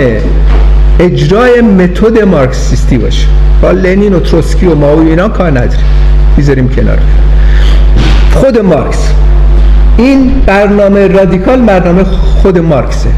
اجرای 0.99 1.61
متد 1.61 2.24
مارکسیستی 2.24 2.97
باشه 2.97 3.28
با 3.61 3.72
لنین 3.72 4.13
و 4.13 4.20
تروسکی 4.20 4.66
و 4.66 4.76
ماوی 4.76 5.09
اینا 5.09 5.30
کار 5.30 5.51
نداریم 5.51 5.86
می‌ذاریم 6.38 6.70
کنار. 6.70 6.97
خود 8.34 8.57
مارکس. 8.57 9.11
این 9.97 10.31
برنامه 10.45 11.07
رادیکال 11.07 11.61
برنامه 11.61 12.03
خود 12.03 12.57
مارکسه. 12.57 13.09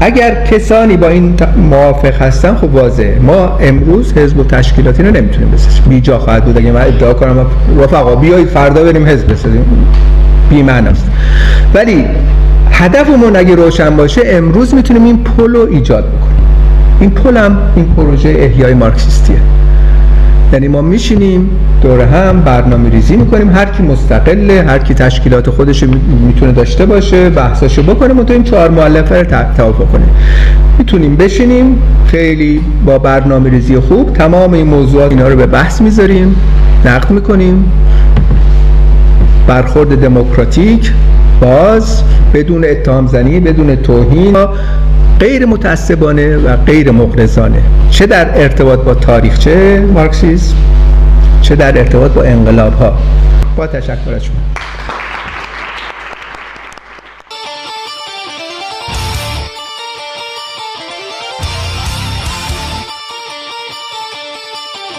اگر 0.00 0.44
کسانی 0.44 0.96
با 0.96 1.08
این 1.08 1.34
موافق 1.70 2.22
هستن 2.22 2.56
خب 2.56 2.74
واضحه. 2.74 3.18
ما 3.18 3.58
امروز 3.60 4.12
حزب 4.12 4.38
و 4.38 4.44
تشکیلاتی 4.44 5.02
رو 5.02 5.10
نمی‌تونیم 5.10 5.50
بسازیم. 5.50 5.82
بیجا 5.88 6.18
خواهد 6.18 6.44
بود 6.44 6.58
اگه 6.58 6.72
من 6.72 6.80
ادعا 6.80 7.12
کنم. 7.12 7.46
رفقا 7.78 8.14
بیایید 8.14 8.48
فردا 8.48 8.84
بریم 8.84 9.06
حزب 9.06 9.32
بسازیم. 9.32 9.64
بی 10.50 10.62
است. 10.62 11.04
ولی 11.74 12.04
هدفمون 12.70 13.36
اگه 13.36 13.54
روشن 13.54 13.96
باشه 13.96 14.20
امروز 14.24 14.74
می‌تونیم 14.74 15.04
این 15.04 15.18
پل 15.24 15.54
رو 15.54 15.68
ایجاد 15.70 16.04
بکنیم. 16.04 16.46
این 17.00 17.10
پل 17.10 17.36
هم 17.36 17.58
این 17.76 17.94
پروژه 17.96 18.28
احیای 18.28 18.74
مارکسیستیه. 18.74 19.36
یعنی 20.52 20.68
ما 20.68 20.82
میشینیم 20.82 21.50
دور 21.82 22.00
هم 22.00 22.40
برنامه 22.40 22.90
ریزی 22.90 23.16
می‌کنیم. 23.16 23.50
هر 23.50 23.64
کی 23.64 23.82
مستقله 23.82 24.62
هر 24.62 24.78
کی 24.78 24.94
تشکیلات 24.94 25.50
خودش 25.50 25.84
می‌تونه 26.26 26.52
داشته 26.52 26.86
باشه 26.86 27.30
بحثاشو 27.30 27.82
بکنیم 27.82 28.18
و 28.18 28.24
تو 28.24 28.32
این 28.32 28.42
چهار 28.42 28.70
مؤلفه 28.70 29.18
رو 29.18 29.24
توافق 29.56 29.92
کنیم 29.92 30.08
می‌تونیم 30.78 31.16
بشینیم. 31.16 31.82
خیلی 32.06 32.60
با 32.86 32.98
برنامه 32.98 33.50
ریزی 33.50 33.78
خوب 33.80 34.12
تمام 34.12 34.52
این 34.52 34.66
موضوعات 34.66 35.10
اینا 35.10 35.28
رو 35.28 35.36
به 35.36 35.46
بحث 35.46 35.80
می‌ذاریم. 35.80 36.36
نقد 36.84 37.10
می‌کنیم. 37.10 37.72
برخورد 39.46 40.00
دموکراتیک 40.00 40.92
باز 41.40 42.02
بدون 42.34 42.64
اتهام 42.64 43.06
زنی 43.06 43.40
بدون 43.40 43.76
توهین. 43.76 44.36
غیر 45.20 45.46
متعصبانه 45.46 46.36
و 46.36 46.56
غیر 46.56 46.90
مغرضانه. 46.90 47.62
چه 47.90 48.06
در 48.06 48.42
ارتباط 48.42 48.78
با 48.78 48.94
تاریخچه 48.94 49.80
مارکسیسم 49.80 50.54
چه 51.42 51.56
در 51.56 51.78
ارتباط 51.78 52.10
با 52.10 52.22
انقلاب 52.22 52.72
ها 52.72 52.98
با 53.56 53.66
تشکر 53.66 54.14
از 54.14 54.24
شما. 54.24 54.59